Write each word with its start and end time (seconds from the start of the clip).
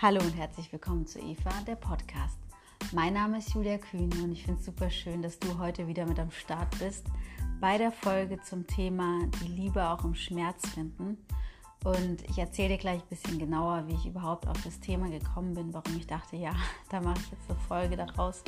Hallo 0.00 0.20
und 0.20 0.36
herzlich 0.36 0.70
willkommen 0.70 1.08
zu 1.08 1.18
Eva, 1.18 1.50
der 1.66 1.74
Podcast. 1.74 2.38
Mein 2.92 3.14
Name 3.14 3.38
ist 3.38 3.52
Julia 3.52 3.78
Kühn 3.78 4.12
und 4.22 4.30
ich 4.30 4.44
finde 4.44 4.60
es 4.60 4.66
super 4.66 4.88
schön, 4.90 5.22
dass 5.22 5.40
du 5.40 5.58
heute 5.58 5.88
wieder 5.88 6.06
mit 6.06 6.20
am 6.20 6.30
Start 6.30 6.78
bist 6.78 7.04
bei 7.60 7.78
der 7.78 7.90
Folge 7.90 8.40
zum 8.40 8.64
Thema 8.64 9.26
die 9.42 9.48
Liebe 9.48 9.84
auch 9.84 10.04
im 10.04 10.14
Schmerz 10.14 10.68
finden. 10.68 11.18
Und 11.82 12.22
ich 12.30 12.38
erzähle 12.38 12.68
dir 12.68 12.78
gleich 12.78 13.02
ein 13.02 13.08
bisschen 13.08 13.40
genauer, 13.40 13.88
wie 13.88 13.94
ich 13.94 14.06
überhaupt 14.06 14.46
auf 14.46 14.62
das 14.62 14.78
Thema 14.78 15.10
gekommen 15.10 15.54
bin, 15.54 15.74
warum 15.74 15.96
ich 15.96 16.06
dachte, 16.06 16.36
ja, 16.36 16.52
da 16.90 17.00
mache 17.00 17.18
ich 17.18 17.32
jetzt 17.32 17.50
eine 17.50 17.58
Folge 17.58 17.96
daraus. 17.96 18.44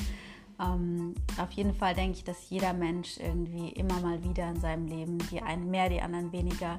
Ähm, 0.60 1.16
auf 1.36 1.50
jeden 1.50 1.74
Fall 1.74 1.96
denke 1.96 2.18
ich, 2.18 2.22
dass 2.22 2.48
jeder 2.48 2.74
Mensch 2.74 3.18
irgendwie 3.18 3.70
immer 3.70 3.98
mal 3.98 4.22
wieder 4.22 4.48
in 4.48 4.60
seinem 4.60 4.86
Leben, 4.86 5.18
die 5.32 5.42
einen 5.42 5.68
mehr, 5.68 5.88
die 5.88 6.00
anderen 6.00 6.30
weniger, 6.30 6.78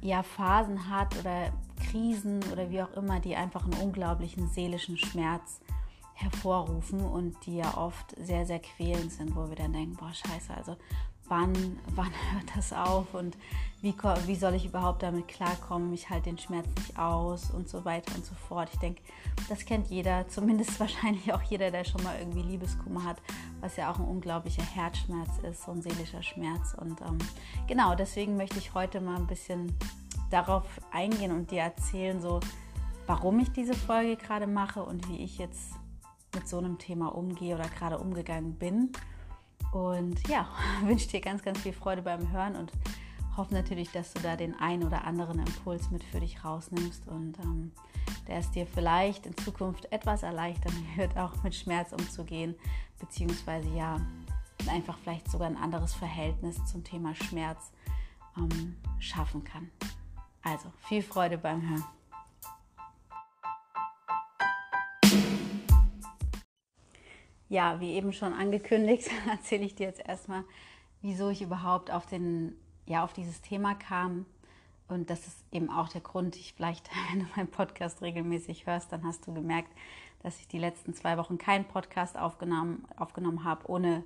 ja, 0.00 0.22
Phasen 0.22 0.88
hat 0.88 1.18
oder 1.18 1.52
Krisen 1.90 2.40
oder 2.52 2.70
wie 2.70 2.82
auch 2.82 2.92
immer, 2.92 3.20
die 3.20 3.36
einfach 3.36 3.64
einen 3.64 3.80
unglaublichen 3.80 4.48
seelischen 4.48 4.96
Schmerz 4.96 5.60
hervorrufen 6.14 7.00
und 7.00 7.34
die 7.46 7.56
ja 7.58 7.76
oft 7.76 8.14
sehr, 8.18 8.44
sehr 8.44 8.60
quälend 8.60 9.12
sind, 9.12 9.34
wo 9.34 9.48
wir 9.48 9.56
dann 9.56 9.72
denken, 9.72 9.96
boah, 9.96 10.12
scheiße, 10.12 10.54
also 10.54 10.76
wann, 11.30 11.54
wann 11.94 12.10
hört 12.32 12.54
das 12.54 12.74
auf 12.74 13.14
und 13.14 13.38
wie, 13.82 13.94
wie 14.26 14.36
soll 14.36 14.54
ich 14.54 14.66
überhaupt 14.66 15.02
damit 15.02 15.26
klarkommen, 15.26 15.94
ich 15.94 16.10
halte 16.10 16.24
den 16.24 16.38
Schmerz 16.38 16.66
nicht 16.76 16.98
aus 16.98 17.50
und 17.50 17.66
so 17.66 17.86
weiter 17.86 18.14
und 18.14 18.26
so 18.26 18.34
fort. 18.34 18.68
Ich 18.74 18.78
denke, 18.78 19.00
das 19.48 19.64
kennt 19.64 19.88
jeder, 19.88 20.28
zumindest 20.28 20.78
wahrscheinlich 20.78 21.32
auch 21.32 21.42
jeder, 21.42 21.70
der 21.70 21.84
schon 21.84 22.02
mal 22.02 22.18
irgendwie 22.18 22.42
Liebeskummer 22.42 23.04
hat, 23.04 23.16
was 23.60 23.76
ja 23.76 23.90
auch 23.90 23.98
ein 23.98 24.04
unglaublicher 24.04 24.62
Herzschmerz 24.62 25.30
ist, 25.50 25.62
so 25.62 25.72
ein 25.72 25.80
seelischer 25.80 26.22
Schmerz. 26.22 26.74
Und 26.74 27.00
ähm, 27.00 27.18
genau, 27.66 27.94
deswegen 27.94 28.36
möchte 28.36 28.58
ich 28.58 28.74
heute 28.74 29.00
mal 29.00 29.16
ein 29.16 29.26
bisschen 29.26 29.74
darauf 30.30 30.64
eingehen 30.92 31.32
und 31.32 31.50
dir 31.50 31.62
erzählen, 31.62 32.20
so 32.20 32.40
warum 33.06 33.38
ich 33.40 33.50
diese 33.50 33.74
Folge 33.74 34.16
gerade 34.16 34.46
mache 34.46 34.82
und 34.82 35.08
wie 35.08 35.24
ich 35.24 35.38
jetzt 35.38 35.72
mit 36.34 36.46
so 36.46 36.58
einem 36.58 36.78
Thema 36.78 37.14
umgehe 37.14 37.54
oder 37.54 37.68
gerade 37.68 37.98
umgegangen 37.98 38.54
bin. 38.54 38.92
Und 39.72 40.26
ja, 40.28 40.48
wünsche 40.82 41.08
dir 41.08 41.20
ganz, 41.20 41.42
ganz 41.42 41.60
viel 41.60 41.72
Freude 41.72 42.02
beim 42.02 42.32
Hören 42.32 42.56
und 42.56 42.72
hoffe 43.36 43.54
natürlich, 43.54 43.90
dass 43.92 44.12
du 44.12 44.20
da 44.20 44.36
den 44.36 44.58
einen 44.58 44.84
oder 44.84 45.04
anderen 45.04 45.38
Impuls 45.38 45.90
mit 45.90 46.02
für 46.04 46.20
dich 46.20 46.44
rausnimmst 46.44 47.06
und 47.08 47.38
ähm, 47.38 47.72
der 48.26 48.38
es 48.38 48.50
dir 48.50 48.66
vielleicht 48.66 49.26
in 49.26 49.36
Zukunft 49.36 49.90
etwas 49.92 50.22
erleichtern 50.22 50.74
wird, 50.96 51.16
auch 51.16 51.42
mit 51.42 51.54
Schmerz 51.54 51.92
umzugehen, 51.92 52.54
beziehungsweise 52.98 53.68
ja, 53.70 54.00
einfach 54.68 54.98
vielleicht 54.98 55.30
sogar 55.30 55.48
ein 55.48 55.56
anderes 55.56 55.94
Verhältnis 55.94 56.64
zum 56.66 56.84
Thema 56.84 57.14
Schmerz 57.14 57.72
ähm, 58.36 58.76
schaffen 58.98 59.44
kann. 59.44 59.70
Also 60.42 60.72
viel 60.88 61.02
Freude 61.02 61.38
beim 61.38 61.62
Hören. 61.68 61.84
Ja, 67.50 67.80
wie 67.80 67.94
eben 67.94 68.12
schon 68.12 68.32
angekündigt, 68.32 69.10
erzähle 69.28 69.64
ich 69.64 69.74
dir 69.74 69.88
jetzt 69.88 70.00
erstmal, 70.06 70.44
wieso 71.02 71.30
ich 71.30 71.42
überhaupt 71.42 71.90
auf, 71.90 72.06
den, 72.06 72.56
ja, 72.86 73.02
auf 73.02 73.12
dieses 73.12 73.42
Thema 73.42 73.74
kam. 73.74 74.24
Und 74.86 75.10
das 75.10 75.26
ist 75.26 75.44
eben 75.50 75.68
auch 75.68 75.88
der 75.88 76.00
Grund, 76.00 76.36
ich 76.36 76.54
vielleicht, 76.54 76.88
wenn 77.10 77.20
du 77.20 77.26
meinen 77.34 77.50
Podcast 77.50 78.02
regelmäßig 78.02 78.66
hörst, 78.66 78.92
dann 78.92 79.04
hast 79.04 79.26
du 79.26 79.34
gemerkt, 79.34 79.72
dass 80.22 80.38
ich 80.38 80.46
die 80.46 80.60
letzten 80.60 80.94
zwei 80.94 81.18
Wochen 81.18 81.38
keinen 81.38 81.64
Podcast 81.64 82.16
aufgenommen, 82.16 82.86
aufgenommen 82.96 83.42
habe, 83.42 83.68
ohne, 83.68 84.04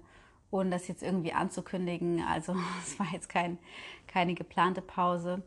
ohne 0.51 0.71
das 0.71 0.89
jetzt 0.89 1.03
irgendwie 1.03 1.35
anzukündigen. 1.35 2.23
Also 2.23 2.57
es 2.83 2.99
war 2.99 3.09
jetzt 3.13 3.29
kein, 3.29 3.59
keine 4.07 4.35
geplante 4.35 4.81
Pause 4.81 5.43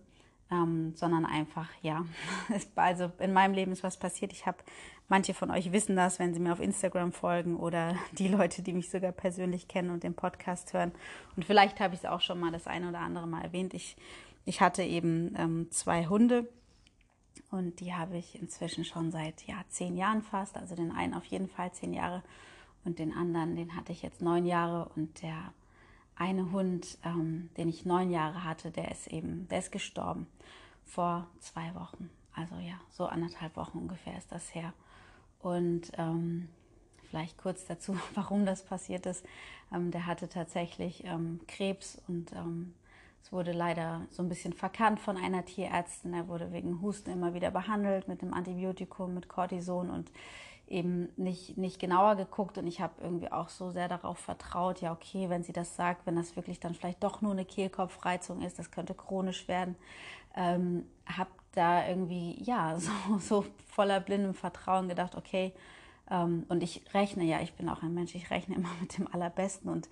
ähm, 0.51 0.93
sondern 0.95 1.25
einfach, 1.25 1.69
ja, 1.81 2.05
also 2.75 3.11
in 3.19 3.33
meinem 3.33 3.53
Leben 3.53 3.71
ist 3.71 3.83
was 3.83 3.97
passiert. 3.97 4.31
Ich 4.31 4.45
habe, 4.45 4.57
manche 5.07 5.33
von 5.33 5.51
euch 5.51 5.71
wissen 5.71 5.95
das, 5.95 6.19
wenn 6.19 6.33
sie 6.33 6.39
mir 6.39 6.53
auf 6.53 6.59
Instagram 6.59 7.11
folgen 7.11 7.55
oder 7.57 7.95
die 8.13 8.27
Leute, 8.27 8.61
die 8.61 8.73
mich 8.73 8.89
sogar 8.89 9.11
persönlich 9.11 9.67
kennen 9.67 9.89
und 9.89 10.03
den 10.03 10.15
Podcast 10.15 10.73
hören. 10.73 10.91
Und 11.35 11.45
vielleicht 11.45 11.79
habe 11.79 11.93
ich 11.93 12.01
es 12.01 12.05
auch 12.05 12.21
schon 12.21 12.39
mal 12.39 12.51
das 12.51 12.67
eine 12.67 12.89
oder 12.89 12.99
andere 12.99 13.27
Mal 13.27 13.43
erwähnt. 13.43 13.73
Ich, 13.73 13.95
ich 14.45 14.61
hatte 14.61 14.83
eben 14.83 15.33
ähm, 15.37 15.67
zwei 15.71 16.07
Hunde 16.07 16.49
und 17.51 17.79
die 17.79 17.93
habe 17.93 18.17
ich 18.17 18.39
inzwischen 18.41 18.85
schon 18.85 19.11
seit 19.11 19.43
ja, 19.47 19.63
zehn 19.69 19.95
Jahren 19.95 20.21
fast. 20.21 20.57
Also 20.57 20.75
den 20.75 20.91
einen 20.91 21.13
auf 21.13 21.25
jeden 21.25 21.47
Fall 21.47 21.71
zehn 21.71 21.93
Jahre 21.93 22.23
und 22.83 22.99
den 22.99 23.13
anderen, 23.13 23.55
den 23.55 23.75
hatte 23.75 23.91
ich 23.91 24.01
jetzt 24.01 24.21
neun 24.21 24.45
Jahre 24.45 24.89
und 24.95 25.21
der 25.21 25.53
eine 26.15 26.51
Hund, 26.51 26.97
ähm, 27.03 27.49
den 27.57 27.69
ich 27.69 27.85
neun 27.85 28.09
Jahre 28.09 28.43
hatte, 28.43 28.71
der 28.71 28.91
ist 28.91 29.07
eben, 29.07 29.47
der 29.49 29.59
ist 29.59 29.71
gestorben 29.71 30.27
vor 30.83 31.27
zwei 31.39 31.75
Wochen. 31.75 32.09
Also 32.33 32.55
ja, 32.55 32.79
so 32.91 33.05
anderthalb 33.05 33.55
Wochen 33.55 33.77
ungefähr 33.77 34.17
ist 34.17 34.31
das 34.31 34.53
her. 34.53 34.73
Und 35.41 35.91
ähm, 35.97 36.49
vielleicht 37.09 37.37
kurz 37.37 37.65
dazu, 37.65 37.97
warum 38.15 38.45
das 38.45 38.63
passiert 38.63 39.05
ist. 39.05 39.25
Ähm, 39.73 39.91
der 39.91 40.05
hatte 40.05 40.29
tatsächlich 40.29 41.03
ähm, 41.05 41.39
Krebs 41.47 42.01
und 42.07 42.31
ähm, 42.33 42.73
es 43.21 43.33
wurde 43.33 43.51
leider 43.51 44.05
so 44.09 44.23
ein 44.23 44.29
bisschen 44.29 44.53
verkannt 44.53 45.01
von 45.01 45.17
einer 45.17 45.43
Tierärztin. 45.43 46.13
Er 46.13 46.29
wurde 46.29 46.53
wegen 46.53 46.81
Husten 46.81 47.11
immer 47.11 47.33
wieder 47.33 47.51
behandelt 47.51 48.07
mit 48.07 48.21
einem 48.21 48.33
Antibiotikum, 48.33 49.13
mit 49.13 49.27
Cortison 49.27 49.89
und 49.89 50.11
eben 50.67 51.09
nicht, 51.17 51.57
nicht 51.57 51.79
genauer 51.79 52.15
geguckt 52.15 52.57
und 52.57 52.67
ich 52.67 52.81
habe 52.81 53.01
irgendwie 53.01 53.31
auch 53.31 53.49
so 53.49 53.71
sehr 53.71 53.87
darauf 53.87 54.17
vertraut, 54.17 54.81
ja 54.81 54.91
okay, 54.91 55.29
wenn 55.29 55.43
sie 55.43 55.53
das 55.53 55.75
sagt, 55.75 56.05
wenn 56.05 56.15
das 56.15 56.35
wirklich 56.35 56.59
dann 56.59 56.75
vielleicht 56.75 57.03
doch 57.03 57.21
nur 57.21 57.31
eine 57.31 57.45
Kehlkopfreizung 57.45 58.41
ist, 58.41 58.59
das 58.59 58.71
könnte 58.71 58.93
chronisch 58.93 59.47
werden, 59.47 59.75
ähm, 60.35 60.85
habe 61.05 61.29
da 61.53 61.87
irgendwie 61.87 62.41
ja 62.43 62.79
so, 62.79 62.91
so 63.19 63.45
voller 63.67 63.99
blindem 63.99 64.33
Vertrauen 64.33 64.87
gedacht, 64.89 65.15
okay, 65.15 65.53
ähm, 66.09 66.45
und 66.49 66.63
ich 66.63 66.81
rechne 66.93 67.23
ja, 67.23 67.41
ich 67.41 67.53
bin 67.53 67.69
auch 67.69 67.83
ein 67.83 67.93
Mensch, 67.93 68.15
ich 68.15 68.29
rechne 68.31 68.55
immer 68.55 68.71
mit 68.79 68.97
dem 68.97 69.07
Allerbesten 69.13 69.69
und 69.69 69.89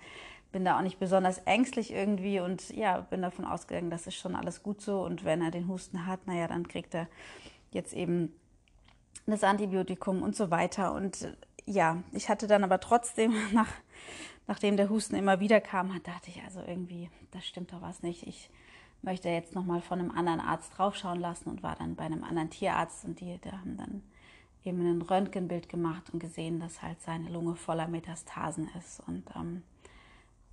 bin 0.51 0.63
da 0.63 0.77
auch 0.77 0.83
nicht 0.83 0.99
besonders 0.99 1.39
ängstlich 1.39 1.91
irgendwie 1.91 2.39
und 2.39 2.69
ja, 2.69 3.01
bin 3.01 3.21
davon 3.21 3.45
ausgegangen, 3.45 3.89
das 3.89 4.07
ist 4.07 4.15
schon 4.15 4.35
alles 4.35 4.63
gut 4.63 4.81
so 4.81 5.03
und 5.03 5.25
wenn 5.25 5.41
er 5.41 5.51
den 5.51 5.67
Husten 5.67 6.05
hat, 6.05 6.27
naja, 6.27 6.47
dann 6.47 6.67
kriegt 6.67 6.95
er 6.95 7.07
jetzt 7.71 7.93
eben 7.93 8.31
das 9.25 9.43
Antibiotikum 9.43 10.21
und 10.21 10.35
so 10.35 10.51
weiter. 10.51 10.93
Und 10.93 11.35
ja, 11.65 12.03
ich 12.11 12.29
hatte 12.29 12.47
dann 12.47 12.63
aber 12.63 12.79
trotzdem, 12.79 13.33
nach, 13.53 13.69
nachdem 14.47 14.77
der 14.77 14.89
Husten 14.89 15.15
immer 15.15 15.39
wieder 15.39 15.61
kam, 15.61 15.89
dachte 16.03 16.29
ich 16.29 16.41
also 16.43 16.61
irgendwie, 16.65 17.09
das 17.31 17.45
stimmt 17.45 17.73
doch 17.73 17.81
was 17.81 18.01
nicht. 18.01 18.25
Ich 18.27 18.49
möchte 19.05 19.29
jetzt 19.29 19.55
nochmal 19.55 19.81
von 19.81 19.99
einem 19.99 20.11
anderen 20.11 20.41
Arzt 20.41 20.77
draufschauen 20.77 21.19
lassen 21.19 21.49
und 21.49 21.63
war 21.63 21.75
dann 21.75 21.95
bei 21.95 22.03
einem 22.03 22.23
anderen 22.23 22.49
Tierarzt 22.49 23.05
und 23.05 23.21
die, 23.21 23.37
die 23.37 23.51
haben 23.51 23.77
dann 23.77 24.03
eben 24.65 24.81
ein 24.81 25.01
Röntgenbild 25.01 25.69
gemacht 25.69 26.09
und 26.11 26.19
gesehen, 26.19 26.59
dass 26.59 26.81
halt 26.81 26.99
seine 27.01 27.29
Lunge 27.29 27.55
voller 27.55 27.87
Metastasen 27.87 28.67
ist. 28.77 29.01
Und 29.07 29.23
ähm, 29.35 29.61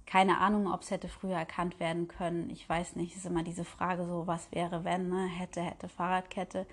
keine 0.06 0.38
Ahnung, 0.38 0.70
ob 0.70 0.82
es 0.82 0.90
hätte 0.90 1.08
früher 1.08 1.36
erkannt 1.36 1.80
werden 1.80 2.08
können. 2.08 2.50
Ich 2.50 2.68
weiß 2.68 2.96
nicht, 2.96 3.16
ist 3.16 3.24
immer 3.24 3.42
diese 3.42 3.64
Frage 3.64 4.04
so, 4.06 4.26
was 4.26 4.52
wäre, 4.52 4.84
wenn, 4.84 5.08
ne? 5.08 5.26
hätte, 5.26 5.62
hätte 5.62 5.88
Fahrradkette. 5.88 6.66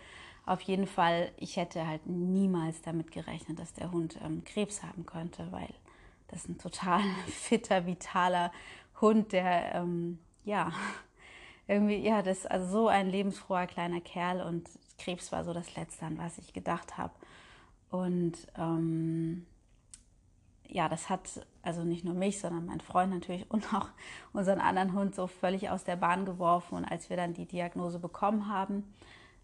Auf 0.46 0.61
jeden 0.61 0.88
Fall, 0.88 1.31
ich 1.38 1.56
hätte 1.56 1.88
halt 1.88 2.06
niemals 2.07 2.81
damit 2.81 3.11
gerechnet, 3.11 3.57
dass 3.59 3.73
der 3.73 3.91
Hund 3.91 4.19
ähm, 4.23 4.44
Krebs 4.44 4.84
haben 4.84 5.06
könnte, 5.06 5.50
weil 5.51 5.69
das 6.28 6.47
ein 6.47 6.57
total 6.57 7.01
fitter, 7.28 7.85
vitaler 7.85 8.51
Hund, 9.00 9.31
der, 9.31 9.75
ähm, 9.75 10.19
ja, 10.44 10.73
irgendwie, 11.69 11.97
ja, 11.97 12.24
das 12.24 12.40
ist 12.40 12.52
also 12.52 12.68
so 12.68 12.88
ein 12.88 13.07
lebensfroher 13.07 13.68
kleiner 13.68 14.02
Kerl 14.02 14.41
und 14.41 14.68
Krebs 14.97 15.31
war 15.31 15.44
so 15.44 15.53
das 15.53 15.75
Letzte, 15.75 16.06
an 16.06 16.18
was 16.18 16.40
ich 16.40 16.52
gedacht 16.52 16.97
habe. 16.97 17.13
Und 17.91 18.34
ähm, 18.57 19.46
ja, 20.68 20.90
das 20.90 21.09
hat 21.09 21.46
also 21.62 21.84
nicht 21.84 22.03
nur 22.03 22.16
mich, 22.16 22.40
sondern 22.40 22.66
mein 22.66 22.81
Freund 22.81 23.12
natürlich 23.13 23.50
und 23.52 23.72
auch 23.74 23.88
unseren 24.34 24.59
anderen 24.59 24.94
Hund 24.94 25.13
so 25.13 25.28
völlig 25.28 25.69
aus 25.69 25.84
der 25.84 25.96
Bahn 25.96 26.26
geworfen. 26.26 26.76
Und 26.76 26.85
als 26.85 27.11
wir 27.11 27.17
dann 27.17 27.35
die 27.35 27.46
Diagnose 27.46 27.99
bekommen 27.99 28.47
haben, 28.47 28.84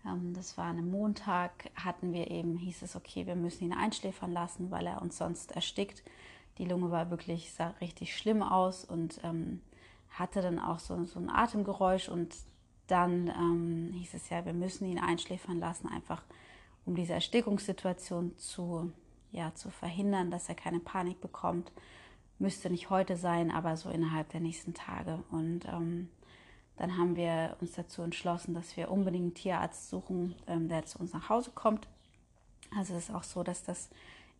ähm, 0.03 0.33
das 0.33 0.57
war 0.57 0.65
ein 0.65 0.89
Montag, 0.89 1.69
hatten 1.75 2.11
wir 2.11 2.31
eben, 2.31 2.57
hieß 2.57 2.81
es, 2.81 2.95
okay, 2.95 3.27
wir 3.27 3.35
müssen 3.35 3.65
ihn 3.65 3.73
einschläfern 3.73 4.31
lassen, 4.31 4.71
weil 4.71 4.87
er 4.87 4.99
uns 4.99 5.17
sonst 5.17 5.51
erstickt. 5.51 6.03
Die 6.57 6.65
Lunge 6.65 6.89
war 6.89 7.11
wirklich, 7.11 7.53
sah 7.53 7.75
richtig 7.81 8.17
schlimm 8.17 8.41
aus 8.41 8.83
und 8.83 9.19
ähm, 9.23 9.61
hatte 10.19 10.41
dann 10.41 10.59
auch 10.59 10.79
so, 10.79 11.03
so 11.05 11.19
ein 11.19 11.29
Atemgeräusch 11.29 12.09
und 12.09 12.35
dann 12.87 13.27
ähm, 13.27 13.93
hieß 13.93 14.13
es 14.13 14.29
ja, 14.29 14.45
wir 14.45 14.53
müssen 14.53 14.85
ihn 14.85 14.99
einschläfern 14.99 15.59
lassen, 15.59 15.87
einfach 15.87 16.23
um 16.85 16.95
diese 16.95 17.13
Erstickungssituation 17.13 18.37
zu, 18.37 18.91
ja, 19.31 19.53
zu 19.55 19.69
verhindern, 19.71 20.29
dass 20.31 20.49
er 20.49 20.55
keine 20.55 20.79
Panik 20.79 21.19
bekommt. 21.19 21.71
Müsste 22.37 22.69
nicht 22.69 22.89
heute 22.89 23.17
sein, 23.17 23.49
aber 23.49 23.75
so 23.77 23.89
innerhalb 23.89 24.29
der 24.29 24.41
nächsten 24.41 24.73
Tage. 24.73 25.23
Und 25.31 25.65
ähm, 25.65 26.09
dann 26.77 26.97
haben 26.97 27.15
wir 27.15 27.57
uns 27.61 27.73
dazu 27.73 28.01
entschlossen, 28.01 28.53
dass 28.53 28.75
wir 28.77 28.91
unbedingt 28.91 29.23
einen 29.23 29.33
Tierarzt 29.33 29.89
suchen, 29.89 30.35
ähm, 30.47 30.69
der 30.69 30.85
zu 30.85 30.99
uns 30.99 31.13
nach 31.13 31.29
Hause 31.29 31.51
kommt. 31.55 31.87
Also 32.77 32.93
es 32.93 33.09
ist 33.09 33.15
auch 33.15 33.23
so, 33.23 33.43
dass 33.43 33.63
das 33.63 33.89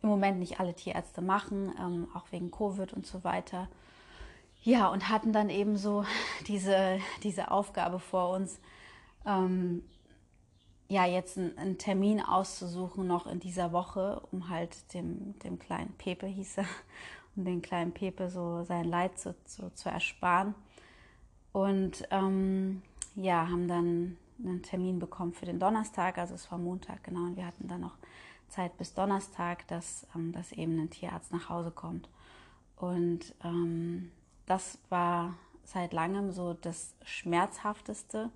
im 0.02 0.08
Moment 0.08 0.38
nicht 0.38 0.60
alle 0.60 0.74
Tierärzte 0.74 1.22
machen, 1.22 1.72
ähm, 1.80 2.08
auch 2.14 2.30
wegen 2.30 2.50
Covid 2.50 2.92
und 2.92 3.06
so 3.06 3.24
weiter. 3.24 3.68
Ja, 4.66 4.88
und 4.88 5.08
hatten 5.10 5.32
dann 5.32 5.48
eben 5.48 5.76
so 5.76 6.04
diese, 6.48 6.98
diese 7.22 7.52
Aufgabe 7.52 8.00
vor 8.00 8.30
uns, 8.30 8.58
ähm, 9.24 9.84
ja, 10.88 11.06
jetzt 11.06 11.38
einen, 11.38 11.56
einen, 11.56 11.78
Termin 11.78 12.20
auszusuchen 12.20 13.06
noch 13.06 13.28
in 13.28 13.38
dieser 13.38 13.70
Woche, 13.70 14.20
um 14.32 14.48
halt 14.48 14.92
dem, 14.92 15.38
dem 15.38 15.60
kleinen 15.60 15.92
Pepe 15.98 16.26
hieß 16.26 16.58
er, 16.58 16.66
um 17.36 17.44
den 17.44 17.62
kleinen 17.62 17.92
Pepe 17.92 18.28
so 18.28 18.64
sein 18.64 18.86
Leid 18.86 19.20
zu, 19.20 19.36
zu, 19.44 19.72
zu 19.72 19.88
ersparen. 19.88 20.56
Und 21.52 22.02
ähm, 22.10 22.82
ja, 23.14 23.48
haben 23.48 23.68
dann 23.68 24.16
einen 24.42 24.62
Termin 24.64 24.98
bekommen 24.98 25.32
für 25.32 25.46
den 25.46 25.60
Donnerstag, 25.60 26.18
also 26.18 26.34
es 26.34 26.50
war 26.50 26.58
Montag, 26.58 27.04
genau, 27.04 27.20
und 27.20 27.36
wir 27.36 27.46
hatten 27.46 27.68
dann 27.68 27.82
noch 27.82 27.94
Zeit 28.48 28.76
bis 28.78 28.94
Donnerstag, 28.94 29.68
dass, 29.68 30.08
ähm, 30.16 30.32
dass 30.32 30.50
eben 30.50 30.76
ein 30.80 30.90
Tierarzt 30.90 31.30
nach 31.30 31.50
Hause 31.50 31.70
kommt. 31.70 32.08
Und 32.74 33.32
ähm, 33.44 34.10
das 34.46 34.78
war 34.88 35.34
seit 35.64 35.92
langem 35.92 36.30
so 36.30 36.54
das 36.54 36.94
Schmerzhafteste, 37.04 38.30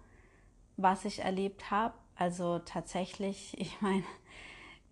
was 0.77 1.05
ich 1.05 1.21
erlebt 1.21 1.71
habe. 1.71 1.95
Also 2.17 2.59
tatsächlich, 2.59 3.55
ich 3.59 3.81
meine, 3.81 4.05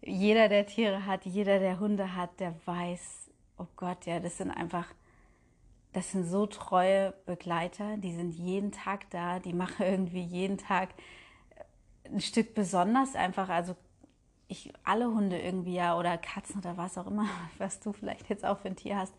jeder, 0.01 0.49
der 0.49 0.67
Tiere 0.67 1.05
hat, 1.07 1.27
jeder, 1.27 1.59
der 1.59 1.81
Hunde 1.81 2.15
hat, 2.15 2.41
der 2.41 2.55
weiß, 2.65 3.31
oh 3.59 3.67
Gott, 3.77 4.07
ja, 4.07 4.21
das 4.21 4.39
sind 4.39 4.51
einfach, 4.51 4.87
das 5.93 6.13
sind 6.13 6.25
so 6.25 6.47
treue 6.47 7.13
Begleiter, 7.27 7.97
die 7.97 8.15
sind 8.15 8.31
jeden 8.31 8.71
Tag 8.73 9.11
da, 9.11 9.41
die 9.41 9.53
machen 9.55 9.85
irgendwie 9.85 10.23
jeden 10.23 10.59
Tag 10.59 10.91
ein 12.05 12.21
Stück 12.21 12.55
besonders 12.55 13.15
einfach, 13.15 13.49
also 13.49 13.77
ich 14.49 14.73
alle 14.83 15.07
Hunde 15.07 15.39
irgendwie 15.39 15.75
ja 15.75 15.97
oder 15.97 16.17
Katzen 16.17 16.61
oder 16.61 16.77
was 16.77 16.99
auch 16.99 17.07
immer, 17.07 17.27
was 17.59 17.81
du 17.81 17.93
vielleicht 17.93 18.29
jetzt 18.29 18.45
auch 18.45 18.59
für 18.59 18.69
ein 18.69 18.77
Tier 18.77 18.97
hast, 18.97 19.15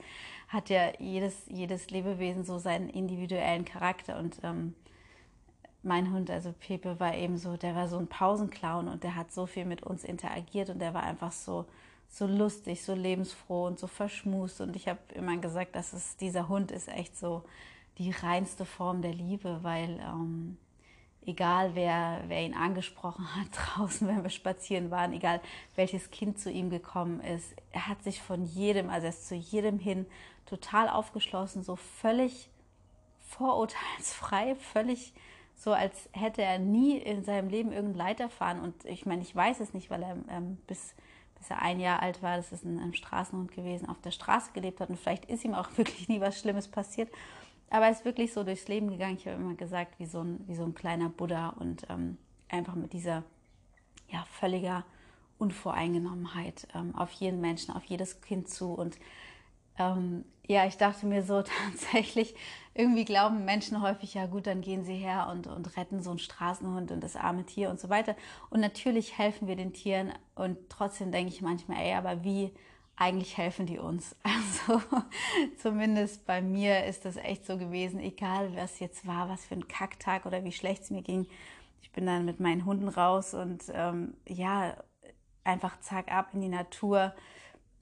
hat 0.48 0.70
ja 0.70 0.92
jedes, 1.00 1.46
jedes 1.48 1.90
Lebewesen 1.92 2.44
so 2.44 2.58
seinen 2.58 2.90
individuellen 2.90 3.66
Charakter. 3.66 4.18
Und 4.18 4.38
ähm, 4.44 4.74
mein 5.84 6.12
Hund, 6.12 6.30
also 6.30 6.54
Pepe, 6.60 7.00
war 7.00 7.16
eben 7.16 7.38
so, 7.38 7.56
der 7.56 7.76
war 7.76 7.88
so 7.88 7.98
ein 7.98 8.08
Pausenclown 8.08 8.88
und 8.88 9.04
der 9.04 9.16
hat 9.16 9.32
so 9.32 9.46
viel 9.46 9.66
mit 9.66 9.84
uns 9.84 10.04
interagiert 10.04 10.70
und 10.70 10.80
der 10.80 10.94
war 10.94 11.04
einfach 11.04 11.32
so, 11.32 11.66
so 12.10 12.26
lustig, 12.26 12.84
so 12.84 12.96
lebensfroh 12.96 13.68
und 13.68 13.80
so 13.80 13.86
verschmust. 13.86 14.62
Und 14.62 14.76
ich 14.76 14.88
habe 14.88 15.00
immer 15.14 15.38
gesagt, 15.38 15.76
dass 15.76 15.94
es, 15.94 16.18
dieser 16.18 16.50
Hund 16.50 16.72
ist 16.72 16.90
echt 16.90 17.16
so 17.18 17.44
die 18.00 18.12
reinste 18.12 18.66
Form 18.66 19.02
der 19.04 19.14
Liebe, 19.14 19.60
weil 19.62 20.00
ähm, 20.00 20.58
egal 21.26 21.76
wer, 21.76 22.24
wer 22.28 22.44
ihn 22.44 22.54
angesprochen 22.54 23.28
hat 23.36 23.48
draußen, 23.78 24.08
wenn 24.08 24.24
wir 24.24 24.30
spazieren 24.30 24.92
waren, 24.92 25.14
egal 25.14 25.42
welches 25.76 26.12
Kind 26.12 26.40
zu 26.40 26.52
ihm 26.52 26.70
gekommen 26.70 27.20
ist, 27.22 27.56
er 27.72 27.88
hat 27.88 28.04
sich 28.04 28.22
von 28.22 28.46
jedem, 28.46 28.90
also 28.90 29.06
er 29.06 29.12
ist 29.12 29.28
zu 29.28 29.36
jedem 29.36 29.80
hin 29.80 30.06
total 30.46 30.90
aufgeschlossen, 30.90 31.64
so 31.64 31.76
völlig 31.76 32.50
vorurteilsfrei, 33.22 34.56
völlig 34.74 35.14
so, 35.56 35.74
als 35.74 36.10
hätte 36.14 36.42
er 36.42 36.58
nie 36.58 36.98
in 36.98 37.24
seinem 37.24 37.50
Leben 37.50 37.74
irgendein 37.74 37.98
Leid 37.98 38.20
erfahren. 38.22 38.62
Und 38.62 38.86
ich 38.86 39.06
meine, 39.06 39.22
ich 39.22 39.36
weiß 39.36 39.60
es 39.60 39.74
nicht, 39.74 39.90
weil 39.90 40.02
er 40.02 40.16
ähm, 40.30 40.58
bis, 40.68 40.96
bis 41.38 41.50
er 41.50 41.62
ein 41.62 41.82
Jahr 41.82 42.02
alt 42.02 42.24
war, 42.24 42.38
das 42.38 42.54
ist 42.54 42.64
ein, 42.64 42.80
ein 42.80 42.94
Straßenhund 42.94 43.52
gewesen, 43.52 43.90
auf 43.90 44.00
der 44.00 44.12
Straße 44.12 44.52
gelebt 44.54 44.80
hat. 44.80 44.90
Und 44.90 44.98
vielleicht 44.98 45.26
ist 45.26 45.44
ihm 45.44 45.54
auch 45.54 45.70
wirklich 45.78 46.08
nie 46.08 46.22
was 46.22 46.40
Schlimmes 46.40 46.70
passiert. 46.70 47.12
Aber 47.70 47.86
er 47.86 47.92
ist 47.92 48.06
wirklich 48.06 48.34
so 48.34 48.44
durchs 48.44 48.68
Leben 48.68 48.90
gegangen. 48.90 49.18
Ich 49.18 49.28
habe 49.28 49.42
immer 49.42 49.56
gesagt, 49.56 50.00
wie 50.00 50.06
so 50.06 50.22
ein, 50.22 50.44
wie 50.48 50.56
so 50.56 50.64
ein 50.64 50.74
kleiner 50.74 51.10
Buddha 51.10 51.50
und 51.50 51.86
ähm, 51.90 52.18
einfach 52.50 52.76
mit 52.76 52.94
dieser 52.94 53.24
ja, 54.10 54.26
völliger 54.32 54.84
Unvoreingenommenheit 55.38 56.68
ähm, 56.76 56.96
auf 56.96 57.12
jeden 57.12 57.42
Menschen, 57.42 57.74
auf 57.74 57.84
jedes 57.86 58.22
Kind 58.22 58.50
zu. 58.50 58.74
Und 58.74 58.98
ähm, 59.78 60.26
ja, 60.48 60.66
ich 60.66 60.78
dachte 60.78 61.06
mir 61.06 61.24
so 61.24 61.42
tatsächlich, 61.72 62.36
irgendwie 62.74 63.06
glauben 63.06 63.46
Menschen 63.46 63.82
häufig, 63.82 64.14
ja 64.14 64.26
gut, 64.26 64.48
dann 64.48 64.62
gehen 64.62 64.84
sie 64.84 64.96
her 64.96 65.30
und, 65.32 65.48
und 65.48 65.78
retten 65.78 66.02
so 66.02 66.12
einen 66.12 66.20
Straßenhund 66.20 66.92
und 66.92 67.02
das 67.02 67.16
arme 67.16 67.46
Tier 67.46 67.70
und 67.70 67.80
so 67.80 67.90
weiter. 67.90 68.16
Und 68.50 68.62
natürlich 68.62 69.18
helfen 69.18 69.48
wir 69.48 69.56
den 69.56 69.74
Tieren 69.74 70.12
und 70.36 70.58
trotzdem 70.70 71.12
denke 71.12 71.34
ich 71.34 71.42
manchmal, 71.42 71.82
ey, 71.82 71.94
aber 71.94 72.24
wie 72.24 72.52
eigentlich 73.00 73.38
helfen 73.38 73.66
die 73.66 73.80
uns. 73.80 74.16
Also 74.70 74.82
zumindest 75.58 76.26
bei 76.26 76.42
mir 76.42 76.86
ist 76.86 77.06
das 77.06 77.16
echt 77.16 77.46
so 77.46 77.58
gewesen, 77.58 78.00
egal 78.00 78.56
was 78.56 78.80
jetzt 78.80 79.08
war, 79.08 79.30
was 79.30 79.46
für 79.46 79.56
ein 79.56 79.68
Kacktag 79.68 80.26
oder 80.26 80.44
wie 80.44 80.52
schlecht 80.52 80.84
es 80.84 80.92
mir 80.92 81.02
ging. 81.02 81.26
Ich 81.82 81.92
bin 81.92 82.06
dann 82.06 82.26
mit 82.26 82.40
meinen 82.40 82.66
Hunden 82.66 82.90
raus 82.90 83.34
und 83.34 83.64
ähm, 83.74 84.14
ja, 84.28 84.76
einfach 85.44 85.80
zack 85.80 86.12
ab 86.12 86.30
in 86.34 86.42
die 86.42 86.50
Natur 86.50 87.14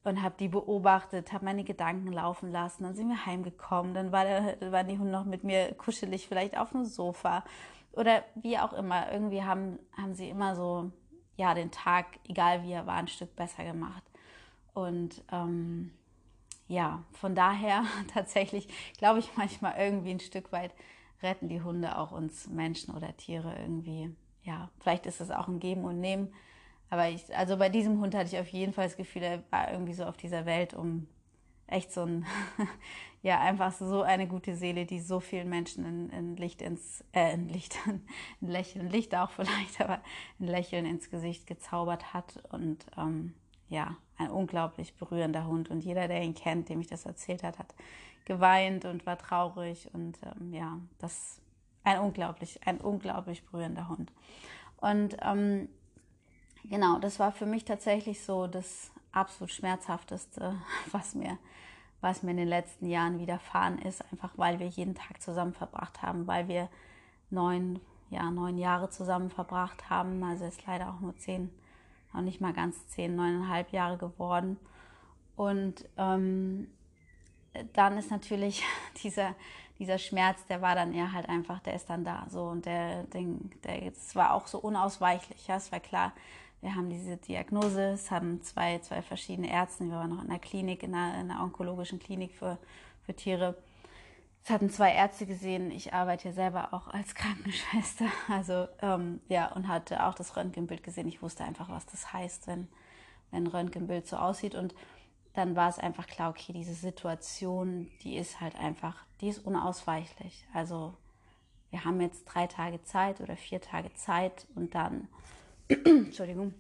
und 0.04 0.22
habe 0.22 0.36
die 0.40 0.48
beobachtet, 0.48 1.34
habe 1.34 1.46
meine 1.46 1.64
Gedanken 1.64 2.14
laufen 2.14 2.52
lassen. 2.52 2.84
Dann 2.84 2.96
sind 2.96 3.10
wir 3.10 3.26
heimgekommen, 3.26 3.94
dann 3.94 4.12
war 4.12 4.24
der, 4.24 4.72
waren 4.72 4.88
die 4.88 4.98
Hunde 4.98 5.12
noch 5.12 5.26
mit 5.26 5.44
mir 5.44 5.74
kuschelig, 5.74 6.28
vielleicht 6.28 6.58
auf 6.58 6.72
dem 6.72 6.86
Sofa 6.86 7.44
oder 7.92 8.24
wie 8.36 8.58
auch 8.60 8.74
immer. 8.74 9.12
Irgendwie 9.12 9.44
haben, 9.44 9.80
haben 9.98 10.14
sie 10.14 10.30
immer 10.30 10.56
so, 10.56 10.92
ja, 11.36 11.54
den 11.54 11.72
Tag, 11.72 12.06
egal 12.28 12.64
wie 12.64 12.72
er 12.72 12.86
war, 12.86 12.96
ein 12.96 13.08
Stück 13.08 13.36
besser 13.36 13.64
gemacht. 13.66 14.04
Und 14.78 15.24
ähm, 15.32 15.90
ja, 16.68 17.04
von 17.14 17.34
daher 17.34 17.84
tatsächlich 18.14 18.68
glaube 19.00 19.18
ich 19.18 19.36
manchmal 19.36 19.74
irgendwie 19.80 20.12
ein 20.12 20.20
Stück 20.20 20.52
weit 20.52 20.72
retten 21.24 21.50
die 21.50 21.64
Hunde 21.64 21.98
auch 21.98 22.12
uns 22.12 22.48
Menschen 22.48 22.94
oder 22.94 23.18
Tiere 23.18 23.56
irgendwie. 23.60 24.16
Ja, 24.44 24.70
vielleicht 24.80 25.08
ist 25.08 25.20
es 25.20 25.32
auch 25.32 25.48
ein 25.48 25.60
Geben 25.60 25.84
und 25.84 26.00
Nehmen. 26.00 26.32
Aber 26.92 27.10
ich, 27.10 27.36
also 27.36 27.58
bei 27.58 27.70
diesem 27.70 28.00
Hund 28.00 28.14
hatte 28.14 28.28
ich 28.28 28.40
auf 28.40 28.50
jeden 28.50 28.72
Fall 28.72 28.86
das 28.86 28.98
Gefühl, 28.98 29.24
er 29.24 29.44
war 29.50 29.72
irgendwie 29.72 29.96
so 29.96 30.06
auf 30.06 30.16
dieser 30.16 30.46
Welt, 30.46 30.76
um 30.76 31.08
echt 31.66 31.92
so 31.92 32.04
ein, 32.04 32.28
ja, 33.24 33.40
einfach 33.40 33.72
so 33.72 34.04
eine 34.04 34.28
gute 34.28 34.56
Seele, 34.56 34.86
die 34.86 35.00
so 35.00 35.20
vielen 35.20 35.50
Menschen 35.50 35.86
in, 35.86 36.10
in 36.12 36.38
Licht 36.38 36.62
ins, 36.62 37.04
äh, 37.14 37.34
in 37.34 37.50
Licht, 37.50 37.76
ein 37.88 38.48
Lächeln, 38.48 38.92
Licht 38.92 39.16
auch 39.16 39.32
vielleicht, 39.32 39.82
aber 39.82 40.04
ein 40.40 40.46
Lächeln 40.46 40.86
ins 40.86 41.10
Gesicht 41.10 41.48
gezaubert 41.48 42.14
hat 42.14 42.44
und 42.52 42.86
ähm, 42.96 43.34
ja, 43.70 43.98
ein 44.18 44.30
unglaublich 44.30 44.96
berührender 44.96 45.46
Hund. 45.46 45.70
Und 45.70 45.82
jeder, 45.82 46.08
der 46.08 46.22
ihn 46.22 46.36
kennt, 46.36 46.70
dem 46.70 46.82
ich 46.82 46.88
das 46.88 47.06
erzählt 47.06 47.44
hat, 47.44 47.60
hat 47.60 47.74
geweint 48.26 48.86
und 48.86 49.06
war 49.06 49.18
traurig. 49.18 49.90
Und 49.94 50.20
ähm, 50.24 50.54
ja, 50.54 50.80
das 51.00 51.40
ein 51.84 52.00
unglaublich, 52.00 52.60
ein 52.66 52.80
unglaublich 52.80 53.46
berührender 53.46 53.88
Hund. 53.88 54.12
Und 54.78 55.18
ähm, 55.22 55.70
genau, 56.66 57.00
das 57.00 57.20
war 57.20 57.32
für 57.32 57.46
mich 57.46 57.66
tatsächlich 57.66 58.24
so 58.24 58.48
das 58.48 58.92
absolut 59.12 59.52
schmerzhafteste, 59.52 60.56
was 60.92 61.16
mir, 61.16 61.38
was 62.02 62.24
mir 62.24 62.32
in 62.32 62.38
den 62.38 62.48
letzten 62.48 62.88
Jahren 62.88 63.20
widerfahren 63.20 63.80
ist, 63.80 64.04
einfach 64.12 64.32
weil 64.36 64.60
wir 64.60 64.68
jeden 64.68 64.96
Tag 64.96 65.22
zusammen 65.22 65.54
verbracht 65.54 66.02
haben, 66.02 66.28
weil 66.28 66.48
wir 66.48 66.70
neun, 67.30 67.80
ja, 68.10 68.30
neun 68.32 68.58
Jahre 68.58 68.90
zusammen 68.90 69.30
verbracht 69.30 69.90
haben. 69.90 70.24
Also 70.24 70.46
ist 70.46 70.66
leider 70.66 70.90
auch 70.90 71.00
nur 71.00 71.16
zehn 71.18 71.50
noch 72.18 72.24
nicht 72.24 72.42
mal 72.42 72.54
ganz 72.54 72.88
zehn, 72.88 73.16
neuneinhalb 73.16 73.72
Jahre 73.72 73.98
geworden. 73.98 74.58
Und 75.36 75.88
ähm, 75.98 76.68
dann 77.74 77.98
ist 77.98 78.12
natürlich 78.12 78.64
dieser, 79.04 79.36
dieser 79.80 79.98
Schmerz, 79.98 80.46
der 80.48 80.62
war 80.62 80.76
dann 80.76 80.94
eher 80.94 81.14
halt 81.14 81.30
einfach, 81.30 81.60
der 81.60 81.76
ist 81.76 81.90
dann 81.90 82.04
da 82.04 82.26
so 82.30 82.44
und 82.46 82.66
der, 82.66 83.04
der, 83.04 83.24
der 83.64 83.84
jetzt 83.84 84.16
war 84.16 84.34
auch 84.34 84.48
so 84.48 84.60
unausweichlich. 84.60 85.48
Ja, 85.48 85.58
es 85.58 85.72
war 85.72 85.80
klar, 85.80 86.12
wir 86.62 86.76
haben 86.76 86.90
diese 86.90 87.18
Diagnose, 87.18 87.92
es 87.92 88.10
haben 88.10 88.42
zwei, 88.42 88.80
zwei 88.80 89.02
verschiedene 89.04 89.52
Ärzte, 89.52 89.86
wir 89.86 89.94
waren 89.94 90.10
noch 90.10 90.24
in 90.24 90.30
der 90.30 90.40
Klinik, 90.40 90.82
in 90.82 90.96
einer, 90.96 91.22
in 91.22 91.32
einer 91.32 91.44
onkologischen 91.44 92.00
Klinik 92.00 92.34
für, 92.34 92.58
für 93.06 93.14
Tiere 93.14 93.56
es 94.48 94.54
hatten 94.54 94.70
zwei 94.70 94.94
Ärzte 94.94 95.26
gesehen. 95.26 95.72
Ich 95.72 95.94
arbeite 95.94 96.30
ja 96.30 96.34
selber 96.34 96.74
auch 96.74 96.88
als 96.88 97.14
Krankenschwester. 97.16 98.06
Also 98.30 98.70
ähm, 98.82 99.20
ja, 99.28 99.52
und 99.52 99.68
hatte 99.68 100.06
auch 100.06 100.14
das 100.14 100.38
Röntgenbild 100.38 100.84
gesehen. 100.84 101.10
Ich 101.10 101.22
wusste 101.22 101.44
einfach, 101.44 101.70
was 101.70 101.86
das 101.86 102.14
heißt, 102.14 102.48
wenn, 102.48 102.70
wenn 103.30 103.44
ein 103.44 103.48
Röntgenbild 103.48 104.08
so 104.08 104.16
aussieht. 104.16 104.56
Und 104.56 104.74
dann 105.34 105.58
war 105.58 105.68
es 105.68 105.80
einfach 105.80 106.08
klar, 106.08 106.30
okay, 106.30 106.54
diese 106.54 106.76
Situation, 106.76 107.92
die 108.04 108.16
ist 108.16 108.40
halt 108.40 108.56
einfach, 108.56 108.96
die 109.20 109.28
ist 109.28 109.46
unausweichlich. 109.46 110.48
Also 110.54 110.94
wir 111.70 111.84
haben 111.84 112.00
jetzt 112.00 112.24
drei 112.24 112.48
Tage 112.48 112.82
Zeit 112.84 113.20
oder 113.20 113.36
vier 113.36 113.60
Tage 113.60 113.94
Zeit 113.96 114.48
und 114.56 114.74
dann, 114.76 115.10
Entschuldigung, 115.68 116.54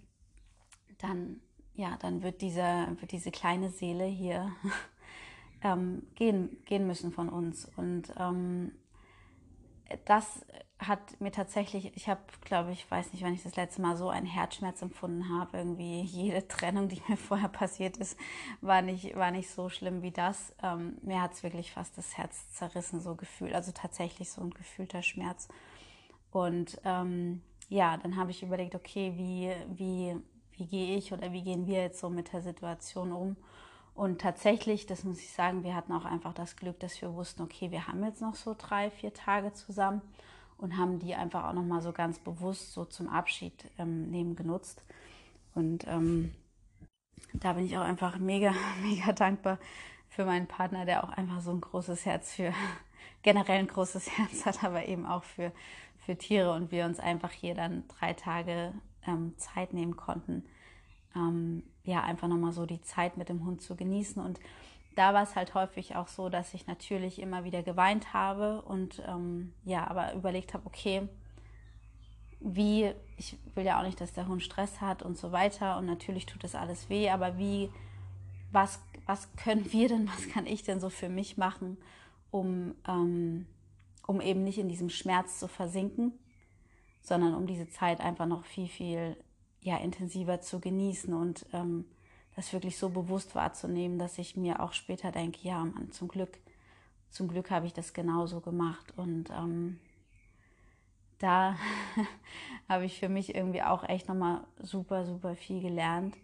dann, 0.97 1.39
ja, 1.73 1.95
dann 2.01 2.21
wird 2.21 2.41
diese, 2.41 2.87
wird 2.99 3.13
diese 3.13 3.31
kleine 3.31 3.69
Seele 3.69 4.03
hier 4.03 4.51
ähm, 5.61 6.03
gehen, 6.15 6.57
gehen 6.65 6.87
müssen 6.87 7.11
von 7.11 7.29
uns. 7.29 7.65
Und 7.75 8.13
ähm, 8.17 8.71
das 10.05 10.45
hat 10.79 11.19
mir 11.19 11.31
tatsächlich, 11.31 11.95
ich 11.95 12.07
habe, 12.07 12.21
glaube 12.41 12.71
ich, 12.71 12.89
weiß 12.89 13.11
nicht, 13.11 13.23
wann 13.23 13.33
ich 13.33 13.41
das 13.41 13.55
letzte 13.55 13.81
Mal 13.81 13.97
so 13.97 14.09
einen 14.09 14.27
Herzschmerz 14.27 14.81
empfunden 14.81 15.29
habe. 15.29 15.57
Irgendwie 15.57 16.01
jede 16.01 16.47
Trennung, 16.47 16.87
die 16.87 17.01
mir 17.07 17.17
vorher 17.17 17.49
passiert 17.49 17.97
ist, 17.97 18.17
war 18.61 18.81
nicht, 18.81 19.15
war 19.15 19.31
nicht 19.31 19.49
so 19.49 19.69
schlimm 19.69 20.01
wie 20.03 20.11
das. 20.11 20.53
Ähm, 20.61 20.97
mir 21.01 21.21
hat 21.21 21.33
es 21.33 21.43
wirklich 21.43 21.71
fast 21.71 21.97
das 21.97 22.17
Herz 22.17 22.51
zerrissen, 22.53 23.01
so 23.01 23.15
gefühlt. 23.15 23.53
Also 23.53 23.71
tatsächlich 23.71 24.29
so 24.29 24.41
ein 24.41 24.51
gefühlter 24.51 25.01
Schmerz. 25.01 25.47
Und 26.31 26.79
ähm, 26.83 27.41
ja, 27.69 27.97
dann 27.97 28.15
habe 28.15 28.31
ich 28.31 28.43
überlegt, 28.43 28.75
okay, 28.75 29.13
wie, 29.15 29.51
wie, 29.75 30.15
wie 30.51 30.67
gehe 30.67 30.95
ich 30.97 31.11
oder 31.11 31.31
wie 31.31 31.41
gehen 31.41 31.65
wir 31.65 31.81
jetzt 31.81 31.99
so 31.99 32.09
mit 32.09 32.31
der 32.33 32.41
Situation 32.41 33.11
um? 33.11 33.35
Und 33.97 34.21
tatsächlich, 34.21 34.85
das 34.85 35.03
muss 35.03 35.17
ich 35.17 35.31
sagen, 35.31 35.63
wir 35.63 35.73
hatten 35.73 35.91
auch 35.91 36.05
einfach 36.05 36.31
das 36.31 36.55
Glück, 36.55 36.79
dass 36.79 37.01
wir 37.01 37.15
wussten, 37.15 37.41
okay, 37.41 37.71
wir 37.71 37.87
haben 37.87 38.03
jetzt 38.03 38.21
noch 38.21 38.35
so 38.35 38.55
drei, 38.55 38.91
vier 38.91 39.11
Tage 39.11 39.53
zusammen. 39.53 40.03
und 40.59 40.77
haben 40.77 40.99
die 40.99 41.15
einfach 41.15 41.45
auch 41.45 41.53
nochmal 41.53 41.81
so 41.81 41.91
ganz 41.91 42.19
bewusst 42.19 42.73
so 42.73 42.85
zum 42.85 43.09
Abschied 43.09 43.53
ähm, 43.79 44.09
nehmen 44.11 44.35
genutzt. 44.35 44.83
Und 45.55 45.87
ähm, 45.87 46.31
da 47.33 47.53
bin 47.53 47.65
ich 47.65 47.75
auch 47.77 47.83
einfach 47.83 48.19
mega, 48.19 48.53
mega 48.83 49.13
dankbar 49.13 49.57
für 50.09 50.25
meinen 50.25 50.47
Partner, 50.47 50.85
der 50.85 51.03
auch 51.03 51.09
einfach 51.09 51.41
so 51.41 51.51
ein 51.51 51.61
großes 51.61 52.05
Herz 52.05 52.33
für, 52.33 52.53
generell 53.23 53.59
ein 53.59 53.67
großes 53.67 54.09
Herz 54.17 54.45
hat, 54.45 54.63
aber 54.63 54.87
eben 54.87 55.07
auch 55.07 55.23
für, 55.23 55.51
für 56.05 56.15
Tiere 56.15 56.53
und 56.53 56.71
wir 56.71 56.85
uns 56.85 56.99
einfach 56.99 57.31
hier 57.31 57.55
dann 57.55 57.87
drei 57.87 58.13
Tage 58.13 58.73
ähm, 59.07 59.35
Zeit 59.37 59.73
nehmen 59.73 59.95
konnten, 59.97 60.45
ähm, 61.15 61.63
ja, 61.83 62.03
einfach 62.03 62.27
nochmal 62.27 62.51
so 62.51 62.65
die 62.65 62.81
Zeit 62.81 63.17
mit 63.17 63.29
dem 63.29 63.45
Hund 63.45 63.61
zu 63.61 63.75
genießen. 63.75 64.21
Und 64.21 64.39
da 64.95 65.13
war 65.13 65.23
es 65.23 65.35
halt 65.35 65.53
häufig 65.53 65.95
auch 65.95 66.07
so, 66.07 66.29
dass 66.29 66.53
ich 66.53 66.67
natürlich 66.67 67.21
immer 67.21 67.43
wieder 67.43 67.63
geweint 67.63 68.13
habe 68.13 68.61
und 68.63 69.01
ähm, 69.07 69.53
ja, 69.63 69.87
aber 69.87 70.13
überlegt 70.13 70.53
habe, 70.53 70.65
okay, 70.65 71.07
wie, 72.39 72.91
ich 73.17 73.37
will 73.55 73.65
ja 73.65 73.79
auch 73.79 73.85
nicht, 73.85 73.99
dass 74.01 74.13
der 74.13 74.27
Hund 74.27 74.43
Stress 74.43 74.81
hat 74.81 75.03
und 75.03 75.17
so 75.17 75.31
weiter 75.31 75.77
und 75.77 75.85
natürlich 75.85 76.25
tut 76.25 76.43
das 76.43 76.55
alles 76.55 76.89
weh, 76.89 77.09
aber 77.09 77.37
wie, 77.37 77.69
was, 78.51 78.79
was 79.05 79.33
können 79.35 79.71
wir 79.71 79.87
denn, 79.87 80.07
was 80.07 80.29
kann 80.29 80.45
ich 80.45 80.63
denn 80.63 80.79
so 80.79 80.89
für 80.89 81.09
mich 81.09 81.37
machen, 81.37 81.77
um, 82.31 82.75
ähm, 82.87 83.47
um 84.05 84.21
eben 84.21 84.43
nicht 84.43 84.57
in 84.57 84.69
diesem 84.69 84.89
Schmerz 84.89 85.39
zu 85.39 85.47
versinken, 85.47 86.13
sondern 87.01 87.35
um 87.35 87.47
diese 87.47 87.69
Zeit 87.69 88.01
einfach 88.01 88.25
noch 88.25 88.45
viel, 88.45 88.67
viel 88.67 89.17
ja, 89.67 89.75
intensiver 89.75 90.39
zu 90.39 90.61
genießen 90.61 91.13
und 91.13 91.45
ähm, 91.51 91.83
das 92.37 92.53
wirklich 92.53 92.77
so 92.77 92.87
bewusst 92.87 93.35
wahrzunehmen, 93.35 93.99
dass 93.99 94.17
ich 94.17 94.37
mir 94.37 94.61
auch 94.61 94.71
später 94.71 95.11
denke, 95.11 95.39
ja, 95.41 95.59
Mann, 95.59 95.91
zum 95.91 96.07
Glück, 96.07 96.37
zum 97.09 97.27
Glück 97.27 97.51
habe 97.51 97.65
ich 97.65 97.73
das 97.73 97.91
genauso 97.91 98.39
gemacht. 98.39 98.93
Und 98.95 99.29
ähm, 99.29 99.77
da 101.19 101.57
habe 102.69 102.85
ich 102.85 102.97
für 102.97 103.09
mich 103.09 103.35
irgendwie 103.35 103.61
auch 103.61 103.83
echt 103.83 104.07
nochmal 104.07 104.45
super, 104.61 105.05
super 105.05 105.35
viel 105.35 105.61
gelernt, 105.61 106.15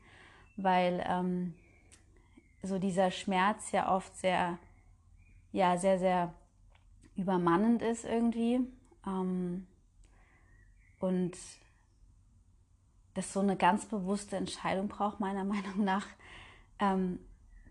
weil 0.56 1.04
ähm, 1.06 1.54
so 2.62 2.80
dieser 2.80 3.12
Schmerz 3.12 3.74
ja 3.74 3.94
oft 3.94 4.16
sehr, 4.16 4.58
ja, 5.52 5.78
sehr, 5.78 6.00
sehr 6.00 6.34
übermannend 7.18 7.82
ist 7.82 8.06
irgendwie. 8.06 8.62
Ähm, 9.06 9.68
und 11.02 11.36
das 13.14 13.34
so 13.34 13.40
eine 13.40 13.56
ganz 13.56 13.86
bewusste 13.86 14.38
Entscheidung 14.38 14.88
braucht, 14.88 15.20
meiner 15.20 15.44
Meinung 15.44 15.84
nach, 15.84 16.08
ähm, 16.80 17.20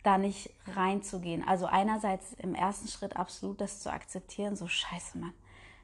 da 0.02 0.18
nicht 0.18 0.50
reinzugehen. 0.74 1.46
Also 1.46 1.66
einerseits 1.66 2.32
im 2.34 2.54
ersten 2.54 2.88
Schritt 2.88 3.16
absolut 3.16 3.60
das 3.60 3.80
zu 3.80 3.92
akzeptieren, 3.92 4.56
so 4.56 4.66
scheiße, 4.66 5.18
Mann, 5.18 5.34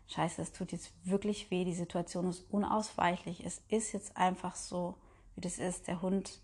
scheiße, 0.08 0.42
es 0.42 0.52
tut 0.52 0.72
jetzt 0.72 0.92
wirklich 1.04 1.50
weh, 1.50 1.64
die 1.64 1.74
Situation 1.74 2.28
ist 2.28 2.44
unausweichlich, 2.50 3.44
es 3.44 3.62
ist 3.68 3.92
jetzt 3.92 4.16
einfach 4.16 4.56
so, 4.56 4.96
wie 5.34 5.40
das 5.40 5.58
ist. 5.58 5.86
Der 5.86 6.02
Hund, 6.02 6.40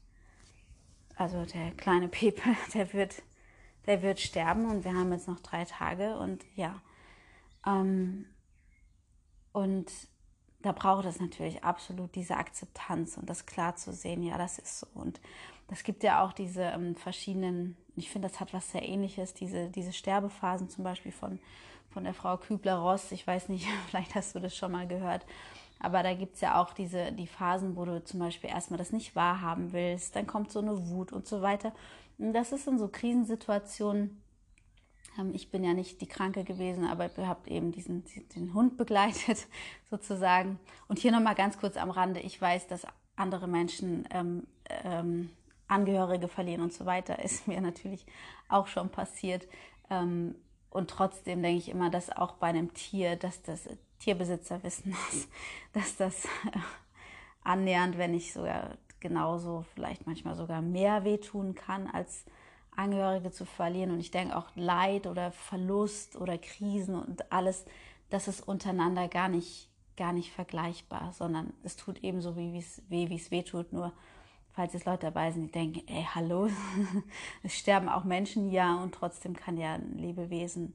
also 1.16 1.44
der 1.44 1.73
kleine 1.73 2.09
Pepe, 2.09 2.42
der 2.75 2.92
wird, 2.92 3.23
der 3.87 4.02
wird 4.02 4.21
sterben 4.21 4.66
und 4.66 4.85
wir 4.85 4.94
haben 4.94 5.12
jetzt 5.12 5.28
noch 5.28 5.40
drei 5.40 5.64
Tage 5.64 6.16
und 6.18 6.44
ja. 6.54 6.80
Ähm, 7.66 8.26
und 9.52 9.90
da 10.64 10.73
braucht 10.73 11.04
es 11.04 11.21
natürlich 11.21 11.62
absolut 11.62 12.14
diese 12.14 12.38
Akzeptanz 12.38 13.18
und 13.18 13.28
das 13.28 13.44
klar 13.44 13.76
zu 13.76 13.92
sehen, 13.92 14.23
ja, 14.23 14.38
das 14.38 14.59
ist 14.59 14.80
so. 14.80 14.87
Und 14.94 15.21
das 15.68 15.83
gibt 15.83 16.02
ja 16.02 16.25
auch 16.25 16.33
diese 16.33 16.62
ähm, 16.62 16.97
verschiedenen, 16.97 17.76
ich 17.97 18.11
finde, 18.11 18.28
das 18.28 18.40
hat 18.40 18.54
was 18.54 18.73
sehr 18.73 18.83
ähnliches, 18.83 19.35
diese, 19.35 19.68
diese 19.68 19.92
Sterbephasen 19.92 20.71
zum 20.71 20.83
Beispiel 20.83 21.12
von, 21.12 21.38
von 21.90 22.04
der 22.04 22.14
Frau 22.14 22.38
Kübler-Ross. 22.38 23.12
Ich 23.12 23.26
weiß 23.26 23.50
nicht, 23.50 23.66
vielleicht 23.88 24.14
hast 24.14 24.35
du 24.35 24.40
das 24.40 24.56
schon 24.56 24.73
mal 24.73 24.88
gehört. 24.88 25.26
Aber 25.80 26.02
da 26.02 26.14
gibt 26.14 26.37
es 26.37 26.40
ja 26.40 26.62
auch 26.62 26.73
diese, 26.73 27.12
die 27.12 27.26
Phasen, 27.26 27.76
wo 27.76 27.85
du 27.85 28.02
zum 28.02 28.21
Beispiel 28.21 28.49
erstmal 28.49 28.78
das 28.78 28.90
nicht 28.90 29.14
wahrhaben 29.14 29.75
willst, 29.75 30.16
dann 30.16 30.26
kommt 30.26 30.50
so 30.50 30.61
eine 30.61 30.88
Wut 30.88 31.12
und 31.12 31.26
so 31.26 31.42
weiter. 31.42 31.75
Und 32.16 32.33
das 32.33 32.52
ist 32.52 32.66
in 32.66 32.78
so 32.78 32.88
Krisensituationen, 32.88 34.23
ich 35.33 35.50
bin 35.50 35.64
ja 35.64 35.75
nicht 35.75 36.00
die 36.00 36.06
Kranke 36.06 36.44
gewesen, 36.44 36.87
aber 36.87 37.11
ihr 37.16 37.28
habt 37.28 37.49
eben 37.49 37.73
diesen, 37.73 38.04
den 38.35 38.54
Hund 38.54 38.76
begleitet 38.78 39.47
sozusagen. 39.90 40.59
Und 40.88 40.99
hier 40.99 41.12
nochmal 41.12 41.35
ganz 41.35 41.59
kurz 41.59 41.76
am 41.76 41.90
Rande. 41.90 42.21
Ich 42.21 42.40
weiß, 42.40 42.66
dass 42.66 42.87
andere 43.16 43.47
Menschen 43.47 44.09
ähm, 44.11 44.47
ähm, 44.85 45.30
Angehörige 45.66 46.28
verlieren 46.28 46.62
und 46.62 46.73
so 46.73 46.85
weiter. 46.85 47.23
Ist 47.23 47.49
mir 47.49 47.61
natürlich 47.61 48.04
auch 48.49 48.66
schon 48.66 48.90
passiert. 48.90 49.47
Ähm, 49.90 50.35
und 50.71 50.90
trotzdem 50.90 51.42
denke 51.42 51.59
ich 51.59 51.68
immer, 51.68 51.90
dass 51.90 52.11
auch 52.11 52.33
bei 52.33 52.49
einem 52.49 52.75
Tier, 52.75 53.16
dass 53.16 53.42
das 53.42 53.68
Tierbesitzer 54.00 54.62
wissen 54.62 54.90
muss, 55.12 55.28
dass 55.73 55.97
das 55.97 56.25
äh, 56.25 56.59
annähernd, 57.44 57.97
wenn 57.99 58.11
nicht 58.11 58.33
sogar 58.33 58.76
genauso, 59.00 59.64
vielleicht 59.75 60.06
manchmal 60.06 60.35
sogar 60.35 60.62
mehr 60.62 61.04
wehtun 61.04 61.54
kann 61.54 61.87
als 61.87 62.25
Angehörige 62.76 63.31
zu 63.31 63.45
verlieren. 63.45 63.90
Und 63.90 64.00
ich 64.00 64.11
denke 64.11 64.37
auch 64.37 64.49
Leid 64.54 65.07
oder 65.07 65.33
Verlust 65.33 66.16
oder 66.16 66.38
Krisen 66.38 66.95
und 66.95 67.33
alles, 67.33 67.64
das 68.11 68.28
ist 68.28 68.47
untereinander 68.47 69.09
gar 69.09 69.28
nicht, 69.28 69.69
gar 69.97 70.12
nicht 70.12 70.33
vergleichbar, 70.33 71.12
sondern 71.12 71.52
es 71.62 71.76
tut 71.76 72.02
ebenso 72.02 72.37
wie 72.37 72.59
es 72.59 72.83
weh, 72.88 73.09
wie 73.09 73.16
es 73.16 73.31
weh 73.31 73.43
tut. 73.43 73.73
Nur 73.73 73.93
falls 74.52 74.73
jetzt 74.73 74.87
Leute 74.87 75.07
dabei 75.07 75.33
sind, 75.33 75.47
die 75.47 75.52
denken, 75.52 75.83
ey, 75.87 76.07
hallo, 76.14 76.49
es 77.43 77.54
sterben 77.59 77.88
auch 77.88 78.04
Menschen 78.04 78.50
ja 78.50 78.76
und 78.76 78.95
trotzdem 78.95 79.35
kann 79.35 79.57
ja 79.57 79.75
ein 79.75 79.99
Lebewesen 79.99 80.75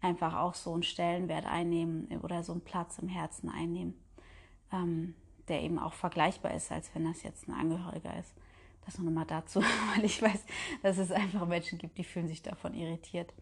einfach 0.00 0.36
auch 0.36 0.54
so 0.54 0.72
einen 0.72 0.82
Stellenwert 0.82 1.46
einnehmen 1.46 2.08
oder 2.22 2.42
so 2.42 2.52
einen 2.52 2.60
Platz 2.60 2.98
im 2.98 3.08
Herzen 3.08 3.48
einnehmen, 3.48 3.94
ähm, 4.72 5.14
der 5.48 5.62
eben 5.62 5.78
auch 5.78 5.94
vergleichbar 5.94 6.54
ist, 6.54 6.70
als 6.70 6.94
wenn 6.94 7.04
das 7.04 7.22
jetzt 7.22 7.48
ein 7.48 7.54
Angehöriger 7.54 8.16
ist. 8.18 8.32
Das 8.88 8.98
nochmal 8.98 9.26
dazu, 9.26 9.60
weil 9.94 10.04
ich 10.06 10.22
weiß, 10.22 10.46
dass 10.82 10.96
es 10.96 11.12
einfach 11.12 11.46
Menschen 11.46 11.76
gibt, 11.78 11.98
die 11.98 12.04
fühlen 12.04 12.26
sich 12.26 12.40
davon 12.40 12.72
irritiert. 12.72 13.34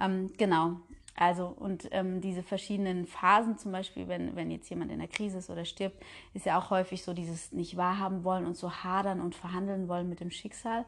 Ähm, 0.00 0.32
genau. 0.36 0.80
Also 1.14 1.46
und 1.46 1.88
ähm, 1.92 2.20
diese 2.20 2.42
verschiedenen 2.42 3.06
Phasen, 3.06 3.56
zum 3.56 3.70
Beispiel, 3.70 4.08
wenn, 4.08 4.34
wenn 4.34 4.50
jetzt 4.50 4.68
jemand 4.68 4.90
in 4.90 4.98
der 4.98 5.06
Krise 5.06 5.38
ist 5.38 5.48
oder 5.48 5.64
stirbt, 5.64 6.02
ist 6.34 6.44
ja 6.44 6.58
auch 6.58 6.70
häufig 6.70 7.04
so 7.04 7.14
dieses 7.14 7.52
nicht 7.52 7.76
wahrhaben 7.76 8.24
wollen 8.24 8.46
und 8.46 8.56
so 8.56 8.72
hadern 8.82 9.20
und 9.20 9.36
verhandeln 9.36 9.86
wollen 9.86 10.08
mit 10.08 10.18
dem 10.18 10.32
Schicksal. 10.32 10.84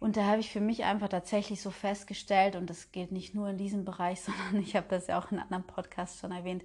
Und 0.00 0.16
da 0.16 0.24
habe 0.24 0.40
ich 0.40 0.50
für 0.50 0.60
mich 0.60 0.84
einfach 0.84 1.08
tatsächlich 1.08 1.60
so 1.60 1.70
festgestellt, 1.70 2.56
und 2.56 2.70
das 2.70 2.92
gilt 2.92 3.12
nicht 3.12 3.34
nur 3.34 3.50
in 3.50 3.58
diesem 3.58 3.84
Bereich, 3.84 4.20
sondern 4.22 4.62
ich 4.62 4.74
habe 4.74 4.86
das 4.88 5.08
ja 5.08 5.18
auch 5.18 5.30
in 5.30 5.38
anderen 5.38 5.64
Podcasts 5.64 6.18
schon 6.18 6.32
erwähnt, 6.32 6.62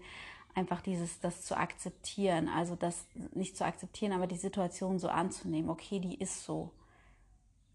einfach 0.57 0.81
dieses, 0.81 1.19
das 1.19 1.43
zu 1.43 1.55
akzeptieren, 1.55 2.49
also 2.49 2.75
das 2.75 3.05
nicht 3.33 3.55
zu 3.55 3.63
akzeptieren, 3.63 4.11
aber 4.11 4.25
die 4.25 4.37
Situation 4.37 4.97
so 4.97 5.07
anzunehmen, 5.07 5.69
okay, 5.69 5.99
die 5.99 6.15
ist 6.15 6.43
so. 6.43 6.71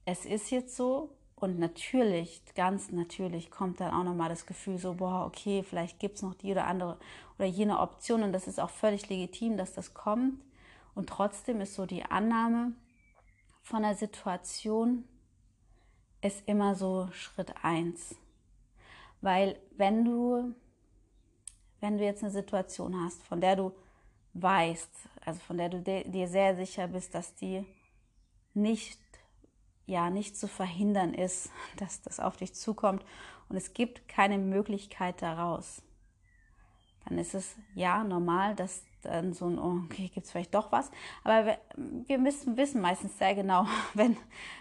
Es 0.04 0.26
ist 0.26 0.50
jetzt 0.50 0.76
so 0.76 1.16
und 1.36 1.60
natürlich, 1.60 2.42
ganz 2.56 2.90
natürlich 2.90 3.52
kommt 3.52 3.80
dann 3.80 3.94
auch 3.94 4.02
nochmal 4.02 4.28
das 4.28 4.46
Gefühl 4.46 4.78
so, 4.78 4.94
boah, 4.94 5.24
okay, 5.26 5.62
vielleicht 5.62 6.00
gibt 6.00 6.16
es 6.16 6.22
noch 6.22 6.34
die 6.34 6.50
oder 6.50 6.66
andere 6.66 6.98
oder 7.38 7.46
jene 7.46 7.78
Option 7.78 8.24
und 8.24 8.32
das 8.32 8.48
ist 8.48 8.58
auch 8.58 8.70
völlig 8.70 9.08
legitim, 9.08 9.56
dass 9.56 9.72
das 9.72 9.94
kommt. 9.94 10.42
Und 10.94 11.08
trotzdem 11.08 11.60
ist 11.60 11.74
so 11.74 11.86
die 11.86 12.04
Annahme 12.04 12.72
von 13.62 13.82
der 13.82 13.94
Situation 13.94 15.04
ist 16.20 16.42
immer 16.46 16.74
so 16.74 17.08
Schritt 17.12 17.54
eins. 17.62 18.16
Weil 19.20 19.56
wenn 19.76 20.04
du 20.04 20.54
wenn 21.82 21.98
du 21.98 22.04
jetzt 22.04 22.22
eine 22.22 22.32
Situation 22.32 22.98
hast, 23.04 23.22
von 23.24 23.40
der 23.40 23.56
du 23.56 23.72
weißt, 24.34 24.90
also 25.26 25.40
von 25.40 25.58
der 25.58 25.68
du 25.68 25.80
dir 25.80 26.28
sehr 26.28 26.56
sicher 26.56 26.86
bist, 26.86 27.14
dass 27.14 27.34
die 27.34 27.66
nicht, 28.54 29.00
ja, 29.84 30.08
nicht 30.08 30.36
zu 30.36 30.46
verhindern 30.46 31.12
ist, 31.12 31.50
dass 31.76 32.00
das 32.00 32.20
auf 32.20 32.36
dich 32.36 32.54
zukommt 32.54 33.04
und 33.48 33.56
es 33.56 33.74
gibt 33.74 34.08
keine 34.08 34.38
Möglichkeit 34.38 35.20
daraus, 35.20 35.82
dann 37.04 37.18
ist 37.18 37.34
es 37.34 37.56
ja 37.74 38.04
normal, 38.04 38.54
dass 38.54 38.84
dann 39.02 39.32
so 39.32 39.46
ein, 39.46 39.58
oh, 39.58 39.82
okay, 39.84 40.08
gibt 40.08 40.24
es 40.24 40.30
vielleicht 40.30 40.54
doch 40.54 40.70
was. 40.70 40.92
Aber 41.24 41.58
wir, 42.06 42.18
müssen 42.18 42.56
wissen 42.56 42.80
meistens 42.80 43.18
sehr 43.18 43.34
genau, 43.34 43.66
wenn, 43.94 44.16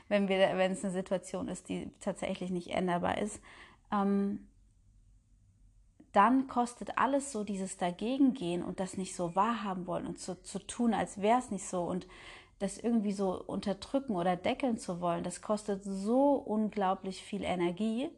wenn, 0.08 0.28
wir, 0.28 0.40
wenn 0.58 0.72
es 0.72 0.84
eine 0.84 0.92
Situation 0.92 1.48
ist, 1.50 1.70
die 1.70 1.92
tatsächlich 2.00 2.50
nicht 2.50 2.72
änderbar 2.72 3.20
ist, 3.20 3.40
ähm, 3.92 4.48
dann 6.14 6.48
kostet 6.48 6.98
alles 6.98 7.32
so 7.32 7.44
dieses 7.44 7.78
Dagegengehen 7.78 8.64
und 8.64 8.80
das 8.80 8.98
nicht 8.98 9.16
so 9.16 9.36
wahrhaben 9.36 9.88
wollen 9.88 10.08
und 10.08 10.20
zu, 10.20 10.42
zu 10.44 10.60
tun, 10.60 10.94
als 10.94 11.22
wäre 11.22 11.40
es 11.40 11.52
nicht 11.52 11.68
so 11.68 11.84
und 11.84 12.08
das 12.60 12.78
irgendwie 12.78 13.14
so 13.14 13.42
unterdrücken 13.42 14.16
oder 14.16 14.36
deckeln 14.36 14.78
zu 14.78 15.02
wollen, 15.02 15.24
das 15.24 15.42
kostet 15.42 15.84
so 15.84 16.34
unglaublich 16.34 17.24
viel 17.24 17.44
Energie, 17.44 18.10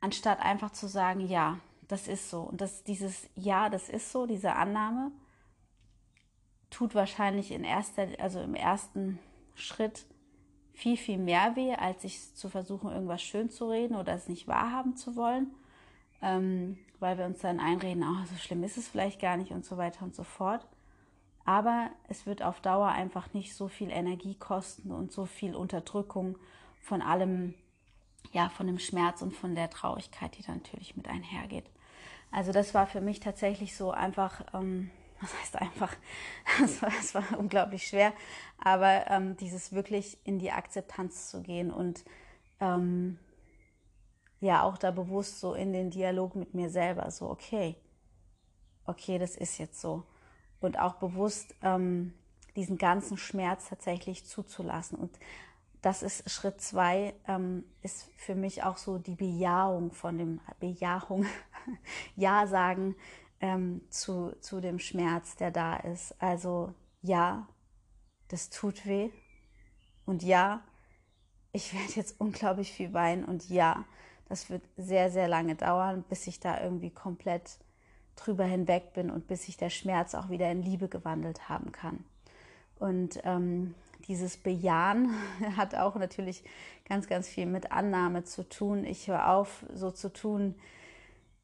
anstatt 0.00 0.40
einfach 0.40 0.70
zu 0.70 0.86
sagen, 0.86 1.20
ja, 1.20 1.58
das 1.88 2.08
ist 2.08 2.30
so. 2.30 2.42
Und 2.42 2.60
das, 2.60 2.84
dieses 2.84 3.28
Ja, 3.34 3.68
das 3.70 3.88
ist 3.88 4.12
so, 4.12 4.26
diese 4.26 4.52
Annahme, 4.52 5.10
tut 6.70 6.94
wahrscheinlich 6.94 7.50
in 7.50 7.64
erster, 7.64 8.08
also 8.18 8.40
im 8.40 8.54
ersten 8.54 9.18
Schritt 9.54 10.04
viel, 10.72 10.96
viel 10.96 11.18
mehr 11.18 11.56
weh, 11.56 11.74
als 11.74 12.02
sich 12.02 12.34
zu 12.34 12.48
versuchen, 12.48 12.90
irgendwas 12.90 13.22
schön 13.22 13.50
zu 13.50 13.68
reden 13.68 13.96
oder 13.96 14.12
es 14.14 14.28
nicht 14.28 14.46
wahrhaben 14.46 14.96
zu 14.96 15.16
wollen. 15.16 15.54
Ähm, 16.22 16.78
weil 16.98 17.18
wir 17.18 17.26
uns 17.26 17.40
dann 17.40 17.60
einreden, 17.60 18.02
oh, 18.02 18.24
so 18.26 18.36
schlimm 18.36 18.62
ist 18.64 18.78
es 18.78 18.88
vielleicht 18.88 19.20
gar 19.20 19.36
nicht 19.36 19.52
und 19.52 19.64
so 19.64 19.76
weiter 19.76 20.02
und 20.02 20.14
so 20.14 20.24
fort. 20.24 20.66
Aber 21.44 21.90
es 22.08 22.26
wird 22.26 22.42
auf 22.42 22.60
Dauer 22.60 22.88
einfach 22.88 23.32
nicht 23.32 23.54
so 23.54 23.68
viel 23.68 23.90
Energie 23.90 24.34
kosten 24.34 24.90
und 24.90 25.12
so 25.12 25.26
viel 25.26 25.54
Unterdrückung 25.54 26.36
von 26.80 27.02
allem, 27.02 27.54
ja, 28.32 28.48
von 28.48 28.66
dem 28.66 28.78
Schmerz 28.78 29.22
und 29.22 29.34
von 29.34 29.54
der 29.54 29.70
Traurigkeit, 29.70 30.36
die 30.36 30.42
da 30.42 30.52
natürlich 30.52 30.96
mit 30.96 31.08
einhergeht. 31.08 31.66
Also 32.32 32.52
das 32.52 32.74
war 32.74 32.86
für 32.86 33.00
mich 33.00 33.20
tatsächlich 33.20 33.76
so 33.76 33.92
einfach, 33.92 34.44
ähm, 34.54 34.90
was 35.20 35.38
heißt 35.40 35.56
einfach, 35.56 35.94
das 36.60 36.82
war, 36.82 36.90
das 36.90 37.14
war 37.14 37.38
unglaublich 37.38 37.86
schwer, 37.86 38.12
aber 38.58 39.08
ähm, 39.08 39.36
dieses 39.36 39.72
wirklich 39.72 40.18
in 40.24 40.38
die 40.38 40.50
Akzeptanz 40.50 41.30
zu 41.30 41.42
gehen 41.42 41.70
und 41.70 42.04
ähm, 42.60 43.18
ja 44.40 44.62
auch 44.62 44.78
da 44.78 44.90
bewusst 44.90 45.40
so 45.40 45.54
in 45.54 45.72
den 45.72 45.90
Dialog 45.90 46.36
mit 46.36 46.54
mir 46.54 46.70
selber, 46.70 47.10
so 47.10 47.28
okay, 47.28 47.76
okay, 48.84 49.18
das 49.18 49.36
ist 49.36 49.58
jetzt 49.58 49.80
so 49.80 50.04
und 50.60 50.78
auch 50.78 50.94
bewusst 50.94 51.54
ähm, 51.62 52.12
diesen 52.56 52.78
ganzen 52.78 53.16
Schmerz 53.16 53.68
tatsächlich 53.68 54.26
zuzulassen. 54.26 54.98
Und 54.98 55.18
das 55.82 56.02
ist 56.02 56.28
Schritt 56.30 56.60
zwei, 56.60 57.14
ähm, 57.28 57.64
ist 57.82 58.08
für 58.16 58.34
mich 58.34 58.62
auch 58.62 58.78
so 58.78 58.98
die 58.98 59.14
Bejahung 59.14 59.92
von 59.92 60.18
dem 60.18 60.40
Bejahung, 60.58 61.26
Ja 62.16 62.46
sagen 62.46 62.96
ähm, 63.40 63.82
zu, 63.90 64.34
zu 64.40 64.60
dem 64.60 64.78
Schmerz, 64.78 65.36
der 65.36 65.50
da 65.50 65.76
ist. 65.76 66.14
Also 66.20 66.72
ja, 67.02 67.46
das 68.28 68.50
tut 68.50 68.86
weh. 68.86 69.10
Und 70.04 70.22
ja, 70.22 70.62
ich 71.52 71.74
werde 71.74 71.92
jetzt 71.94 72.16
unglaublich 72.20 72.72
viel 72.72 72.92
weinen. 72.92 73.24
Und 73.24 73.48
ja, 73.48 73.84
das 74.28 74.50
wird 74.50 74.62
sehr, 74.76 75.10
sehr 75.10 75.28
lange 75.28 75.54
dauern, 75.54 76.04
bis 76.08 76.26
ich 76.26 76.40
da 76.40 76.60
irgendwie 76.60 76.90
komplett 76.90 77.58
drüber 78.16 78.44
hinweg 78.44 78.92
bin 78.94 79.10
und 79.10 79.26
bis 79.26 79.44
sich 79.44 79.56
der 79.56 79.70
Schmerz 79.70 80.14
auch 80.14 80.30
wieder 80.30 80.50
in 80.50 80.62
Liebe 80.62 80.88
gewandelt 80.88 81.48
haben 81.48 81.70
kann. 81.72 82.04
Und 82.78 83.20
ähm, 83.24 83.74
dieses 84.08 84.36
Bejahen 84.36 85.10
hat 85.56 85.74
auch 85.74 85.96
natürlich 85.96 86.44
ganz, 86.88 87.06
ganz 87.06 87.28
viel 87.28 87.46
mit 87.46 87.72
Annahme 87.72 88.24
zu 88.24 88.48
tun. 88.48 88.84
Ich 88.84 89.08
höre 89.08 89.30
auf, 89.30 89.64
so 89.72 89.90
zu 89.90 90.12
tun, 90.12 90.54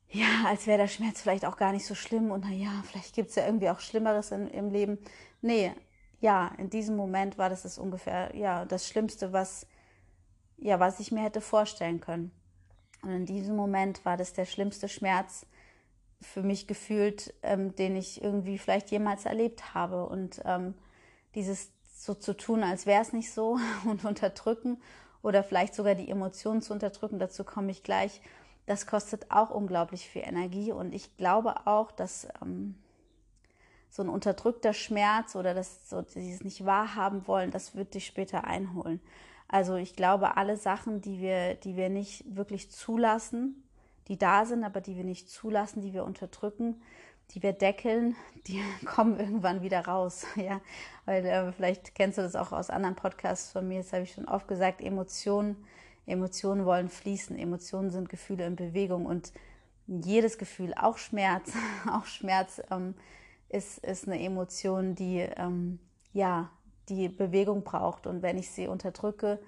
ja, 0.08 0.44
als 0.46 0.66
wäre 0.66 0.78
der 0.78 0.88
Schmerz 0.88 1.22
vielleicht 1.22 1.46
auch 1.46 1.56
gar 1.56 1.72
nicht 1.72 1.86
so 1.86 1.94
schlimm 1.94 2.30
und 2.30 2.44
naja, 2.44 2.70
vielleicht 2.86 3.14
gibt 3.14 3.30
es 3.30 3.36
ja 3.36 3.46
irgendwie 3.46 3.70
auch 3.70 3.80
Schlimmeres 3.80 4.30
in, 4.30 4.46
im 4.48 4.70
Leben. 4.70 4.98
Nee, 5.40 5.72
ja, 6.20 6.52
in 6.58 6.68
diesem 6.68 6.96
Moment 6.96 7.38
war 7.38 7.48
das, 7.48 7.62
das 7.62 7.78
ungefähr 7.78 8.34
ja, 8.36 8.66
das 8.66 8.86
Schlimmste, 8.86 9.32
was, 9.32 9.66
ja, 10.58 10.78
was 10.78 11.00
ich 11.00 11.12
mir 11.12 11.22
hätte 11.22 11.40
vorstellen 11.40 12.00
können. 12.00 12.30
Und 13.02 13.10
in 13.10 13.26
diesem 13.26 13.56
Moment 13.56 14.04
war 14.04 14.16
das 14.16 14.32
der 14.32 14.44
schlimmste 14.44 14.88
Schmerz, 14.88 15.46
für 16.20 16.42
mich 16.42 16.66
gefühlt, 16.66 17.34
ähm, 17.42 17.74
den 17.74 17.96
ich 17.96 18.22
irgendwie 18.22 18.58
vielleicht 18.58 18.90
jemals 18.90 19.26
erlebt 19.26 19.74
habe. 19.74 20.06
Und 20.06 20.40
ähm, 20.44 20.74
dieses 21.34 21.70
so 21.94 22.14
zu 22.14 22.36
tun, 22.36 22.62
als 22.62 22.86
wäre 22.86 23.02
es 23.02 23.12
nicht 23.12 23.32
so 23.32 23.58
und 23.84 24.04
unterdrücken 24.04 24.80
oder 25.22 25.42
vielleicht 25.42 25.74
sogar 25.74 25.94
die 25.94 26.10
Emotionen 26.10 26.62
zu 26.62 26.72
unterdrücken, 26.72 27.18
dazu 27.18 27.44
komme 27.44 27.70
ich 27.70 27.82
gleich, 27.82 28.20
das 28.66 28.86
kostet 28.86 29.30
auch 29.30 29.50
unglaublich 29.50 30.08
viel 30.08 30.22
Energie. 30.22 30.72
Und 30.72 30.94
ich 30.94 31.16
glaube 31.16 31.66
auch, 31.66 31.90
dass 31.90 32.28
ähm, 32.40 32.76
so 33.90 34.02
ein 34.02 34.08
unterdrückter 34.08 34.72
Schmerz 34.72 35.36
oder 35.36 35.54
das 35.54 35.88
so 35.90 36.02
dieses 36.02 36.44
nicht 36.44 36.64
wahrhaben 36.64 37.26
wollen, 37.26 37.50
das 37.50 37.74
wird 37.74 37.94
dich 37.94 38.06
später 38.06 38.44
einholen. 38.44 39.00
Also 39.52 39.76
ich 39.76 39.94
glaube, 39.94 40.38
alle 40.38 40.56
Sachen, 40.56 41.02
die 41.02 41.20
wir, 41.20 41.54
die 41.56 41.76
wir 41.76 41.90
nicht 41.90 42.24
wirklich 42.34 42.70
zulassen, 42.70 43.62
die 44.08 44.18
da 44.18 44.46
sind, 44.46 44.64
aber 44.64 44.80
die 44.80 44.96
wir 44.96 45.04
nicht 45.04 45.28
zulassen, 45.28 45.82
die 45.82 45.92
wir 45.92 46.04
unterdrücken, 46.04 46.80
die 47.32 47.42
wir 47.42 47.52
deckeln, 47.52 48.16
die 48.46 48.62
kommen 48.86 49.20
irgendwann 49.20 49.60
wieder 49.60 49.86
raus. 49.86 50.26
Ja, 50.36 50.62
weil 51.04 51.26
äh, 51.26 51.52
vielleicht 51.52 51.94
kennst 51.94 52.16
du 52.16 52.22
das 52.22 52.34
auch 52.34 52.52
aus 52.52 52.70
anderen 52.70 52.96
Podcasts 52.96 53.52
von 53.52 53.68
mir. 53.68 53.82
Das 53.82 53.92
habe 53.92 54.04
ich 54.04 54.12
schon 54.12 54.26
oft 54.26 54.48
gesagt. 54.48 54.80
Emotionen, 54.80 55.62
Emotionen 56.06 56.64
wollen 56.64 56.88
fließen. 56.88 57.38
Emotionen 57.38 57.90
sind 57.90 58.08
Gefühle 58.08 58.46
in 58.46 58.56
Bewegung 58.56 59.04
und 59.04 59.34
jedes 59.86 60.38
Gefühl, 60.38 60.72
auch 60.72 60.96
Schmerz, 60.96 61.52
auch 61.92 62.06
Schmerz 62.06 62.62
ähm, 62.70 62.94
ist, 63.50 63.84
ist 63.84 64.08
eine 64.08 64.18
Emotion, 64.18 64.94
die 64.94 65.18
ähm, 65.18 65.78
ja 66.14 66.50
die 66.88 67.08
Bewegung 67.08 67.62
braucht. 67.62 68.06
Und 68.06 68.22
wenn 68.22 68.38
ich 68.38 68.50
sie 68.50 68.66
unterdrücke, 68.66 69.38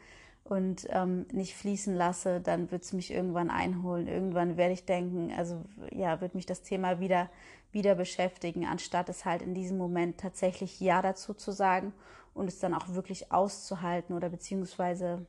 und 0.45 0.87
ähm, 0.91 1.27
nicht 1.33 1.57
fließen 1.57 1.95
lasse, 1.95 2.41
dann 2.41 2.71
wird 2.71 2.83
es 2.85 2.93
mich 2.93 3.11
irgendwann 3.11 3.51
einholen. 3.51 4.07
Irgendwann 4.07 4.59
werde 4.59 4.75
ich 4.75 4.85
denken, 4.85 5.33
also 5.33 5.65
ja, 5.91 6.21
wird 6.21 6.35
mich 6.35 6.45
das 6.45 6.63
Thema 6.63 7.01
wieder, 7.01 7.31
wieder 7.73 7.95
beschäftigen, 7.95 8.67
anstatt 8.67 9.09
es 9.09 9.25
halt 9.25 9.41
in 9.41 9.55
diesem 9.55 9.79
Moment 9.79 10.21
tatsächlich 10.21 10.81
Ja 10.81 11.01
dazu 11.01 11.33
zu 11.33 11.51
sagen 11.51 11.95
und 12.35 12.49
es 12.49 12.59
dann 12.59 12.75
auch 12.75 12.89
wirklich 12.89 13.33
auszuhalten 13.33 14.15
oder 14.15 14.29
beziehungsweise, 14.29 15.27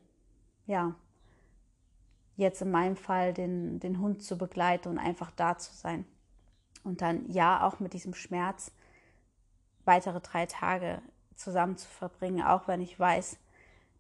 ja, 0.68 0.96
jetzt 2.36 2.62
in 2.62 2.72
meinem 2.72 2.98
Fall 2.98 3.34
den, 3.34 3.80
den 3.80 4.02
Hund 4.02 4.22
zu 4.22 4.38
begleiten 4.38 4.90
und 4.90 4.98
einfach 4.98 5.32
da 5.32 5.58
zu 5.58 5.74
sein. 5.74 6.04
Und 6.84 7.02
dann 7.02 7.32
ja 7.32 7.66
auch 7.66 7.80
mit 7.80 7.94
diesem 7.94 8.14
Schmerz 8.14 8.74
weitere 9.86 10.20
drei 10.20 10.46
Tage 10.46 11.02
zusammen 11.36 11.78
zu 11.78 11.88
verbringen, 11.88 12.44
auch 12.44 12.68
wenn 12.68 12.82
ich 12.82 13.00
weiß, 13.00 13.38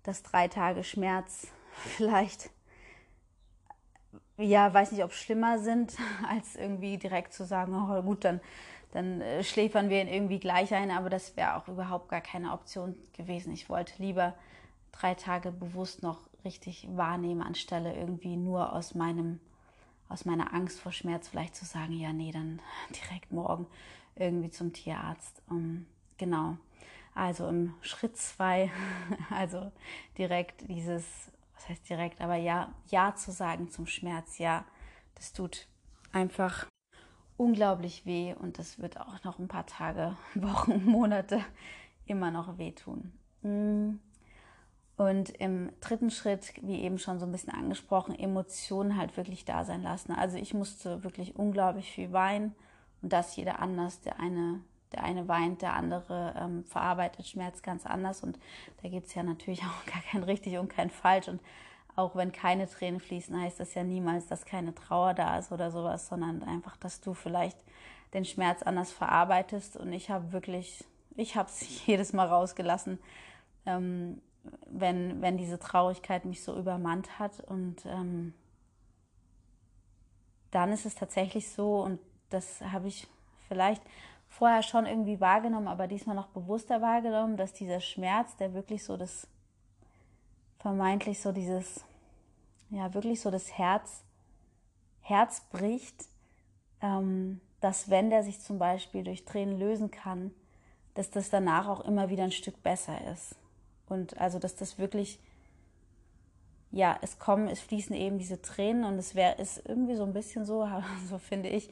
dass 0.03 0.23
drei 0.23 0.47
Tage 0.47 0.83
Schmerz 0.83 1.47
vielleicht, 1.73 2.49
ja, 4.37 4.73
weiß 4.73 4.91
nicht, 4.91 5.03
ob 5.03 5.13
schlimmer 5.13 5.59
sind, 5.59 5.95
als 6.29 6.55
irgendwie 6.55 6.97
direkt 6.97 7.33
zu 7.33 7.45
sagen, 7.45 7.73
oh 7.75 8.01
gut, 8.01 8.23
dann, 8.23 8.41
dann 8.91 9.21
äh, 9.21 9.43
schläfern 9.43 9.89
wir 9.89 10.01
ihn 10.01 10.07
irgendwie 10.07 10.39
gleich 10.39 10.73
ein, 10.73 10.91
aber 10.91 11.09
das 11.09 11.35
wäre 11.35 11.55
auch 11.55 11.67
überhaupt 11.67 12.09
gar 12.09 12.21
keine 12.21 12.53
Option 12.53 12.95
gewesen. 13.13 13.53
Ich 13.53 13.69
wollte 13.69 13.93
lieber 14.01 14.33
drei 14.91 15.13
Tage 15.15 15.51
bewusst 15.51 16.03
noch 16.03 16.19
richtig 16.43 16.87
wahrnehmen, 16.95 17.41
anstelle 17.41 17.95
irgendwie 17.95 18.37
nur 18.37 18.73
aus 18.73 18.95
meinem 18.95 19.39
aus 20.09 20.25
meiner 20.25 20.53
Angst 20.53 20.79
vor 20.79 20.91
Schmerz 20.91 21.27
vielleicht 21.27 21.55
zu 21.55 21.65
sagen, 21.65 21.93
ja, 21.93 22.13
nee, 22.13 22.31
dann 22.31 22.61
direkt 22.89 23.31
morgen 23.31 23.67
irgendwie 24.15 24.49
zum 24.49 24.73
Tierarzt. 24.73 25.41
Um, 25.49 25.85
genau. 26.17 26.57
Also 27.15 27.47
im 27.47 27.73
Schritt 27.81 28.17
zwei, 28.17 28.69
also 29.31 29.71
direkt 30.17 30.69
dieses, 30.69 31.31
was 31.55 31.69
heißt 31.69 31.89
direkt, 31.89 32.21
aber 32.21 32.35
ja, 32.35 32.73
ja 32.87 33.15
zu 33.15 33.31
sagen 33.31 33.71
zum 33.71 33.87
Schmerz, 33.87 34.37
ja, 34.37 34.65
das 35.15 35.31
tut 35.31 35.67
einfach 36.11 36.67
unglaublich 37.37 38.05
weh 38.05 38.33
und 38.33 38.59
das 38.59 38.79
wird 38.79 38.99
auch 38.99 39.23
noch 39.23 39.39
ein 39.39 39.47
paar 39.47 39.65
Tage, 39.65 40.17
Wochen, 40.35 40.85
Monate 40.85 41.39
immer 42.05 42.31
noch 42.31 42.57
wehtun. 42.57 43.13
Mm. 43.41 43.99
Und 44.97 45.29
im 45.41 45.71
dritten 45.81 46.09
Schritt, 46.09 46.53
wie 46.61 46.81
eben 46.81 46.99
schon 46.99 47.19
so 47.19 47.25
ein 47.25 47.31
bisschen 47.33 47.53
angesprochen, 47.53 48.17
Emotionen 48.17 48.95
halt 48.95 49.17
wirklich 49.17 49.43
da 49.43 49.65
sein 49.65 49.83
lassen. 49.83 50.13
Also 50.13 50.37
ich 50.37 50.53
musste 50.53 51.03
wirklich 51.03 51.35
unglaublich 51.35 51.91
viel 51.91 52.13
weinen 52.13 52.55
und 53.01 53.11
das 53.11 53.35
jeder 53.35 53.59
anders. 53.59 53.99
Der 53.99 54.21
eine 54.21 54.61
der 54.95 55.03
eine 55.03 55.27
weint, 55.27 55.61
der 55.61 55.73
andere 55.73 56.33
ähm, 56.37 56.63
verarbeitet 56.63 57.27
Schmerz 57.27 57.61
ganz 57.61 57.85
anders. 57.85 58.23
Und 58.23 58.39
da 58.81 58.89
gibt 58.89 59.07
es 59.07 59.15
ja 59.15 59.23
natürlich 59.23 59.61
auch 59.63 59.85
gar 59.85 60.01
kein 60.01 60.23
richtig 60.23 60.57
und 60.57 60.69
kein 60.69 60.89
falsch. 60.89 61.27
Und 61.27 61.41
auch 61.95 62.15
wenn 62.15 62.31
keine 62.31 62.67
Tränen 62.69 62.99
fließen, 62.99 63.39
heißt 63.39 63.59
das 63.59 63.73
ja 63.73 63.83
niemals, 63.83 64.27
dass 64.27 64.45
keine 64.45 64.73
Trauer 64.73 65.13
da 65.13 65.37
ist 65.37 65.51
oder 65.51 65.71
sowas, 65.71 66.07
sondern 66.07 66.43
einfach, 66.43 66.77
dass 66.77 67.01
du 67.01 67.13
vielleicht 67.13 67.57
den 68.13 68.25
Schmerz 68.25 68.63
anders 68.63 68.91
verarbeitest. 68.91 69.77
Und 69.77 69.91
ich 69.93 70.09
habe 70.09 70.31
wirklich, 70.31 70.85
ich 71.15 71.35
habe 71.35 71.49
es 71.49 71.85
jedes 71.85 72.13
Mal 72.13 72.27
rausgelassen, 72.27 72.99
ähm, 73.65 74.21
wenn, 74.67 75.21
wenn 75.21 75.37
diese 75.37 75.59
Traurigkeit 75.59 76.25
mich 76.25 76.43
so 76.43 76.57
übermannt 76.57 77.19
hat. 77.19 77.41
Und 77.41 77.85
ähm, 77.85 78.33
dann 80.51 80.71
ist 80.71 80.85
es 80.85 80.95
tatsächlich 80.95 81.49
so, 81.49 81.81
und 81.81 81.99
das 82.29 82.61
habe 82.61 82.87
ich 82.87 83.07
vielleicht 83.47 83.81
vorher 84.35 84.63
schon 84.63 84.85
irgendwie 84.85 85.21
wahrgenommen, 85.21 85.69
aber 85.69 85.87
diesmal 85.87 86.15
noch 86.15 86.27
bewusster 86.27 86.81
wahrgenommen, 86.81 87.37
dass 87.37 87.53
dieser 87.53 87.79
Schmerz, 87.79 88.35
der 88.35 88.53
wirklich 88.53 88.83
so 88.83 88.97
das 88.97 89.27
vermeintlich 90.59 91.21
so 91.21 91.31
dieses, 91.31 91.85
ja, 92.69 92.93
wirklich 92.93 93.21
so 93.21 93.31
das 93.31 93.57
Herz, 93.57 94.03
Herz 94.99 95.39
bricht, 95.51 96.05
ähm, 96.81 97.39
dass 97.61 97.89
wenn 97.89 98.09
der 98.09 98.23
sich 98.23 98.41
zum 98.41 98.59
Beispiel 98.59 99.03
durch 99.05 99.23
Tränen 99.23 99.57
lösen 99.57 99.89
kann, 99.89 100.33
dass 100.95 101.11
das 101.11 101.29
danach 101.29 101.69
auch 101.69 101.81
immer 101.81 102.09
wieder 102.09 102.23
ein 102.23 102.31
Stück 102.31 102.61
besser 102.61 102.99
ist. 103.13 103.35
Und 103.87 104.17
also, 104.17 104.37
dass 104.37 104.55
das 104.57 104.77
wirklich, 104.77 105.19
ja, 106.71 106.97
es 107.01 107.19
kommen, 107.19 107.47
es 107.47 107.61
fließen 107.61 107.95
eben 107.95 108.17
diese 108.17 108.41
Tränen 108.41 108.83
und 108.83 108.97
es 108.97 109.15
wäre, 109.15 109.35
ist 109.35 109.61
irgendwie 109.65 109.95
so 109.95 110.03
ein 110.03 110.13
bisschen 110.13 110.43
so, 110.43 110.67
so 111.09 111.19
finde 111.19 111.47
ich, 111.47 111.69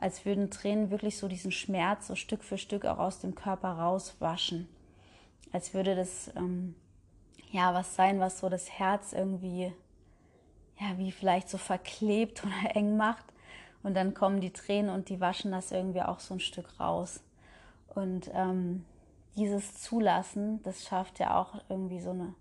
als 0.00 0.24
würden 0.24 0.50
Tränen 0.50 0.90
wirklich 0.90 1.18
so 1.18 1.28
diesen 1.28 1.52
Schmerz 1.52 2.06
so 2.06 2.14
Stück 2.14 2.44
für 2.44 2.58
Stück 2.58 2.84
auch 2.84 2.98
aus 2.98 3.20
dem 3.20 3.34
Körper 3.34 3.70
rauswaschen. 3.72 4.68
Als 5.52 5.74
würde 5.74 5.94
das 5.94 6.30
ähm, 6.36 6.74
ja 7.50 7.74
was 7.74 7.94
sein, 7.94 8.20
was 8.20 8.38
so 8.40 8.48
das 8.48 8.70
Herz 8.70 9.12
irgendwie 9.12 9.72
ja 10.80 10.96
wie 10.98 11.12
vielleicht 11.12 11.48
so 11.48 11.58
verklebt 11.58 12.44
oder 12.46 12.76
eng 12.76 12.96
macht 12.96 13.24
Und 13.82 13.94
dann 13.94 14.14
kommen 14.14 14.40
die 14.40 14.52
Tränen 14.52 14.90
und 14.90 15.08
die 15.08 15.20
waschen 15.20 15.52
das 15.52 15.72
irgendwie 15.72 16.02
auch 16.02 16.20
so 16.20 16.34
ein 16.34 16.40
Stück 16.40 16.78
raus. 16.80 17.20
Und 17.94 18.30
ähm, 18.34 18.84
dieses 19.36 19.80
Zulassen, 19.80 20.62
das 20.62 20.84
schafft 20.84 21.18
ja 21.18 21.40
auch 21.40 21.60
irgendwie 21.68 22.00
so 22.00 22.10
eine 22.10 22.34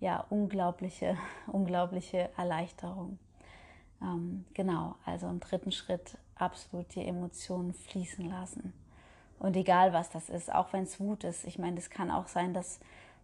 ja, 0.00 0.24
unglaubliche, 0.30 1.16
unglaubliche 1.46 2.30
Erleichterung. 2.36 3.18
Ähm, 4.02 4.44
genau, 4.52 4.96
also 5.04 5.28
im 5.28 5.40
dritten 5.40 5.72
Schritt 5.72 6.18
absolut 6.36 6.94
die 6.94 7.04
Emotionen 7.04 7.74
fließen 7.74 8.28
lassen. 8.28 8.72
Und 9.38 9.56
egal 9.56 9.92
was 9.92 10.10
das 10.10 10.28
ist, 10.28 10.52
auch 10.52 10.72
wenn 10.72 10.84
es 10.84 11.00
Wut 11.00 11.24
ist. 11.24 11.44
Ich 11.44 11.58
meine, 11.58 11.78
es 11.78 11.90
kann 11.90 12.10
auch 12.10 12.28
sein, 12.28 12.54
dass 12.54 12.78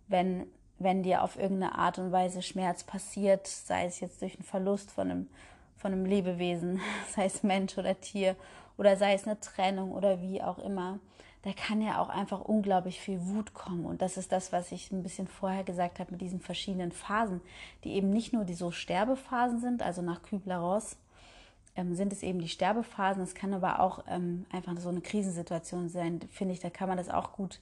wenn, 0.08 0.46
wenn 0.78 1.02
dir 1.02 1.22
auf 1.22 1.38
irgendeine 1.38 1.78
Art 1.78 1.98
und 1.98 2.10
Weise 2.10 2.42
Schmerz 2.42 2.82
passiert, 2.82 3.46
sei 3.46 3.84
es 3.84 4.00
jetzt 4.00 4.20
durch 4.20 4.34
einen 4.34 4.44
Verlust 4.44 4.90
von 4.90 5.10
einem, 5.10 5.28
von 5.76 5.92
einem 5.92 6.04
Lebewesen, 6.04 6.80
sei 7.14 7.26
es 7.26 7.42
Mensch 7.42 7.78
oder 7.78 8.00
Tier, 8.00 8.34
oder 8.76 8.96
sei 8.96 9.14
es 9.14 9.26
eine 9.26 9.38
Trennung 9.38 9.92
oder 9.92 10.20
wie 10.20 10.42
auch 10.42 10.58
immer, 10.58 10.98
da 11.42 11.52
kann 11.52 11.80
ja 11.80 12.00
auch 12.00 12.08
einfach 12.08 12.40
unglaublich 12.40 13.00
viel 13.00 13.20
Wut 13.26 13.54
kommen. 13.54 13.86
Und 13.86 14.02
das 14.02 14.16
ist 14.16 14.32
das, 14.32 14.52
was 14.52 14.72
ich 14.72 14.90
ein 14.90 15.02
bisschen 15.02 15.28
vorher 15.28 15.62
gesagt 15.62 16.00
habe 16.00 16.10
mit 16.12 16.20
diesen 16.20 16.40
verschiedenen 16.40 16.92
Phasen, 16.92 17.40
die 17.84 17.94
eben 17.94 18.10
nicht 18.10 18.32
nur 18.32 18.44
die 18.44 18.54
so 18.54 18.70
Sterbephasen 18.70 19.60
sind, 19.60 19.82
also 19.82 20.02
nach 20.02 20.22
Kübler-Ross 20.22 20.96
ähm, 21.78 21.94
sind 21.94 22.12
es 22.12 22.22
eben 22.22 22.40
die 22.40 22.48
Sterbephasen. 22.48 23.22
Es 23.22 23.34
kann 23.34 23.54
aber 23.54 23.80
auch 23.80 24.04
ähm, 24.08 24.44
einfach 24.50 24.76
so 24.78 24.88
eine 24.88 25.00
Krisensituation 25.00 25.88
sein, 25.88 26.20
finde 26.30 26.52
ich. 26.52 26.60
Da 26.60 26.70
kann 26.70 26.88
man 26.88 26.98
das 26.98 27.08
auch 27.08 27.32
gut 27.32 27.60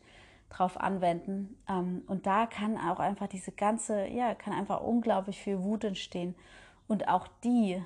drauf 0.49 0.81
anwenden. 0.81 1.57
Ähm, 1.69 2.03
und 2.07 2.27
da 2.27 2.47
kann 2.47 2.79
auch 2.79 2.99
einfach 2.99 3.29
diese 3.29 3.53
ganze, 3.53 4.09
ja, 4.09 4.35
kann 4.35 4.55
einfach 4.55 4.81
unglaublich 4.81 5.39
viel 5.39 5.63
Wut 5.63 5.85
entstehen. 5.85 6.35
Und 6.89 7.09
auch 7.09 7.29
die, 7.45 7.83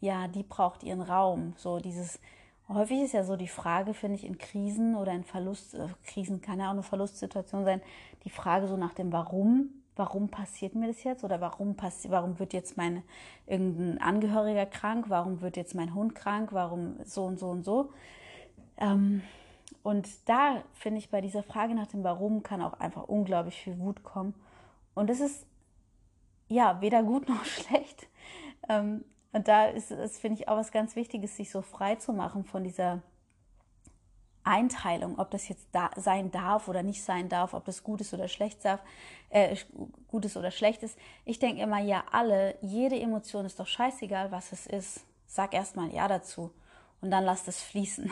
ja, 0.00 0.28
die 0.28 0.44
braucht 0.44 0.84
ihren 0.84 1.02
Raum. 1.02 1.54
So 1.56 1.80
dieses 1.80 2.20
Häufig 2.68 3.02
ist 3.02 3.12
ja 3.12 3.24
so 3.24 3.36
die 3.36 3.48
Frage, 3.48 3.92
finde 3.92 4.16
ich, 4.16 4.24
in 4.24 4.38
Krisen 4.38 4.94
oder 4.94 5.12
in 5.12 5.24
Verlust, 5.24 5.74
äh, 5.74 5.88
Krisen 6.06 6.40
kann 6.40 6.60
ja 6.60 6.68
auch 6.68 6.72
eine 6.72 6.82
Verlustsituation 6.82 7.64
sein, 7.64 7.82
die 8.24 8.30
Frage 8.30 8.68
so 8.68 8.76
nach 8.76 8.94
dem 8.94 9.12
Warum. 9.12 9.68
Warum 9.96 10.28
passiert 10.28 10.74
mir 10.74 10.88
das 10.88 11.04
jetzt? 11.04 11.22
Oder 11.22 11.40
warum 11.40 11.76
passiert, 11.76 12.12
warum 12.12 12.38
wird 12.38 12.52
jetzt 12.52 12.76
mein 12.76 13.02
irgendein 13.46 14.00
Angehöriger 14.00 14.66
krank? 14.66 15.06
Warum 15.08 15.40
wird 15.40 15.56
jetzt 15.56 15.74
mein 15.74 15.94
Hund 15.94 16.14
krank? 16.14 16.52
Warum 16.52 16.96
so 17.04 17.24
und 17.24 17.38
so 17.38 17.50
und 17.50 17.64
so? 17.64 17.92
Ähm, 18.76 19.22
und 19.82 20.08
da 20.28 20.62
finde 20.72 20.98
ich 20.98 21.10
bei 21.10 21.20
dieser 21.20 21.42
Frage 21.42 21.74
nach 21.74 21.86
dem 21.86 22.02
Warum 22.02 22.42
kann 22.42 22.62
auch 22.62 22.80
einfach 22.80 23.04
unglaublich 23.04 23.62
viel 23.62 23.78
Wut 23.78 24.02
kommen. 24.02 24.34
Und 24.94 25.10
es 25.10 25.20
ist 25.20 25.46
ja 26.48 26.80
weder 26.80 27.02
gut 27.02 27.28
noch 27.28 27.44
schlecht. 27.44 28.08
Ähm, 28.68 29.04
und 29.32 29.48
da 29.48 29.66
ist 29.66 29.90
es, 29.90 30.18
finde 30.18 30.40
ich, 30.40 30.48
auch 30.48 30.56
was 30.56 30.72
ganz 30.72 30.96
Wichtiges, 30.96 31.36
sich 31.36 31.50
so 31.50 31.60
frei 31.60 31.96
zu 31.96 32.12
machen 32.12 32.44
von 32.44 32.64
dieser 32.64 33.02
Einteilung, 34.44 35.18
ob 35.18 35.30
das 35.30 35.48
jetzt 35.48 35.66
da 35.72 35.90
sein 35.96 36.30
darf 36.30 36.68
oder 36.68 36.82
nicht 36.82 37.02
sein 37.02 37.28
darf, 37.28 37.54
ob 37.54 37.64
das 37.64 37.82
gut 37.82 38.00
ist 38.00 38.14
oder 38.14 38.28
schlecht 38.28 38.64
darf, 38.64 38.80
äh, 39.30 39.56
gut 40.08 40.24
ist 40.24 40.36
oder 40.36 40.50
schlecht 40.50 40.82
ist. 40.82 40.98
Ich 41.24 41.38
denke 41.38 41.62
immer, 41.62 41.80
ja, 41.80 42.04
alle, 42.12 42.56
jede 42.60 42.98
Emotion 43.00 43.46
ist 43.46 43.58
doch 43.58 43.66
scheißegal, 43.66 44.30
was 44.30 44.52
es 44.52 44.66
ist. 44.66 45.04
Sag 45.26 45.54
erstmal 45.54 45.92
Ja 45.92 46.06
dazu 46.06 46.52
und 47.00 47.10
dann 47.10 47.24
lass 47.24 47.46
es 47.48 47.62
fließen. 47.62 48.10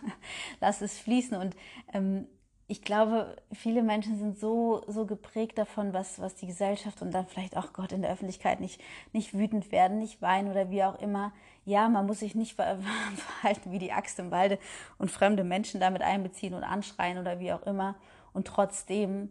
lass 0.60 0.80
es 0.80 0.98
fließen. 0.98 1.36
Und 1.36 1.54
ähm, 1.92 2.26
ich 2.72 2.80
glaube, 2.80 3.36
viele 3.52 3.82
Menschen 3.82 4.18
sind 4.18 4.38
so, 4.38 4.82
so 4.88 5.04
geprägt 5.04 5.58
davon, 5.58 5.92
was, 5.92 6.18
was 6.20 6.36
die 6.36 6.46
Gesellschaft 6.46 7.02
und 7.02 7.10
dann 7.10 7.26
vielleicht 7.26 7.54
auch 7.54 7.74
Gott 7.74 7.92
in 7.92 8.00
der 8.00 8.10
Öffentlichkeit 8.10 8.60
nicht, 8.60 8.80
nicht 9.12 9.34
wütend 9.34 9.70
werden, 9.72 9.98
nicht 9.98 10.22
weinen 10.22 10.50
oder 10.50 10.70
wie 10.70 10.82
auch 10.82 10.98
immer. 10.98 11.34
Ja, 11.66 11.90
man 11.90 12.06
muss 12.06 12.20
sich 12.20 12.34
nicht 12.34 12.54
verhalten 12.56 13.72
wie 13.72 13.78
die 13.78 13.92
Axt 13.92 14.18
im 14.18 14.30
Walde 14.30 14.58
und 14.96 15.10
fremde 15.10 15.44
Menschen 15.44 15.80
damit 15.80 16.00
einbeziehen 16.00 16.54
und 16.54 16.64
anschreien 16.64 17.18
oder 17.18 17.40
wie 17.40 17.52
auch 17.52 17.60
immer. 17.64 17.94
Und 18.32 18.46
trotzdem 18.46 19.28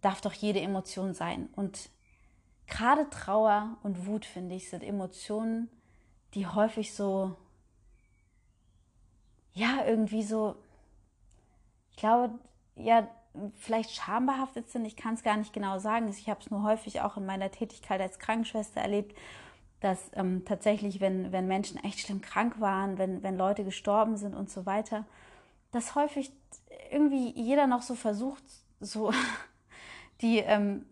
darf 0.00 0.20
doch 0.20 0.32
jede 0.32 0.60
Emotion 0.60 1.14
sein. 1.14 1.48
Und 1.56 1.90
gerade 2.68 3.10
Trauer 3.10 3.78
und 3.82 4.06
Wut, 4.06 4.24
finde 4.24 4.54
ich, 4.54 4.70
sind 4.70 4.84
Emotionen, 4.84 5.68
die 6.34 6.46
häufig 6.46 6.94
so, 6.94 7.34
ja, 9.54 9.84
irgendwie 9.84 10.22
so 10.22 10.54
glaube, 11.98 12.34
ja, 12.76 13.08
vielleicht 13.56 13.90
schambehaftet 13.90 14.70
sind. 14.70 14.84
Ich 14.84 14.96
kann 14.96 15.14
es 15.14 15.22
gar 15.22 15.36
nicht 15.36 15.52
genau 15.52 15.78
sagen. 15.78 16.08
Ich 16.08 16.28
habe 16.28 16.40
es 16.40 16.50
nur 16.50 16.62
häufig 16.62 17.00
auch 17.00 17.16
in 17.16 17.26
meiner 17.26 17.50
Tätigkeit 17.50 18.00
als 18.00 18.18
Krankenschwester 18.18 18.80
erlebt, 18.80 19.16
dass 19.80 20.10
ähm, 20.14 20.44
tatsächlich, 20.44 21.00
wenn, 21.00 21.30
wenn 21.32 21.46
Menschen 21.46 21.82
echt 21.84 22.00
schlimm 22.00 22.20
krank 22.20 22.60
waren, 22.60 22.98
wenn, 22.98 23.22
wenn 23.22 23.36
Leute 23.36 23.64
gestorben 23.64 24.16
sind 24.16 24.34
und 24.34 24.50
so 24.50 24.66
weiter, 24.66 25.04
dass 25.70 25.94
häufig 25.94 26.32
irgendwie 26.90 27.30
jeder 27.30 27.66
noch 27.66 27.82
so 27.82 27.94
versucht, 27.94 28.42
so 28.80 29.12
die, 30.20 30.38
ähm, 30.38 30.86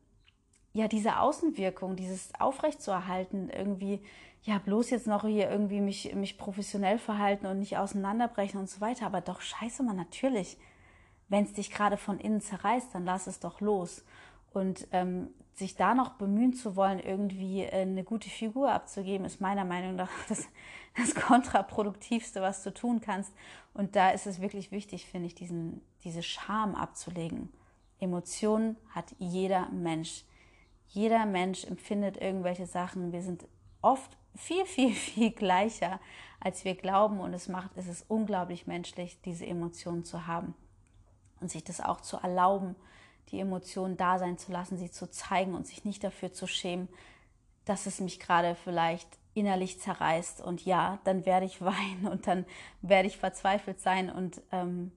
ja, 0.73 0.89
diese 0.89 1.19
Außenwirkung, 1.19 1.97
dieses 1.97 2.31
aufrechtzuerhalten, 2.39 3.51
irgendwie, 3.51 4.01
ja, 4.43 4.59
bloß 4.59 4.91
jetzt 4.91 5.07
noch 5.07 5.25
hier 5.25 5.51
irgendwie 5.51 5.81
mich, 5.81 6.15
mich 6.15 6.39
professionell 6.39 6.99
verhalten 6.99 7.47
und 7.47 7.59
nicht 7.59 7.79
auseinanderbrechen 7.79 8.61
und 8.61 8.69
so 8.69 8.81
weiter. 8.81 9.07
Aber 9.07 9.21
doch, 9.21 9.41
scheiße, 9.41 9.83
man, 9.83 9.97
natürlich 9.97 10.59
wenn 11.29 11.45
es 11.45 11.53
dich 11.53 11.71
gerade 11.71 11.97
von 11.97 12.19
innen 12.19 12.41
zerreißt, 12.41 12.95
dann 12.95 13.05
lass 13.05 13.27
es 13.27 13.41
doch 13.41 13.61
los. 13.61 14.05
Und 14.53 14.87
ähm, 14.93 15.29
sich 15.55 15.75
da 15.75 15.95
noch 15.95 16.11
bemühen 16.11 16.53
zu 16.53 16.77
wollen, 16.77 17.01
irgendwie 17.01 17.63
äh, 17.63 17.83
eine 17.83 18.05
gute 18.05 18.29
Figur 18.29 18.71
abzugeben, 18.71 19.27
ist 19.27 19.41
meiner 19.41 19.65
Meinung 19.65 19.97
nach 19.97 20.11
das, 20.29 20.47
das 20.97 21.15
kontraproduktivste, 21.15 22.41
was 22.43 22.63
du 22.63 22.73
tun 22.73 23.01
kannst. 23.01 23.33
Und 23.75 23.97
da 23.97 24.11
ist 24.11 24.27
es 24.27 24.41
wirklich 24.41 24.71
wichtig, 24.71 25.07
finde 25.07 25.27
ich, 25.27 25.35
diesen, 25.35 25.81
diese 26.05 26.23
Scham 26.23 26.75
abzulegen. 26.75 27.51
Emotionen 27.99 28.77
hat 28.91 29.15
jeder 29.19 29.69
Mensch. 29.71 30.25
Jeder 30.89 31.27
Mensch 31.27 31.65
empfindet 31.65 32.17
irgendwelche 32.19 32.67
Sachen. 32.67 33.13
Wir 33.13 33.23
sind 33.23 33.47
oft 33.83 34.17
viel, 34.37 34.65
viel, 34.67 34.93
viel 34.95 35.31
gleicher, 35.31 35.99
als 36.39 36.65
wir 36.65 36.77
glauben. 36.77 37.19
Und 37.19 37.35
es 37.35 37.49
macht, 37.49 37.71
es 37.77 37.89
ist 37.89 38.05
unglaublich 38.09 38.67
menschlich, 38.67 39.21
diese 39.23 39.47
Emotionen 39.47 40.05
zu 40.05 40.27
haben 40.27 40.55
und 41.41 41.51
sich 41.51 41.65
das 41.65 41.81
auch 41.81 42.01
zu 42.01 42.17
erlauben, 42.17 42.77
die 43.31 43.41
Emotionen 43.41 43.97
da 43.97 44.19
sein 44.19 44.39
zu 44.39 44.53
lassen, 44.53 44.79
sie 44.79 44.91
zu 44.91 45.11
zeigen 45.11 45.55
und 45.55 45.67
sich 45.67 45.85
nicht 45.85 46.05
dafür 46.05 46.33
zu 46.33 46.47
schämen, 46.47 46.89
dass 47.65 47.87
es 47.87 48.01
mich 48.01 48.21
gerade 48.21 48.55
vielleicht 48.55 49.09
innerlich 49.35 49.81
zerreißt 49.81 50.41
und 50.41 50.65
ja, 50.65 50.99
dann 51.05 51.27
werde 51.27 51.47
ich 51.47 51.61
weinen 51.61 52.07
und 52.09 52.27
dann 52.27 52.47
werde 52.83 53.09
ich 53.09 53.19
verzweifelt 53.19 53.81
sein 53.81 54.11
und 54.11 54.41
ähm, 54.53 54.93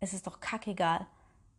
es 0.00 0.12
ist 0.12 0.26
doch 0.26 0.40
kackegal, 0.40 1.06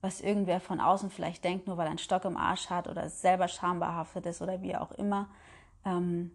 was 0.02 0.22
irgendwer 0.22 0.60
von 0.60 0.80
außen 0.80 1.10
vielleicht 1.10 1.44
denkt, 1.44 1.68
nur 1.68 1.78
weil 1.78 1.88
er 1.88 1.92
einen 1.92 1.98
Stock 1.98 2.26
im 2.26 2.38
Arsch 2.38 2.70
hat 2.70 2.88
oder 2.88 3.10
selber 3.10 3.48
schambehaftet 3.48 4.26
ist 4.26 4.42
oder 4.42 4.62
wie 4.62 4.76
auch 4.76 4.92
immer. 4.92 5.30
Ähm, 5.84 6.32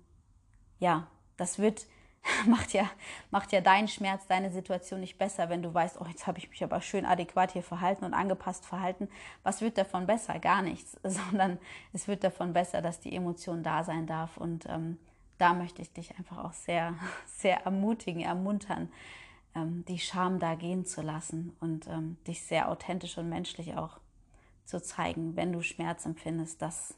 ja, 0.79 1.07
das 1.37 1.59
wird 1.59 1.87
macht 2.47 2.73
ja, 2.73 2.89
macht 3.31 3.53
ja 3.53 3.61
deinen 3.61 3.89
Schmerz, 3.89 4.27
deine 4.27 4.51
Situation 4.51 5.01
nicht 5.01 5.19
besser, 5.19 5.49
wenn 5.49 5.63
du 5.63 5.73
weißt, 5.73 6.01
oh, 6.01 6.07
jetzt 6.07 6.27
habe 6.27 6.39
ich 6.39 6.49
mich 6.51 6.63
aber 6.63 6.81
schön 6.81 7.07
adäquat 7.07 7.53
hier 7.53 7.63
verhalten 7.63 8.05
und 8.05 8.15
angepasst 8.15 8.67
verhalten. 8.67 9.09
Was 9.43 9.61
wird 9.61 9.79
davon 9.79 10.07
besser? 10.07 10.39
Gar 10.39 10.63
nichts, 10.63 10.99
sondern 11.03 11.59
es 11.93 12.09
wird 12.09 12.25
davon 12.25 12.53
besser, 12.53 12.83
dass 12.83 13.01
die 13.01 13.15
Emotion 13.15 13.63
da 13.63 13.85
sein 13.85 14.07
darf. 14.07 14.37
Und 14.37 14.67
ähm, 14.67 14.99
da 15.39 15.55
möchte 15.55 15.83
ich 15.83 15.93
dich 15.93 16.17
einfach 16.19 16.39
auch 16.39 16.53
sehr, 16.53 16.95
sehr 17.27 17.65
ermutigen, 17.65 18.23
ermuntern, 18.23 18.91
ähm, 19.55 19.85
die 19.89 19.99
Scham 19.99 20.39
da 20.39 20.55
gehen 20.55 20.85
zu 20.85 21.03
lassen 21.03 21.57
und 21.61 21.87
ähm, 21.89 22.19
dich 22.27 22.43
sehr 22.43 22.69
authentisch 22.69 23.19
und 23.19 23.29
menschlich 23.29 23.77
auch 23.77 23.99
zu 24.65 24.81
zeigen, 24.81 25.35
wenn 25.37 25.53
du 25.53 25.63
Schmerz 25.63 26.07
empfindest, 26.07 26.63
dass 26.63 26.95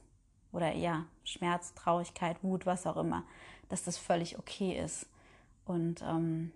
oder 0.52 0.74
ja, 0.74 1.06
Schmerz, 1.24 1.72
Traurigkeit, 1.72 2.36
Wut, 2.42 2.66
was 2.66 2.86
auch 2.86 2.98
immer, 2.98 3.24
dass 3.70 3.84
das 3.84 3.96
völlig 3.96 4.38
okay 4.38 4.78
ist 4.78 5.06
und 5.64 6.02
ähm, 6.02 6.52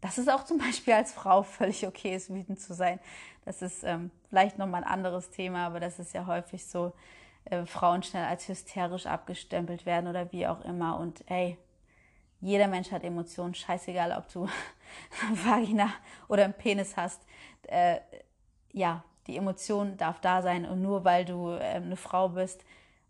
dass 0.00 0.18
es 0.18 0.28
auch 0.28 0.44
zum 0.44 0.58
Beispiel 0.58 0.94
als 0.94 1.12
Frau 1.12 1.42
völlig 1.42 1.86
okay 1.86 2.14
ist, 2.14 2.32
wütend 2.32 2.60
zu 2.60 2.74
sein. 2.74 2.98
Das 3.44 3.62
ist 3.62 3.84
ähm, 3.84 4.10
vielleicht 4.28 4.58
nochmal 4.58 4.84
ein 4.84 4.90
anderes 4.90 5.30
Thema, 5.30 5.66
aber 5.66 5.80
das 5.80 5.98
ist 5.98 6.12
ja 6.12 6.26
häufig 6.26 6.66
so, 6.66 6.92
äh, 7.46 7.66
Frauen 7.66 8.02
schnell 8.02 8.24
als 8.24 8.48
hysterisch 8.48 9.06
abgestempelt 9.06 9.86
werden 9.86 10.08
oder 10.08 10.30
wie 10.32 10.46
auch 10.46 10.60
immer. 10.64 10.98
Und 10.98 11.28
ey, 11.30 11.58
jeder 12.40 12.68
Mensch 12.68 12.90
hat 12.90 13.04
Emotionen, 13.04 13.54
scheißegal, 13.54 14.12
ob 14.12 14.30
du 14.32 14.48
eine 15.26 15.44
Vagina 15.44 15.88
oder 16.28 16.44
einen 16.44 16.54
Penis 16.54 16.96
hast. 16.96 17.20
Äh, 17.68 17.98
ja, 18.72 19.04
die 19.26 19.36
Emotion 19.36 19.96
darf 19.96 20.20
da 20.20 20.42
sein 20.42 20.64
und 20.64 20.82
nur 20.82 21.04
weil 21.04 21.24
du 21.24 21.50
äh, 21.50 21.60
eine 21.60 21.96
Frau 21.96 22.28
bist, 22.28 22.64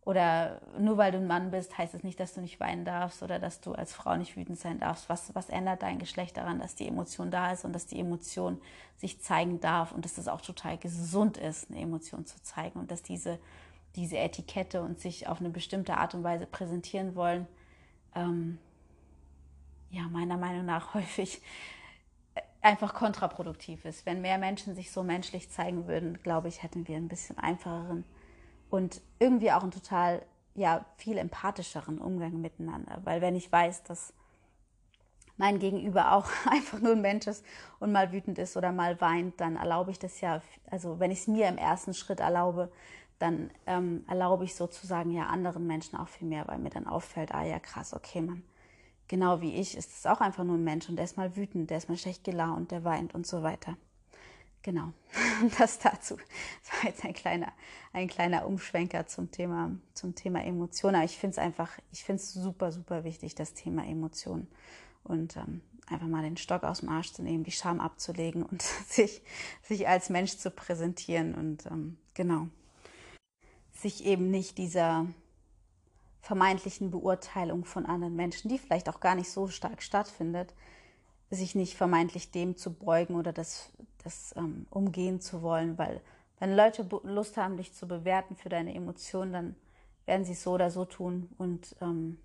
oder 0.05 0.61
nur 0.79 0.97
weil 0.97 1.13
du 1.13 1.19
ein 1.19 1.29
Mann 1.29 1.53
bist, 1.53 1.79
heißt 1.79 1.95
es 1.95 2.03
nicht, 2.03 2.19
dass 2.19 2.35
du 2.35 2.41
nicht 2.41 2.59
weinen 2.59 2.85
darfst 2.85 3.23
oder 3.23 3.39
dass 3.39 3.61
du 3.61 3.73
als 3.73 3.95
Frau 3.95 4.17
nicht 4.17 4.37
wütend 4.37 4.59
sein 4.59 4.81
darfst. 4.81 5.09
Was, 5.09 5.33
was 5.35 5.49
ändert 5.49 5.83
dein 5.83 6.01
Geschlecht 6.01 6.37
daran, 6.37 6.59
dass 6.59 6.75
die 6.75 6.89
Emotion 6.89 7.31
da 7.31 7.53
ist 7.53 7.65
und 7.65 7.73
dass 7.73 7.87
die 7.87 8.01
Emotion 8.01 8.61
sich 8.97 9.21
zeigen 9.21 9.61
darf 9.61 9.93
und 9.93 10.05
dass 10.05 10.15
das 10.15 10.27
auch 10.27 10.41
total 10.41 10.77
gesund 10.77 11.39
ist, 11.39 11.71
eine 11.71 11.81
Emotion 11.81 12.27
zu 12.27 12.43
zeigen 12.43 12.81
und 12.81 12.91
dass 12.91 13.03
diese, 13.03 13.39
diese 13.95 14.19
Etikette 14.19 14.83
und 14.83 14.99
sich 14.99 15.29
auf 15.29 15.39
eine 15.39 15.51
bestimmte 15.51 15.97
Art 15.97 16.15
und 16.15 16.25
Weise 16.25 16.47
präsentieren 16.47 17.15
wollen, 17.15 17.47
ähm, 18.17 18.59
ja 19.91 20.03
meiner 20.09 20.37
Meinung 20.37 20.65
nach 20.65 20.95
häufig 20.95 21.41
einfach 22.61 22.95
kontraproduktiv 22.95 23.85
ist. 23.85 24.05
Wenn 24.05 24.21
mehr 24.21 24.39
Menschen 24.39 24.75
sich 24.75 24.91
so 24.91 25.05
menschlich 25.05 25.49
zeigen 25.51 25.87
würden, 25.87 26.21
glaube 26.25 26.49
ich, 26.49 26.65
hätten 26.65 26.89
wir 26.89 26.97
ein 26.97 27.09
bisschen 27.09 27.39
einfacheren 27.39 28.05
und 28.73 29.03
irgendwie 29.19 29.53
auch 29.53 29.61
einen 29.63 29.71
total, 29.71 30.23
ja, 30.55 30.87
viel 30.97 31.19
empathischeren 31.19 31.99
Umgang 31.99 32.41
miteinander. 32.41 33.03
Weil 33.05 33.21
wenn 33.21 33.37
ich 33.37 33.53
weiß, 33.53 33.83
dass 33.83 34.15
mein 35.37 35.59
Gegenüber 35.59 36.13
auch 36.13 36.27
einfach 36.51 36.81
nur 36.81 36.93
ein 36.93 37.03
Mensch 37.03 37.27
ist 37.27 37.45
und 37.81 37.93
mal 37.93 38.13
wütend 38.13 38.39
ist 38.39 38.57
oder 38.57 38.73
mal 38.73 38.99
weint, 39.03 39.39
dann 39.43 39.57
erlaube 39.57 39.91
ich 39.91 39.99
das 39.99 40.23
ja, 40.23 40.41
also 40.71 40.99
wenn 40.99 41.11
ich 41.11 41.21
es 41.21 41.27
mir 41.29 41.49
im 41.49 41.59
ersten 41.59 41.93
Schritt 41.93 42.21
erlaube, 42.21 42.73
dann 43.19 43.51
ähm, 43.67 44.07
erlaube 44.09 44.45
ich 44.45 44.55
sozusagen 44.55 45.11
ja 45.11 45.27
anderen 45.27 45.67
Menschen 45.67 45.99
auch 45.99 46.09
viel 46.09 46.27
mehr, 46.27 46.49
weil 46.49 46.59
mir 46.59 46.71
dann 46.71 46.87
auffällt, 46.87 47.35
ah 47.35 47.45
ja 47.45 47.59
krass, 47.59 47.93
okay, 47.93 48.23
man, 48.23 48.43
genau 49.07 49.43
wie 49.43 49.55
ich 49.55 49.77
ist 49.77 49.91
es 49.99 50.07
auch 50.07 50.23
einfach 50.23 50.45
nur 50.45 50.57
ein 50.57 50.65
Mensch 50.65 50.89
und 50.89 50.97
der 50.97 51.05
ist 51.05 51.19
mal 51.19 51.37
wütend, 51.37 51.69
der 51.69 51.77
ist 51.77 51.91
mal 51.91 51.99
schlecht 51.99 52.25
gelaunt, 52.25 52.71
der 52.71 52.85
weint 52.85 53.15
und 53.15 53.27
so 53.27 53.43
weiter. 53.43 53.77
Genau, 54.63 54.93
das 55.59 55.79
dazu. 55.81 56.17
Das 56.17 56.83
war 56.83 56.91
jetzt 56.91 57.05
ein 57.05 57.15
kleiner, 57.15 57.53
ein 57.93 58.09
kleiner 58.09 58.47
Umschwenker 58.47 59.07
zum 59.07 59.31
Thema, 59.31 59.73
zum 59.93 60.15
Thema 60.15 60.45
Emotionen. 60.45 60.97
Aber 60.97 61.05
ich 61.05 61.19
finde 61.19 61.33
es 61.33 61.39
einfach, 61.39 61.71
ich 61.91 62.05
finde 62.05 62.23
es 62.23 62.33
super, 62.33 62.71
super 62.71 63.05
wichtig, 63.05 63.35
das 63.35 63.55
Thema 63.55 63.85
Emotionen. 63.85 64.49
Und 65.03 65.37
ähm, 65.37 65.63
einfach 65.89 66.07
mal 66.07 66.23
den 66.23 66.37
Stock 66.37 66.63
aus 66.63 66.81
dem 66.81 66.91
Arsch 66.91 67.13
zu 67.13 67.23
nehmen, 67.23 67.43
die 67.43 67.51
Scham 67.51 67.81
abzulegen 67.81 68.45
und 68.45 68.63
sich, 68.87 69.23
sich 69.63 69.89
als 69.89 70.11
Mensch 70.11 70.37
zu 70.37 70.51
präsentieren. 70.51 71.35
Und 71.35 71.67
ähm, 71.67 71.99
genau, 72.15 72.47
sich 73.73 74.05
eben 74.05 74.31
nicht 74.31 74.59
dieser 74.59 75.07
vermeintlichen 76.21 76.93
Beurteilung 76.93 77.65
von 77.65 77.85
anderen 77.85 78.15
Menschen, 78.15 78.49
die 78.49 78.59
vielleicht 78.59 78.89
auch 78.89 79.01
gar 79.01 79.17
nicht 79.17 79.31
so 79.31 79.49
stark 79.49 79.83
stattfindet, 79.83 80.55
sich 81.37 81.55
nicht 81.55 81.77
vermeintlich 81.77 82.31
dem 82.31 82.57
zu 82.57 82.73
beugen 82.73 83.15
oder 83.15 83.33
das, 83.33 83.71
das 84.05 84.35
ähm, 84.37 84.67
umgehen 84.71 85.21
zu 85.21 85.43
wollen, 85.43 85.79
weil 85.79 86.01
wenn 86.39 86.57
Leute 86.57 86.87
Lust 87.05 87.37
haben, 87.37 87.57
dich 87.57 87.73
zu 87.73 87.87
bewerten 87.87 88.37
für 88.37 88.49
deine 88.49 88.75
Emotionen, 88.75 89.33
dann 89.33 89.57
werden 90.07 90.25
sie 90.25 90.33
es 90.33 90.43
so 90.43 90.53
oder 90.53 90.71
so 90.71 90.85
tun 90.85 91.29
und 91.39 91.77
ähm, 91.81 92.19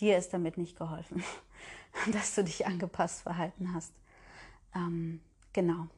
dir 0.00 0.16
ist 0.16 0.32
damit 0.32 0.56
nicht 0.56 0.78
geholfen, 0.78 1.22
dass 2.12 2.34
du 2.34 2.44
dich 2.44 2.66
angepasst 2.66 3.22
verhalten 3.22 3.74
hast. 3.74 3.92
Ähm, 4.74 5.20
genau. 5.52 5.88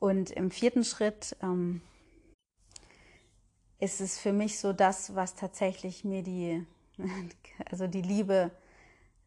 Und 0.00 0.30
im 0.30 0.50
vierten 0.50 0.84
Schritt 0.84 1.36
ähm, 1.42 1.82
ist 3.78 4.00
es 4.00 4.18
für 4.18 4.32
mich 4.32 4.58
so 4.58 4.72
das, 4.72 5.14
was 5.14 5.34
tatsächlich 5.34 6.04
mir 6.04 6.22
die, 6.22 6.66
also 7.70 7.86
die 7.86 8.02
Liebe 8.02 8.50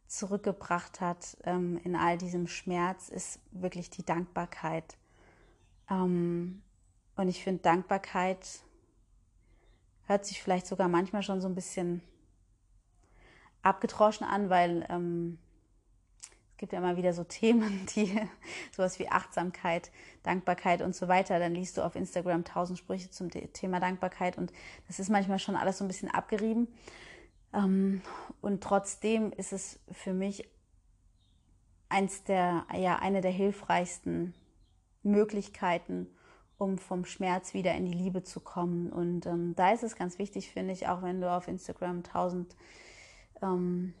zurückgebracht 0.06 1.00
hat 1.00 1.36
ähm, 1.44 1.80
in 1.84 1.96
all 1.96 2.18
diesem 2.18 2.46
Schmerz, 2.46 3.08
ist 3.08 3.40
wirklich 3.50 3.90
die 3.90 4.04
Dankbarkeit. 4.04 4.96
Ähm, 5.90 6.62
und 7.16 7.28
ich 7.28 7.42
finde, 7.42 7.62
Dankbarkeit 7.62 8.46
hört 10.06 10.24
sich 10.24 10.42
vielleicht 10.42 10.66
sogar 10.66 10.88
manchmal 10.88 11.22
schon 11.22 11.40
so 11.40 11.48
ein 11.48 11.54
bisschen 11.54 12.02
abgedroschen 13.62 14.26
an, 14.26 14.48
weil 14.48 14.86
ähm, 14.88 15.38
es 16.52 16.58
gibt 16.58 16.72
ja 16.72 16.78
immer 16.78 16.96
wieder 16.96 17.12
so 17.12 17.24
Themen, 17.28 17.86
die 17.94 18.20
sowas 18.74 18.98
wie 18.98 19.08
Achtsamkeit, 19.08 19.90
Dankbarkeit 20.22 20.82
und 20.82 20.94
so 20.94 21.08
weiter. 21.08 21.38
Dann 21.38 21.54
liest 21.54 21.76
du 21.76 21.82
auf 21.82 21.96
Instagram 21.96 22.44
tausend 22.44 22.78
Sprüche 22.78 23.10
zum 23.10 23.30
Thema 23.30 23.80
Dankbarkeit 23.80 24.38
und 24.38 24.52
das 24.86 24.98
ist 24.98 25.10
manchmal 25.10 25.38
schon 25.38 25.56
alles 25.56 25.78
so 25.78 25.84
ein 25.84 25.88
bisschen 25.88 26.10
abgerieben. 26.10 26.68
Ähm, 27.52 28.02
und 28.40 28.62
trotzdem 28.62 29.32
ist 29.32 29.52
es 29.52 29.78
für 29.90 30.12
mich 30.12 30.48
eins 31.88 32.24
der, 32.24 32.66
ja, 32.76 32.96
eine 32.96 33.20
der 33.20 33.30
hilfreichsten 33.30 34.34
Möglichkeiten, 35.02 36.08
um 36.58 36.78
vom 36.78 37.04
Schmerz 37.04 37.54
wieder 37.54 37.74
in 37.74 37.84
die 37.84 37.92
Liebe 37.92 38.22
zu 38.22 38.40
kommen. 38.40 38.90
Und 38.90 39.26
ähm, 39.26 39.54
da 39.56 39.72
ist 39.72 39.82
es 39.82 39.94
ganz 39.96 40.18
wichtig, 40.18 40.50
finde 40.50 40.72
ich, 40.72 40.88
auch 40.88 41.02
wenn 41.02 41.20
du 41.20 41.30
auf 41.30 41.48
Instagram 41.48 42.02
tausend 42.02 42.56
ähm, 43.42 43.94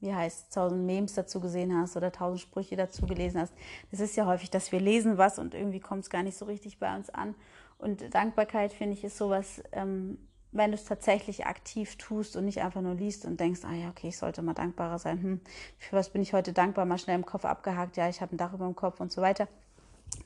wie 0.00 0.14
heißt, 0.14 0.52
tausend 0.52 0.86
Memes 0.86 1.14
dazu 1.14 1.40
gesehen 1.40 1.76
hast 1.76 1.96
oder 1.96 2.10
tausend 2.10 2.40
Sprüche 2.40 2.76
dazu 2.76 3.06
gelesen 3.06 3.40
hast. 3.40 3.52
Das 3.90 4.00
ist 4.00 4.16
ja 4.16 4.26
häufig, 4.26 4.50
dass 4.50 4.72
wir 4.72 4.80
lesen 4.80 5.18
was 5.18 5.38
und 5.38 5.54
irgendwie 5.54 5.80
kommt 5.80 6.04
es 6.04 6.10
gar 6.10 6.22
nicht 6.22 6.38
so 6.38 6.46
richtig 6.46 6.78
bei 6.78 6.94
uns 6.96 7.10
an. 7.10 7.34
Und 7.78 8.14
Dankbarkeit, 8.14 8.72
finde 8.72 8.94
ich, 8.94 9.04
ist 9.04 9.16
sowas, 9.16 9.62
ähm, 9.72 10.18
wenn 10.52 10.72
du 10.72 10.76
es 10.76 10.84
tatsächlich 10.84 11.46
aktiv 11.46 11.96
tust 11.96 12.36
und 12.36 12.44
nicht 12.44 12.60
einfach 12.62 12.80
nur 12.80 12.94
liest 12.94 13.24
und 13.24 13.38
denkst, 13.38 13.60
ah 13.64 13.74
ja, 13.74 13.88
okay, 13.88 14.08
ich 14.08 14.18
sollte 14.18 14.42
mal 14.42 14.54
dankbarer 14.54 14.98
sein. 14.98 15.22
Hm, 15.22 15.40
für 15.78 15.96
was 15.96 16.10
bin 16.10 16.22
ich 16.22 16.32
heute 16.32 16.52
dankbar? 16.52 16.86
Mal 16.86 16.98
schnell 16.98 17.16
im 17.16 17.26
Kopf 17.26 17.44
abgehakt, 17.44 17.96
ja, 17.96 18.08
ich 18.08 18.20
habe 18.20 18.34
ein 18.34 18.38
Dach 18.38 18.52
über 18.52 18.66
dem 18.66 18.74
Kopf 18.74 19.00
und 19.00 19.12
so 19.12 19.22
weiter. 19.22 19.48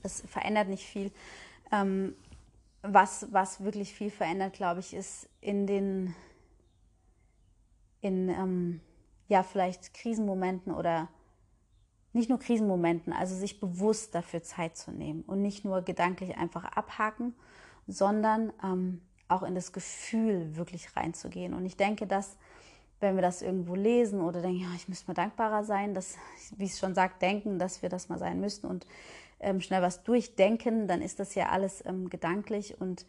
Das 0.02 0.22
verändert 0.22 0.68
nicht 0.68 0.84
viel. 0.84 1.12
Ähm, 1.70 2.14
was, 2.82 3.26
was 3.32 3.62
wirklich 3.62 3.94
viel 3.94 4.10
verändert, 4.10 4.54
glaube 4.54 4.80
ich, 4.80 4.94
ist 4.94 5.28
in 5.40 5.66
den, 5.66 6.14
in, 8.00 8.28
ähm, 8.28 8.80
ja 9.28 9.42
vielleicht 9.42 9.94
Krisenmomenten 9.94 10.72
oder 10.74 11.08
nicht 12.12 12.28
nur 12.28 12.38
Krisenmomenten, 12.38 13.12
also 13.12 13.34
sich 13.34 13.58
bewusst 13.58 14.14
dafür 14.14 14.42
Zeit 14.42 14.76
zu 14.76 14.92
nehmen 14.92 15.22
und 15.22 15.42
nicht 15.42 15.64
nur 15.64 15.82
gedanklich 15.82 16.36
einfach 16.36 16.64
abhaken, 16.64 17.34
sondern 17.86 18.52
ähm, 18.62 19.00
auch 19.28 19.42
in 19.42 19.54
das 19.54 19.72
Gefühl 19.72 20.56
wirklich 20.56 20.96
reinzugehen. 20.96 21.54
Und 21.54 21.64
ich 21.66 21.76
denke, 21.76 22.06
dass 22.06 22.36
wenn 23.00 23.16
wir 23.16 23.22
das 23.22 23.42
irgendwo 23.42 23.74
lesen 23.74 24.20
oder 24.20 24.40
denken, 24.40 24.62
ja, 24.62 24.68
ich 24.76 24.88
müsste 24.88 25.08
mal 25.08 25.14
dankbarer 25.14 25.64
sein, 25.64 25.94
dass, 25.94 26.16
wie 26.56 26.64
es 26.64 26.78
schon 26.78 26.94
sagt, 26.94 27.20
denken, 27.22 27.58
dass 27.58 27.82
wir 27.82 27.88
das 27.88 28.08
mal 28.08 28.18
sein 28.18 28.40
müssten 28.40 28.66
und 28.66 28.86
ähm, 29.40 29.60
schnell 29.60 29.82
was 29.82 30.02
durchdenken, 30.04 30.88
dann 30.88 31.02
ist 31.02 31.20
das 31.20 31.34
ja 31.34 31.50
alles 31.50 31.84
ähm, 31.84 32.08
gedanklich 32.08 32.80
und 32.80 33.04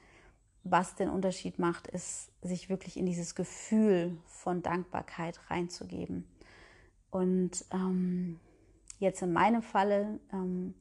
was 0.64 0.96
den 0.96 1.10
Unterschied 1.10 1.60
macht, 1.60 1.88
ist, 1.88 2.32
sich 2.42 2.70
wirklich 2.70 2.98
in 2.98 3.06
dieses 3.06 3.36
Gefühl 3.36 4.18
von 4.26 4.64
Dankbarkeit 4.64 5.40
reinzugeben. 5.50 6.28
Und 7.12 7.64
ähm, 7.72 8.40
jetzt 9.00 9.22
in 9.22 9.32
meinem 9.32 9.62
Falle 9.62 10.20
ähm, 10.34 10.74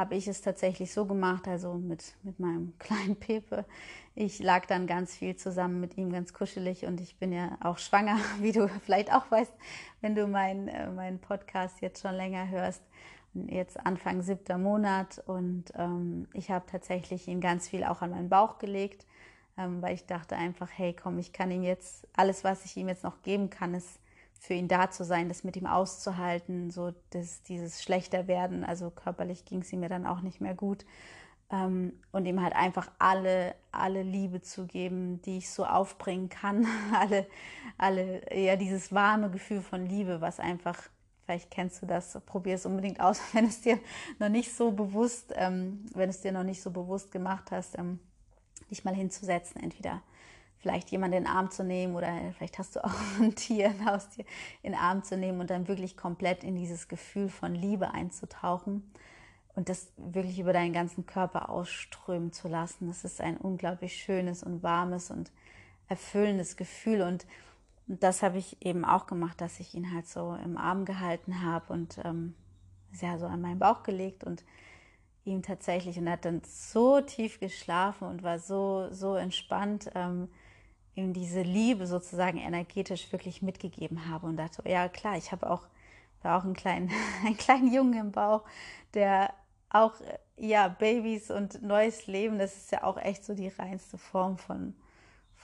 habe 0.00 0.14
ich 0.14 0.26
es 0.26 0.40
tatsächlich 0.40 0.94
so 0.94 1.04
gemacht, 1.04 1.46
also 1.46 1.74
mit, 1.74 2.14
mit 2.22 2.40
meinem 2.40 2.72
kleinen 2.78 3.16
Pepe. 3.16 3.66
Ich 4.14 4.38
lag 4.38 4.64
dann 4.64 4.86
ganz 4.86 5.14
viel 5.14 5.36
zusammen 5.36 5.78
mit 5.78 5.98
ihm, 5.98 6.10
ganz 6.10 6.32
kuschelig 6.32 6.86
und 6.86 7.02
ich 7.02 7.18
bin 7.18 7.32
ja 7.32 7.58
auch 7.60 7.76
schwanger, 7.76 8.16
wie 8.40 8.52
du 8.52 8.66
vielleicht 8.82 9.12
auch 9.12 9.30
weißt, 9.30 9.52
wenn 10.00 10.14
du 10.14 10.26
meinen 10.26 10.68
äh, 10.68 10.90
mein 10.90 11.18
Podcast 11.18 11.82
jetzt 11.82 12.00
schon 12.00 12.14
länger 12.14 12.48
hörst 12.48 12.82
jetzt 13.32 13.78
Anfang 13.86 14.22
siebter 14.22 14.58
Monat 14.58 15.22
und 15.26 15.66
ähm, 15.76 16.26
ich 16.32 16.50
habe 16.50 16.64
tatsächlich 16.68 17.28
ihn 17.28 17.40
ganz 17.40 17.68
viel 17.68 17.84
auch 17.84 18.02
an 18.02 18.10
meinen 18.10 18.28
Bauch 18.28 18.58
gelegt, 18.58 19.06
ähm, 19.56 19.80
weil 19.82 19.94
ich 19.94 20.06
dachte 20.06 20.34
einfach, 20.34 20.68
hey, 20.74 20.96
komm, 21.00 21.18
ich 21.18 21.32
kann 21.32 21.52
ihm 21.52 21.62
jetzt, 21.62 22.08
alles, 22.16 22.42
was 22.42 22.64
ich 22.64 22.76
ihm 22.76 22.88
jetzt 22.88 23.04
noch 23.04 23.22
geben 23.22 23.48
kann, 23.48 23.74
ist 23.74 24.00
für 24.40 24.54
ihn 24.54 24.68
da 24.68 24.90
zu 24.90 25.04
sein, 25.04 25.28
das 25.28 25.44
mit 25.44 25.56
ihm 25.56 25.66
auszuhalten, 25.66 26.70
so 26.70 26.92
das, 27.10 27.42
dieses 27.42 27.82
schlechter 27.82 28.26
werden, 28.26 28.64
also 28.64 28.90
körperlich 28.90 29.44
ging 29.44 29.60
es 29.60 29.72
ihm 29.72 29.82
dann 29.82 30.06
auch 30.06 30.22
nicht 30.22 30.40
mehr 30.40 30.54
gut. 30.54 30.84
Ähm, 31.52 31.92
und 32.10 32.26
ihm 32.26 32.42
halt 32.42 32.54
einfach 32.54 32.90
alle, 32.98 33.54
alle 33.70 34.02
Liebe 34.02 34.40
zu 34.40 34.66
geben, 34.66 35.20
die 35.22 35.38
ich 35.38 35.50
so 35.50 35.66
aufbringen 35.66 36.30
kann, 36.30 36.66
alle, 36.98 37.26
alle, 37.76 38.22
ja, 38.34 38.56
dieses 38.56 38.92
warme 38.92 39.30
Gefühl 39.30 39.60
von 39.60 39.86
Liebe, 39.86 40.20
was 40.20 40.40
einfach 40.40 40.88
Vielleicht 41.30 41.52
kennst 41.52 41.80
du 41.80 41.86
das, 41.86 42.18
probier 42.26 42.56
es 42.56 42.66
unbedingt 42.66 42.98
aus, 42.98 43.20
wenn 43.34 43.44
es 43.44 43.60
dir 43.60 43.78
noch 44.18 44.28
nicht 44.28 44.52
so 44.52 44.72
bewusst, 44.72 45.32
ähm, 45.36 45.86
wenn 45.94 46.10
es 46.10 46.22
dir 46.22 46.32
noch 46.32 46.42
nicht 46.42 46.60
so 46.60 46.72
bewusst 46.72 47.12
gemacht 47.12 47.52
hast, 47.52 47.78
ähm, 47.78 48.00
dich 48.68 48.84
mal 48.84 48.96
hinzusetzen, 48.96 49.62
entweder 49.62 50.02
vielleicht 50.60 50.90
jemanden 50.90 51.18
in 51.18 51.24
den 51.24 51.32
Arm 51.32 51.50
zu 51.50 51.64
nehmen 51.64 51.96
oder 51.96 52.12
vielleicht 52.36 52.58
hast 52.58 52.76
du 52.76 52.84
auch 52.84 52.94
ein 53.20 53.34
Tier, 53.34 53.70
ein 53.70 53.86
Haustier 53.86 54.24
in 54.62 54.72
den 54.72 54.80
Arm 54.80 55.02
zu 55.02 55.16
nehmen 55.16 55.40
und 55.40 55.50
dann 55.50 55.68
wirklich 55.68 55.96
komplett 55.96 56.44
in 56.44 56.54
dieses 56.54 56.88
Gefühl 56.88 57.28
von 57.28 57.54
Liebe 57.54 57.92
einzutauchen 57.92 58.92
und 59.54 59.68
das 59.68 59.92
wirklich 59.96 60.38
über 60.38 60.52
deinen 60.52 60.72
ganzen 60.72 61.06
Körper 61.06 61.48
ausströmen 61.48 62.32
zu 62.32 62.48
lassen. 62.48 62.88
Das 62.88 63.04
ist 63.04 63.20
ein 63.20 63.36
unglaublich 63.36 63.96
schönes 63.96 64.42
und 64.42 64.62
warmes 64.62 65.10
und 65.10 65.32
erfüllendes 65.88 66.56
Gefühl 66.56 67.02
und 67.02 67.26
das 67.86 68.22
habe 68.22 68.38
ich 68.38 68.64
eben 68.64 68.84
auch 68.84 69.06
gemacht, 69.06 69.40
dass 69.40 69.58
ich 69.58 69.74
ihn 69.74 69.92
halt 69.92 70.06
so 70.06 70.38
im 70.44 70.56
Arm 70.56 70.84
gehalten 70.84 71.42
habe 71.42 71.72
und 71.72 71.98
ähm, 72.04 72.34
ja 73.00 73.18
so 73.18 73.26
an 73.26 73.40
meinen 73.40 73.58
Bauch 73.58 73.82
gelegt 73.82 74.22
und 74.22 74.44
ihm 75.24 75.42
tatsächlich 75.42 75.98
und 75.98 76.06
er 76.06 76.14
hat 76.14 76.24
dann 76.24 76.42
so 76.46 77.00
tief 77.00 77.40
geschlafen 77.40 78.06
und 78.06 78.22
war 78.22 78.38
so 78.38 78.88
so 78.92 79.16
entspannt, 79.16 79.90
ähm, 79.94 80.28
ihm 80.94 81.12
diese 81.12 81.42
Liebe 81.42 81.86
sozusagen 81.86 82.38
energetisch 82.38 83.10
wirklich 83.12 83.42
mitgegeben 83.42 84.08
habe 84.08 84.26
und 84.26 84.36
dachte, 84.36 84.62
ja 84.68 84.88
klar, 84.88 85.16
ich 85.16 85.32
habe 85.32 85.48
auch 85.48 85.66
da 86.22 86.38
auch 86.38 86.44
einen 86.44 86.54
kleinen 86.54 86.90
einen 87.24 87.36
kleinen 87.36 87.72
Jungen 87.72 87.98
im 87.98 88.12
Bauch, 88.12 88.42
der 88.94 89.32
auch 89.70 89.94
ja 90.36 90.68
Babys 90.68 91.30
und 91.30 91.62
neues 91.62 92.06
Leben, 92.06 92.38
das 92.38 92.56
ist 92.56 92.72
ja 92.72 92.84
auch 92.84 92.96
echt 92.98 93.24
so 93.24 93.34
die 93.34 93.48
reinste 93.48 93.98
Form 93.98 94.36
von 94.36 94.74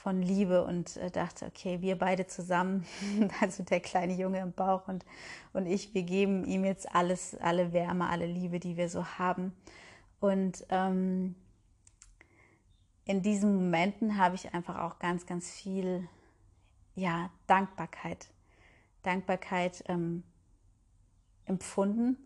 von 0.06 0.22
Liebe 0.22 0.64
und 0.64 0.98
äh, 0.98 1.10
dachte, 1.10 1.46
okay, 1.46 1.80
wir 1.80 1.98
beide 1.98 2.26
zusammen, 2.28 2.86
also 3.40 3.64
der 3.64 3.80
kleine 3.80 4.12
Junge 4.12 4.40
im 4.40 4.52
Bauch 4.52 4.86
und, 4.86 5.04
und 5.52 5.66
ich, 5.66 5.94
wir 5.94 6.04
geben 6.04 6.44
ihm 6.44 6.64
jetzt 6.64 6.94
alles, 6.94 7.36
alle 7.40 7.72
Wärme, 7.72 8.08
alle 8.08 8.26
Liebe, 8.26 8.60
die 8.60 8.76
wir 8.76 8.88
so 8.88 9.04
haben. 9.04 9.52
Und 10.20 10.64
ähm, 10.68 11.34
in 13.06 13.22
diesen 13.22 13.54
Momenten 13.54 14.18
habe 14.18 14.34
ich 14.34 14.52
einfach 14.52 14.80
auch 14.80 14.98
ganz, 14.98 15.26
ganz 15.26 15.50
viel, 15.50 16.06
ja, 16.96 17.30
Dankbarkeit, 17.46 18.26
Dankbarkeit 19.02 19.84
ähm, 19.86 20.24
empfunden 21.44 22.16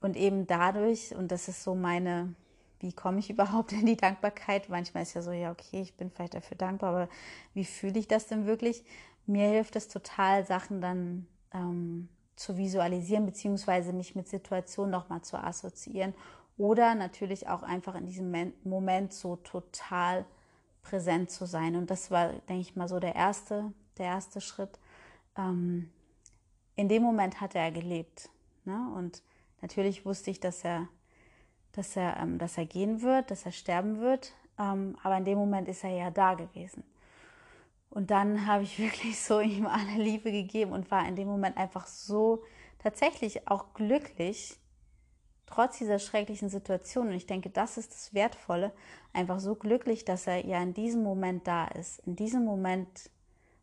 und 0.00 0.16
eben 0.16 0.48
dadurch, 0.48 1.14
und 1.14 1.30
das 1.30 1.46
ist 1.46 1.62
so 1.62 1.76
meine, 1.76 2.34
wie 2.80 2.92
komme 2.92 3.20
ich 3.20 3.30
überhaupt 3.30 3.72
in 3.72 3.86
die 3.86 3.96
Dankbarkeit? 3.96 4.68
Manchmal 4.68 5.04
ist 5.04 5.14
ja 5.14 5.22
so, 5.22 5.30
ja, 5.30 5.52
okay, 5.52 5.80
ich 5.80 5.96
bin 5.96 6.10
vielleicht 6.10 6.34
dafür 6.34 6.56
dankbar, 6.56 6.90
aber 6.90 7.08
wie 7.54 7.64
fühle 7.64 7.98
ich 7.98 8.08
das 8.08 8.26
denn 8.26 8.46
wirklich? 8.46 8.84
Mir 9.26 9.48
hilft 9.48 9.76
es 9.76 9.86
total, 9.86 10.44
Sachen 10.44 10.80
dann 10.80 11.28
ähm, 11.54 12.08
zu 12.34 12.56
visualisieren, 12.56 13.26
beziehungsweise 13.26 13.92
mich 13.92 14.16
mit 14.16 14.26
Situationen 14.26 14.90
nochmal 14.90 15.22
zu 15.22 15.36
assoziieren 15.36 16.14
oder 16.60 16.94
natürlich 16.94 17.48
auch 17.48 17.62
einfach 17.62 17.94
in 17.94 18.06
diesem 18.06 18.52
Moment 18.64 19.12
so 19.12 19.36
total 19.36 20.24
präsent 20.82 21.30
zu 21.30 21.46
sein. 21.46 21.76
Und 21.76 21.90
das 21.90 22.10
war, 22.10 22.28
denke 22.48 22.60
ich 22.60 22.76
mal, 22.76 22.88
so 22.88 23.00
der 23.00 23.14
erste, 23.14 23.72
der 23.98 24.06
erste 24.06 24.40
Schritt. 24.40 24.78
Ähm, 25.36 25.90
in 26.76 26.88
dem 26.88 27.02
Moment 27.02 27.40
hat 27.40 27.54
er 27.54 27.70
gelebt. 27.70 28.28
Ne? 28.64 28.92
Und 28.94 29.22
natürlich 29.62 30.04
wusste 30.04 30.30
ich, 30.30 30.40
dass 30.40 30.64
er 30.64 30.88
dass 31.72 31.96
er, 31.96 32.16
ähm, 32.18 32.38
dass 32.38 32.58
er 32.58 32.66
gehen 32.66 33.02
wird, 33.02 33.30
dass 33.30 33.46
er 33.46 33.52
sterben 33.52 34.00
wird. 34.00 34.32
Ähm, 34.58 34.96
aber 35.02 35.16
in 35.16 35.24
dem 35.24 35.38
Moment 35.38 35.68
ist 35.68 35.84
er 35.84 35.90
ja 35.90 36.10
da 36.10 36.34
gewesen. 36.34 36.84
Und 37.90 38.10
dann 38.10 38.46
habe 38.46 38.62
ich 38.62 38.78
wirklich 38.78 39.20
so 39.20 39.40
ihm 39.40 39.66
alle 39.66 40.02
Liebe 40.02 40.30
gegeben 40.32 40.72
und 40.72 40.90
war 40.90 41.06
in 41.06 41.16
dem 41.16 41.28
Moment 41.28 41.56
einfach 41.56 41.86
so 41.86 42.42
tatsächlich 42.78 43.48
auch 43.48 43.74
glücklich, 43.74 44.56
trotz 45.50 45.78
dieser 45.78 45.98
schrecklichen 45.98 46.48
Situation. 46.48 47.08
Und 47.08 47.14
ich 47.14 47.26
denke, 47.26 47.50
das 47.50 47.76
ist 47.76 47.92
das 47.92 48.14
Wertvolle, 48.14 48.72
einfach 49.12 49.40
so 49.40 49.54
glücklich, 49.54 50.04
dass 50.04 50.26
er 50.26 50.44
ja 50.46 50.62
in 50.62 50.74
diesem 50.74 51.02
Moment 51.02 51.46
da 51.46 51.66
ist. 51.66 51.98
In 52.06 52.16
diesem 52.16 52.44
Moment 52.44 53.10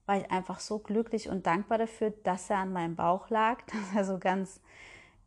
war 0.05 0.17
ich 0.17 0.31
einfach 0.31 0.59
so 0.59 0.79
glücklich 0.79 1.29
und 1.29 1.47
dankbar 1.47 1.77
dafür, 1.77 2.11
dass 2.23 2.49
er 2.49 2.57
an 2.57 2.73
meinem 2.73 2.95
Bauch 2.95 3.29
lag, 3.29 3.61
dass 3.65 3.95
er 3.95 4.05
so 4.05 4.19
ganz 4.19 4.59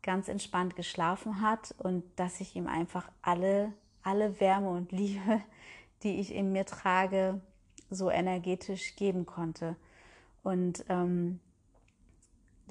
ganz 0.01 0.27
entspannt 0.27 0.75
geschlafen 0.75 1.41
hat 1.41 1.75
und 1.77 2.03
dass 2.15 2.41
ich 2.41 2.55
ihm 2.55 2.67
einfach 2.67 3.09
alle, 3.21 3.73
alle 4.03 4.39
Wärme 4.39 4.69
und 4.69 4.91
Liebe, 4.91 5.41
die 6.03 6.19
ich 6.19 6.33
in 6.33 6.51
mir 6.51 6.65
trage, 6.65 7.39
so 7.89 8.09
energetisch 8.09 8.95
geben 8.95 9.25
konnte. 9.25 9.75
Und 10.43 10.85
ähm, 10.89 11.39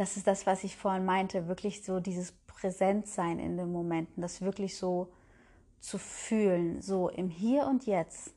das 0.00 0.16
ist 0.16 0.26
das, 0.26 0.46
was 0.46 0.64
ich 0.64 0.78
vorhin 0.78 1.04
meinte, 1.04 1.46
wirklich 1.46 1.84
so 1.84 2.00
dieses 2.00 2.32
Präsentsein 2.32 3.38
in 3.38 3.58
den 3.58 3.70
Momenten, 3.70 4.22
das 4.22 4.40
wirklich 4.40 4.78
so 4.78 5.12
zu 5.78 5.98
fühlen, 5.98 6.80
so 6.80 7.10
im 7.10 7.28
Hier 7.28 7.66
und 7.66 7.84
Jetzt. 7.84 8.32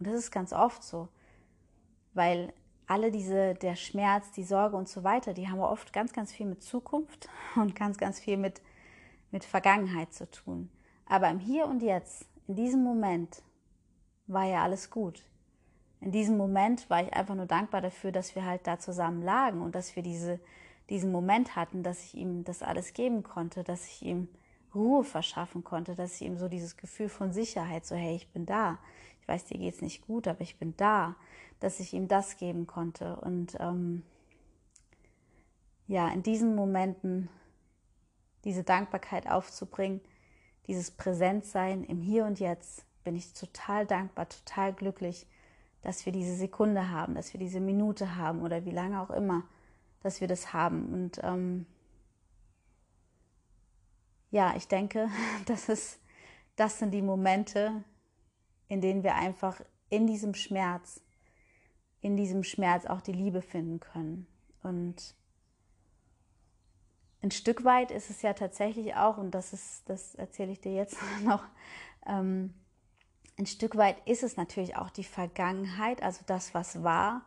Und 0.00 0.08
das 0.08 0.16
ist 0.16 0.32
ganz 0.32 0.52
oft 0.52 0.82
so, 0.82 1.08
weil 2.12 2.52
alle 2.88 3.12
diese, 3.12 3.54
der 3.54 3.76
Schmerz, 3.76 4.32
die 4.32 4.42
Sorge 4.42 4.74
und 4.74 4.88
so 4.88 5.04
weiter, 5.04 5.32
die 5.32 5.48
haben 5.48 5.60
oft 5.60 5.92
ganz, 5.92 6.12
ganz 6.12 6.32
viel 6.32 6.46
mit 6.46 6.60
Zukunft 6.60 7.28
und 7.54 7.76
ganz, 7.76 7.96
ganz 7.96 8.18
viel 8.18 8.36
mit, 8.36 8.62
mit 9.30 9.44
Vergangenheit 9.44 10.12
zu 10.12 10.28
tun. 10.28 10.70
Aber 11.06 11.28
im 11.28 11.38
Hier 11.38 11.66
und 11.66 11.84
Jetzt, 11.84 12.26
in 12.48 12.56
diesem 12.56 12.82
Moment, 12.82 13.44
war 14.26 14.46
ja 14.46 14.64
alles 14.64 14.90
gut. 14.90 15.22
In 16.02 16.12
diesem 16.12 16.36
Moment 16.36 16.90
war 16.90 17.02
ich 17.02 17.12
einfach 17.12 17.34
nur 17.34 17.46
dankbar 17.46 17.80
dafür, 17.80 18.12
dass 18.12 18.34
wir 18.34 18.44
halt 18.44 18.66
da 18.66 18.78
zusammen 18.78 19.22
lagen 19.22 19.62
und 19.62 19.74
dass 19.74 19.96
wir 19.96 20.02
diese, 20.02 20.40
diesen 20.90 21.12
Moment 21.12 21.56
hatten, 21.56 21.82
dass 21.82 22.04
ich 22.04 22.14
ihm 22.14 22.44
das 22.44 22.62
alles 22.62 22.92
geben 22.92 23.22
konnte, 23.22 23.64
dass 23.64 23.86
ich 23.86 24.02
ihm 24.02 24.28
Ruhe 24.74 25.04
verschaffen 25.04 25.64
konnte, 25.64 25.94
dass 25.94 26.16
ich 26.16 26.22
ihm 26.22 26.36
so 26.36 26.48
dieses 26.48 26.76
Gefühl 26.76 27.08
von 27.08 27.32
Sicherheit, 27.32 27.86
so 27.86 27.94
hey, 27.94 28.16
ich 28.16 28.28
bin 28.28 28.46
da. 28.46 28.78
Ich 29.20 29.28
weiß, 29.28 29.44
dir 29.44 29.58
geht's 29.58 29.80
nicht 29.80 30.06
gut, 30.06 30.26
aber 30.26 30.40
ich 30.40 30.58
bin 30.58 30.74
da 30.76 31.14
dass 31.62 31.78
ich 31.78 31.94
ihm 31.94 32.08
das 32.08 32.36
geben 32.36 32.66
konnte. 32.66 33.16
Und 33.16 33.56
ähm, 33.60 34.02
ja, 35.86 36.08
in 36.08 36.22
diesen 36.22 36.56
Momenten 36.56 37.28
diese 38.44 38.64
Dankbarkeit 38.64 39.30
aufzubringen, 39.30 40.00
dieses 40.66 40.90
Präsentsein 40.90 41.84
im 41.84 42.00
Hier 42.00 42.24
und 42.24 42.40
Jetzt, 42.40 42.84
bin 43.04 43.14
ich 43.14 43.32
total 43.32 43.86
dankbar, 43.86 44.28
total 44.28 44.72
glücklich, 44.72 45.26
dass 45.82 46.06
wir 46.06 46.12
diese 46.12 46.34
Sekunde 46.36 46.90
haben, 46.90 47.14
dass 47.14 47.32
wir 47.32 47.40
diese 47.40 47.60
Minute 47.60 48.16
haben 48.16 48.42
oder 48.42 48.64
wie 48.64 48.70
lange 48.70 49.00
auch 49.00 49.10
immer, 49.10 49.42
dass 50.02 50.20
wir 50.20 50.28
das 50.28 50.52
haben. 50.52 50.92
Und 50.92 51.20
ähm, 51.22 51.66
ja, 54.30 54.54
ich 54.56 54.68
denke, 54.68 55.08
das, 55.46 55.68
ist, 55.68 56.00
das 56.56 56.78
sind 56.78 56.92
die 56.92 57.02
Momente, 57.02 57.84
in 58.68 58.80
denen 58.80 59.02
wir 59.02 59.14
einfach 59.14 59.60
in 59.90 60.06
diesem 60.06 60.34
Schmerz 60.34 61.02
in 62.02 62.16
diesem 62.16 62.42
Schmerz 62.44 62.84
auch 62.84 63.00
die 63.00 63.12
Liebe 63.12 63.40
finden 63.40 63.80
können. 63.80 64.26
Und 64.62 65.14
ein 67.22 67.30
Stück 67.30 67.64
weit 67.64 67.92
ist 67.92 68.10
es 68.10 68.20
ja 68.22 68.34
tatsächlich 68.34 68.96
auch, 68.96 69.16
und 69.16 69.30
das 69.30 69.52
ist, 69.52 69.88
das 69.88 70.16
erzähle 70.16 70.52
ich 70.52 70.60
dir 70.60 70.74
jetzt 70.74 70.98
noch, 71.24 71.44
ähm, 72.06 72.52
ein 73.38 73.46
Stück 73.46 73.76
weit 73.76 73.96
ist 74.06 74.22
es 74.22 74.36
natürlich 74.36 74.76
auch 74.76 74.90
die 74.90 75.04
Vergangenheit, 75.04 76.02
also 76.02 76.20
das, 76.26 76.54
was 76.54 76.82
war, 76.82 77.22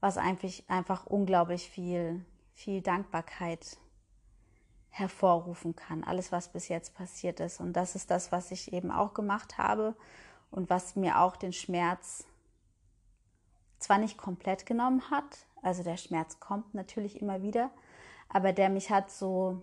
was 0.00 0.16
einfach, 0.16 0.50
einfach 0.68 1.06
unglaublich 1.06 1.68
viel, 1.68 2.24
viel 2.54 2.80
Dankbarkeit 2.80 3.78
hervorrufen 4.88 5.74
kann. 5.74 6.04
Alles, 6.04 6.32
was 6.32 6.52
bis 6.52 6.68
jetzt 6.68 6.94
passiert 6.94 7.40
ist. 7.40 7.60
Und 7.60 7.74
das 7.74 7.94
ist 7.94 8.10
das, 8.10 8.32
was 8.32 8.50
ich 8.50 8.72
eben 8.72 8.90
auch 8.90 9.14
gemacht 9.14 9.58
habe 9.58 9.94
und 10.50 10.68
was 10.68 10.96
mir 10.96 11.20
auch 11.20 11.36
den 11.36 11.52
Schmerz 11.52 12.26
zwar 13.78 13.98
nicht 13.98 14.18
komplett 14.18 14.66
genommen 14.66 15.10
hat, 15.10 15.46
also 15.62 15.82
der 15.82 15.96
Schmerz 15.96 16.40
kommt 16.40 16.74
natürlich 16.74 17.20
immer 17.20 17.42
wieder, 17.42 17.70
aber 18.28 18.52
der 18.52 18.68
mich 18.68 18.90
hat 18.90 19.10
so, 19.10 19.62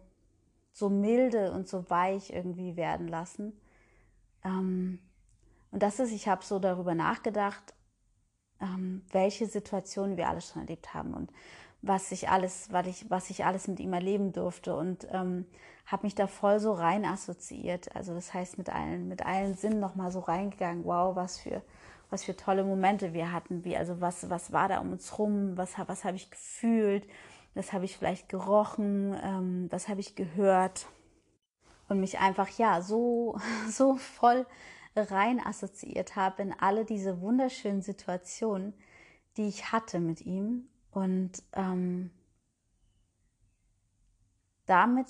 so 0.71 0.89
milde 0.89 1.51
und 1.51 1.67
so 1.67 1.89
weich 1.89 2.31
irgendwie 2.31 2.75
werden 2.75 3.07
lassen. 3.07 3.59
Ähm, 4.43 4.99
und 5.71 5.83
das 5.83 5.99
ist, 5.99 6.11
ich 6.11 6.27
habe 6.27 6.43
so 6.43 6.59
darüber 6.59 6.95
nachgedacht, 6.95 7.73
ähm, 8.61 9.03
welche 9.11 9.45
Situationen 9.47 10.17
wir 10.17 10.29
alle 10.29 10.41
schon 10.41 10.61
erlebt 10.61 10.93
haben 10.93 11.13
und 11.13 11.31
was 11.81 12.11
ich 12.11 12.29
alles, 12.29 12.71
was 12.71 12.87
ich, 12.87 13.09
was 13.09 13.29
ich 13.29 13.45
alles 13.45 13.67
mit 13.67 13.79
ihm 13.79 13.93
erleben 13.93 14.33
durfte 14.33 14.75
und 14.75 15.07
ähm, 15.11 15.45
habe 15.85 16.05
mich 16.05 16.13
da 16.13 16.27
voll 16.27 16.59
so 16.59 16.73
rein 16.73 17.05
assoziiert. 17.05 17.95
Also 17.95 18.13
das 18.13 18.33
heißt 18.33 18.57
mit 18.57 18.69
allen, 18.69 19.07
mit 19.07 19.25
allen 19.25 19.55
Sinnen 19.55 19.79
nochmal 19.79 20.11
so 20.11 20.19
reingegangen. 20.19 20.83
Wow, 20.83 21.15
was 21.15 21.39
für 21.39 21.61
was 22.09 22.23
für 22.23 22.35
tolle 22.35 22.63
Momente 22.63 23.13
wir 23.13 23.31
hatten, 23.31 23.63
wie, 23.63 23.77
also 23.77 24.01
was, 24.01 24.29
was 24.29 24.51
war 24.51 24.67
da 24.67 24.79
um 24.79 24.91
uns 24.91 25.17
rum, 25.19 25.57
was, 25.57 25.75
was 25.85 26.03
habe 26.03 26.17
ich 26.17 26.31
gefühlt, 26.31 27.07
was 27.53 27.73
habe 27.73 27.85
ich 27.85 27.97
vielleicht 27.97 28.29
gerochen, 28.29 29.15
ähm, 29.23 29.67
was 29.69 29.87
habe 29.87 29.99
ich 29.99 30.15
gehört? 30.15 30.87
Und 31.87 31.99
mich 31.99 32.19
einfach, 32.19 32.49
ja, 32.49 32.81
so, 32.81 33.39
so 33.69 33.95
voll 33.95 34.45
rein 35.01 35.39
assoziiert 35.39 36.15
habe 36.15 36.41
in 36.41 36.53
alle 36.53 36.85
diese 36.85 37.21
wunderschönen 37.21 37.81
Situationen, 37.81 38.73
die 39.37 39.47
ich 39.47 39.71
hatte 39.71 39.99
mit 39.99 40.21
ihm 40.21 40.69
und 40.91 41.43
ähm, 41.53 42.11
damit 44.65 45.07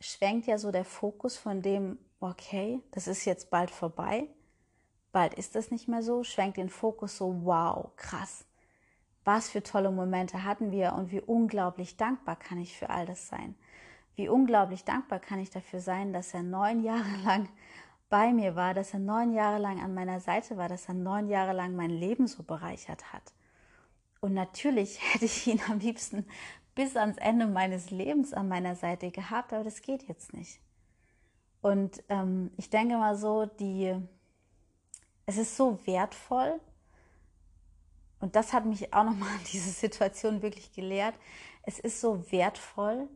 schwenkt 0.00 0.46
ja 0.46 0.58
so 0.58 0.70
der 0.70 0.84
Fokus 0.84 1.36
von 1.36 1.62
dem, 1.62 1.98
okay, 2.20 2.82
das 2.90 3.06
ist 3.06 3.24
jetzt 3.24 3.50
bald 3.50 3.70
vorbei 3.70 4.28
bald 5.12 5.34
ist 5.34 5.54
das 5.54 5.70
nicht 5.70 5.88
mehr 5.88 6.02
so, 6.02 6.24
schwenkt 6.24 6.56
den 6.56 6.68
Fokus 6.68 7.16
so, 7.16 7.44
wow, 7.44 7.90
krass. 7.96 8.46
Was 9.24 9.50
für 9.50 9.62
tolle 9.62 9.90
Momente 9.90 10.44
hatten 10.44 10.70
wir 10.70 10.94
und 10.94 11.10
wie 11.10 11.20
unglaublich 11.20 11.96
dankbar 11.96 12.36
kann 12.36 12.58
ich 12.58 12.76
für 12.76 12.90
all 12.90 13.06
das 13.06 13.28
sein. 13.28 13.54
Wie 14.14 14.28
unglaublich 14.28 14.84
dankbar 14.84 15.20
kann 15.20 15.38
ich 15.38 15.50
dafür 15.50 15.80
sein, 15.80 16.12
dass 16.12 16.34
er 16.34 16.42
neun 16.42 16.80
Jahre 16.84 17.16
lang 17.24 17.48
bei 18.10 18.32
mir 18.32 18.56
war, 18.56 18.74
dass 18.74 18.92
er 18.92 18.98
neun 18.98 19.32
Jahre 19.32 19.58
lang 19.58 19.80
an 19.80 19.94
meiner 19.94 20.20
Seite 20.20 20.56
war, 20.58 20.68
dass 20.68 20.88
er 20.88 20.94
neun 20.94 21.28
Jahre 21.28 21.54
lang 21.54 21.74
mein 21.74 21.90
Leben 21.90 22.26
so 22.26 22.42
bereichert 22.42 23.12
hat. 23.12 23.32
Und 24.20 24.34
natürlich 24.34 25.00
hätte 25.14 25.24
ich 25.24 25.46
ihn 25.46 25.60
am 25.68 25.78
liebsten 25.78 26.26
bis 26.74 26.96
ans 26.96 27.16
Ende 27.16 27.46
meines 27.46 27.90
Lebens 27.90 28.34
an 28.34 28.48
meiner 28.48 28.74
Seite 28.74 29.10
gehabt, 29.10 29.52
aber 29.52 29.64
das 29.64 29.80
geht 29.80 30.06
jetzt 30.08 30.34
nicht. 30.34 30.60
Und 31.62 32.02
ähm, 32.08 32.50
ich 32.56 32.68
denke 32.70 32.96
mal 32.96 33.16
so, 33.16 33.46
die 33.46 33.94
es 35.26 35.38
ist 35.38 35.56
so 35.56 35.78
wertvoll. 35.86 36.60
Und 38.18 38.34
das 38.34 38.52
hat 38.52 38.66
mich 38.66 38.92
auch 38.92 39.04
nochmal 39.04 39.32
in 39.38 39.44
diese 39.52 39.70
Situation 39.70 40.42
wirklich 40.42 40.72
gelehrt. 40.72 41.14
Es 41.62 41.78
ist 41.78 42.00
so 42.00 42.30
wertvoll, 42.32 43.08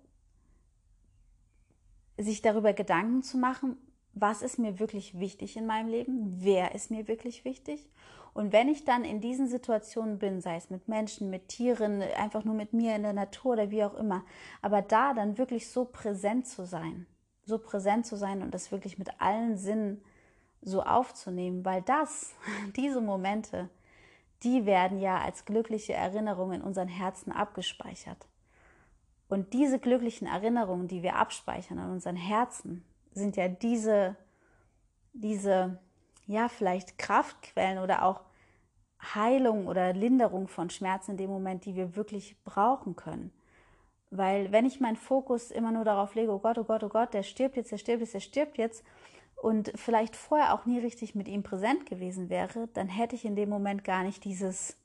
sich 2.16 2.40
darüber 2.40 2.72
Gedanken 2.72 3.22
zu 3.22 3.36
machen, 3.36 3.76
was 4.14 4.42
ist 4.42 4.58
mir 4.58 4.78
wirklich 4.78 5.18
wichtig 5.18 5.56
in 5.56 5.66
meinem 5.66 5.88
Leben, 5.88 6.36
wer 6.38 6.74
ist 6.74 6.90
mir 6.90 7.08
wirklich 7.08 7.44
wichtig. 7.44 7.88
Und 8.32 8.52
wenn 8.52 8.68
ich 8.68 8.84
dann 8.84 9.04
in 9.04 9.20
diesen 9.20 9.48
Situationen 9.48 10.18
bin, 10.18 10.40
sei 10.40 10.56
es 10.56 10.68
mit 10.68 10.88
Menschen, 10.88 11.30
mit 11.30 11.48
Tieren, 11.48 12.02
einfach 12.02 12.44
nur 12.44 12.54
mit 12.54 12.72
mir 12.72 12.96
in 12.96 13.04
der 13.04 13.12
Natur 13.12 13.52
oder 13.52 13.70
wie 13.70 13.84
auch 13.84 13.94
immer, 13.94 14.24
aber 14.60 14.82
da 14.82 15.14
dann 15.14 15.38
wirklich 15.38 15.70
so 15.70 15.84
präsent 15.84 16.48
zu 16.48 16.66
sein, 16.66 17.06
so 17.44 17.58
präsent 17.58 18.06
zu 18.06 18.16
sein 18.16 18.42
und 18.42 18.52
das 18.52 18.72
wirklich 18.72 18.98
mit 18.98 19.20
allen 19.20 19.56
Sinnen 19.56 20.02
so 20.62 20.82
aufzunehmen, 20.82 21.64
weil 21.64 21.82
das, 21.82 22.34
diese 22.76 23.00
Momente, 23.00 23.70
die 24.42 24.66
werden 24.66 24.98
ja 24.98 25.18
als 25.18 25.44
glückliche 25.44 25.92
Erinnerungen 25.92 26.60
in 26.60 26.66
unseren 26.66 26.88
Herzen 26.88 27.30
abgespeichert. 27.30 28.26
Und 29.28 29.52
diese 29.52 29.78
glücklichen 29.78 30.26
Erinnerungen, 30.26 30.88
die 30.88 31.02
wir 31.02 31.16
abspeichern 31.16 31.78
in 31.78 31.90
unseren 31.90 32.16
Herzen, 32.16 32.84
sind 33.14 33.36
ja 33.36 33.48
diese, 33.48 34.16
diese, 35.12 35.78
ja, 36.26 36.48
vielleicht 36.48 36.98
Kraftquellen 36.98 37.78
oder 37.78 38.04
auch 38.04 38.22
Heilung 39.14 39.66
oder 39.66 39.92
Linderung 39.92 40.48
von 40.48 40.70
Schmerzen 40.70 41.12
in 41.12 41.16
dem 41.16 41.30
Moment, 41.30 41.64
die 41.64 41.76
wir 41.76 41.96
wirklich 41.96 42.36
brauchen 42.44 42.96
können. 42.96 43.32
Weil 44.10 44.52
wenn 44.52 44.64
ich 44.64 44.80
meinen 44.80 44.96
Fokus 44.96 45.50
immer 45.50 45.72
nur 45.72 45.84
darauf 45.84 46.14
lege, 46.14 46.32
oh 46.32 46.38
Gott, 46.38 46.58
oh 46.58 46.64
Gott, 46.64 46.84
oh 46.84 46.88
Gott, 46.88 47.14
der 47.14 47.22
stirbt 47.22 47.56
jetzt, 47.56 47.72
der 47.72 47.78
stirbt 47.78 48.00
jetzt, 48.00 48.14
der 48.14 48.20
stirbt 48.20 48.58
jetzt 48.58 48.84
und 49.36 49.72
vielleicht 49.74 50.16
vorher 50.16 50.54
auch 50.54 50.66
nie 50.66 50.78
richtig 50.78 51.14
mit 51.14 51.28
ihm 51.28 51.42
präsent 51.42 51.86
gewesen 51.86 52.30
wäre, 52.30 52.68
dann 52.74 52.88
hätte 52.88 53.16
ich 53.16 53.24
in 53.24 53.36
dem 53.36 53.48
Moment 53.48 53.84
gar 53.84 54.04
nicht 54.04 54.24
dieses, 54.24 54.76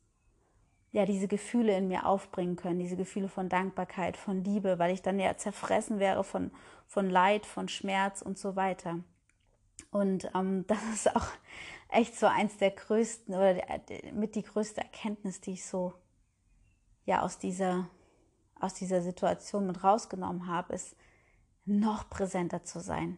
ja, 0.91 1.05
diese 1.05 1.27
Gefühle 1.27 1.77
in 1.77 1.87
mir 1.87 2.05
aufbringen 2.05 2.55
können, 2.55 2.79
diese 2.79 2.97
Gefühle 2.97 3.29
von 3.29 3.47
Dankbarkeit, 3.47 4.17
von 4.17 4.43
Liebe, 4.43 4.79
weil 4.79 4.93
ich 4.93 5.01
dann 5.01 5.19
ja 5.19 5.37
zerfressen 5.37 5.99
wäre 5.99 6.23
von, 6.23 6.51
von 6.87 7.09
Leid, 7.09 7.45
von 7.45 7.69
Schmerz 7.69 8.21
und 8.21 8.37
so 8.37 8.55
weiter. 8.55 8.99
Und 9.91 10.31
ähm, 10.35 10.65
das 10.67 10.83
ist 10.93 11.15
auch 11.15 11.27
echt 11.89 12.15
so 12.15 12.25
eins 12.25 12.57
der 12.57 12.71
größten 12.71 13.33
oder 13.33 13.55
mit 14.13 14.35
die 14.35 14.43
größte 14.43 14.81
Erkenntnis, 14.81 15.41
die 15.41 15.53
ich 15.53 15.65
so 15.65 15.93
ja 17.05 17.21
aus 17.21 17.37
dieser 17.37 17.89
aus 18.59 18.73
dieser 18.73 19.01
Situation 19.01 19.67
mit 19.67 19.83
rausgenommen 19.83 20.47
habe, 20.47 20.73
ist 20.73 20.95
noch 21.65 22.09
präsenter 22.09 22.63
zu 22.63 22.81
sein, 22.81 23.17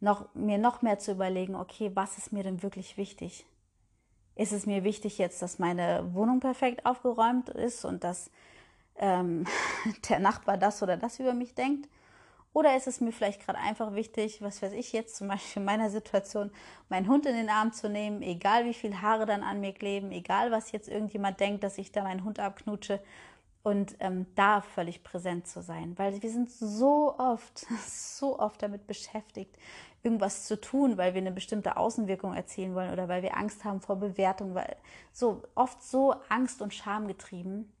noch 0.00 0.34
mir 0.34 0.58
noch 0.58 0.82
mehr 0.82 0.98
zu 0.98 1.12
überlegen, 1.12 1.54
okay, 1.54 1.92
was 1.94 2.18
ist 2.18 2.32
mir 2.32 2.42
denn 2.42 2.62
wirklich 2.64 2.96
wichtig? 2.96 3.46
Ist 4.36 4.52
es 4.52 4.66
mir 4.66 4.84
wichtig 4.84 5.18
jetzt, 5.18 5.42
dass 5.42 5.58
meine 5.58 6.14
Wohnung 6.14 6.40
perfekt 6.40 6.86
aufgeräumt 6.86 7.48
ist 7.48 7.84
und 7.84 8.04
dass 8.04 8.30
ähm, 8.98 9.46
der 10.08 10.20
Nachbar 10.20 10.56
das 10.58 10.82
oder 10.82 10.96
das 10.96 11.18
über 11.18 11.34
mich 11.34 11.54
denkt? 11.54 11.88
Oder 12.52 12.74
ist 12.74 12.86
es 12.86 13.02
mir 13.02 13.12
vielleicht 13.12 13.44
gerade 13.44 13.58
einfach 13.58 13.94
wichtig, 13.94 14.40
was 14.40 14.62
weiß 14.62 14.72
ich 14.72 14.92
jetzt 14.94 15.16
zum 15.16 15.28
Beispiel 15.28 15.60
in 15.60 15.66
meiner 15.66 15.90
Situation, 15.90 16.50
meinen 16.88 17.06
Hund 17.06 17.26
in 17.26 17.34
den 17.34 17.50
Arm 17.50 17.72
zu 17.72 17.90
nehmen, 17.90 18.22
egal 18.22 18.64
wie 18.64 18.72
viel 18.72 19.02
Haare 19.02 19.26
dann 19.26 19.42
an 19.42 19.60
mir 19.60 19.74
kleben, 19.74 20.10
egal 20.10 20.50
was 20.50 20.72
jetzt 20.72 20.88
irgendjemand 20.88 21.38
denkt, 21.38 21.64
dass 21.64 21.76
ich 21.76 21.92
da 21.92 22.02
meinen 22.02 22.24
Hund 22.24 22.40
abknutsche 22.40 23.02
und 23.62 23.96
ähm, 24.00 24.26
da 24.36 24.62
völlig 24.62 25.02
präsent 25.02 25.46
zu 25.48 25.60
sein, 25.60 25.98
weil 25.98 26.22
wir 26.22 26.30
sind 26.30 26.50
so 26.50 27.18
oft, 27.18 27.66
so 27.86 28.38
oft 28.38 28.62
damit 28.62 28.86
beschäftigt, 28.86 29.58
irgendwas 30.06 30.44
zu 30.44 30.60
tun, 30.60 30.96
weil 30.96 31.14
wir 31.14 31.20
eine 31.20 31.32
bestimmte 31.32 31.76
Außenwirkung 31.76 32.32
erzielen 32.32 32.76
wollen 32.76 32.92
oder 32.92 33.08
weil 33.08 33.24
wir 33.24 33.36
Angst 33.36 33.64
haben 33.64 33.80
vor 33.80 33.96
Bewertung, 33.96 34.54
weil 34.54 34.76
so 35.12 35.42
oft 35.56 35.82
so 35.82 36.14
Angst 36.28 36.62
und 36.62 36.72
Scham 36.72 37.08
getrieben, 37.08 37.72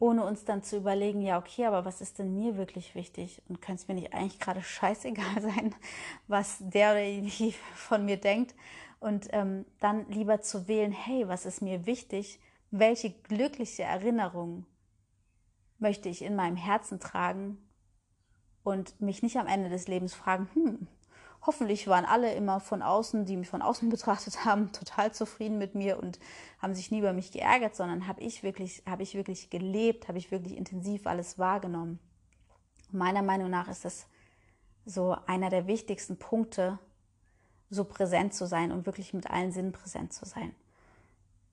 ohne 0.00 0.24
uns 0.24 0.44
dann 0.44 0.64
zu 0.64 0.76
überlegen, 0.76 1.22
ja, 1.22 1.38
okay, 1.38 1.66
aber 1.66 1.84
was 1.84 2.00
ist 2.00 2.18
denn 2.18 2.34
mir 2.34 2.56
wirklich 2.56 2.96
wichtig? 2.96 3.40
Und 3.48 3.62
kann 3.62 3.76
es 3.76 3.86
mir 3.86 3.94
nicht 3.94 4.12
eigentlich 4.12 4.40
gerade 4.40 4.62
scheißegal 4.62 5.40
sein, 5.40 5.76
was 6.26 6.56
der 6.58 6.90
oder 6.90 7.04
die 7.04 7.54
von 7.74 8.04
mir 8.04 8.16
denkt? 8.16 8.56
Und 8.98 9.28
ähm, 9.30 9.64
dann 9.78 10.10
lieber 10.10 10.40
zu 10.40 10.66
wählen, 10.66 10.90
hey, 10.90 11.28
was 11.28 11.46
ist 11.46 11.62
mir 11.62 11.86
wichtig? 11.86 12.40
Welche 12.72 13.12
glückliche 13.12 13.84
Erinnerung 13.84 14.66
möchte 15.78 16.08
ich 16.08 16.22
in 16.22 16.34
meinem 16.34 16.56
Herzen 16.56 16.98
tragen 16.98 17.58
und 18.64 19.00
mich 19.00 19.22
nicht 19.22 19.36
am 19.36 19.46
Ende 19.46 19.70
des 19.70 19.86
Lebens 19.86 20.14
fragen, 20.14 20.48
hm, 20.54 20.88
hoffentlich 21.48 21.88
waren 21.88 22.04
alle 22.04 22.34
immer 22.34 22.60
von 22.60 22.82
außen, 22.82 23.24
die 23.24 23.38
mich 23.38 23.48
von 23.48 23.62
außen 23.62 23.88
betrachtet 23.96 24.44
haben, 24.44 24.70
total 24.70 25.12
zufrieden 25.12 25.56
mit 25.56 25.74
mir 25.74 25.98
und 25.98 26.20
haben 26.60 26.74
sich 26.74 26.90
nie 26.90 26.98
über 26.98 27.14
mich 27.14 27.32
geärgert, 27.32 27.74
sondern 27.74 28.06
habe 28.06 28.20
ich 28.20 28.42
wirklich, 28.42 28.82
habe 28.86 29.02
ich 29.02 29.14
wirklich 29.14 29.48
gelebt, 29.48 30.08
habe 30.08 30.18
ich 30.18 30.30
wirklich 30.30 30.56
intensiv 30.58 31.06
alles 31.06 31.38
wahrgenommen. 31.38 31.98
Meiner 32.90 33.22
Meinung 33.22 33.48
nach 33.48 33.68
ist 33.68 33.86
das 33.86 34.06
so 34.84 35.16
einer 35.26 35.48
der 35.48 35.66
wichtigsten 35.66 36.18
Punkte, 36.18 36.78
so 37.70 37.84
präsent 37.84 38.34
zu 38.34 38.46
sein 38.46 38.70
und 38.70 38.84
wirklich 38.84 39.14
mit 39.14 39.30
allen 39.30 39.50
Sinnen 39.50 39.72
präsent 39.72 40.12
zu 40.12 40.26
sein. 40.26 40.54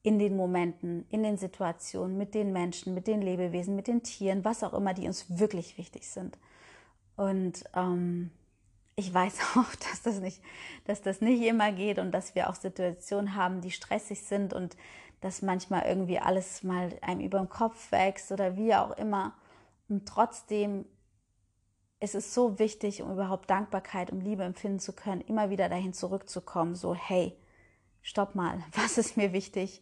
In 0.04 0.20
den 0.20 0.36
Momenten, 0.36 1.06
in 1.10 1.24
den 1.24 1.38
Situationen, 1.38 2.18
mit 2.18 2.34
den 2.34 2.52
Menschen, 2.52 2.94
mit 2.94 3.08
den 3.08 3.22
Lebewesen, 3.22 3.78
mit 3.78 3.88
den 3.88 4.04
Tieren, 4.04 4.44
was 4.44 4.62
auch 4.62 4.74
immer, 4.74 4.94
die 4.94 5.08
uns 5.08 5.40
wirklich 5.40 5.78
wichtig 5.78 6.10
sind. 6.10 6.38
Und 7.16 7.64
ähm, 7.74 8.32
ich 8.96 9.14
weiß 9.14 9.40
auch, 9.56 9.76
dass 9.76 10.02
das 10.04 10.20
nicht, 10.20 10.42
dass 10.86 11.02
das 11.02 11.22
nicht 11.22 11.42
immer 11.42 11.72
geht 11.72 12.00
und 12.00 12.12
dass 12.12 12.36
wir 12.36 12.50
auch 12.50 12.56
Situationen 12.56 13.36
haben, 13.36 13.62
die 13.62 13.72
stressig 13.72 14.22
sind 14.24 14.54
und 14.54 14.76
dass 15.22 15.42
manchmal 15.42 15.84
irgendwie 15.84 16.20
alles 16.20 16.64
mal 16.64 16.98
einem 17.02 17.22
über 17.22 17.40
den 17.40 17.50
Kopf 17.50 17.92
wächst 17.92 18.32
oder 18.32 18.58
wie 18.58 18.76
auch 18.76 18.92
immer. 18.92 19.34
Und 19.90 20.08
trotzdem 20.08 20.86
ist 22.00 22.16
es 22.16 22.34
so 22.34 22.60
wichtig, 22.60 23.02
um 23.02 23.12
überhaupt 23.12 23.50
Dankbarkeit 23.50 24.12
und 24.12 24.22
Liebe 24.22 24.44
empfinden 24.44 24.80
zu 24.80 24.94
können, 24.94 25.22
immer 25.22 25.50
wieder 25.50 25.70
dahin 25.70 25.94
zurückzukommen, 25.94 26.76
so, 26.76 26.94
hey, 26.94 27.36
stopp 28.02 28.36
mal, 28.36 28.64
was 28.74 28.98
ist 28.98 29.18
mir 29.18 29.34
wichtig? 29.34 29.82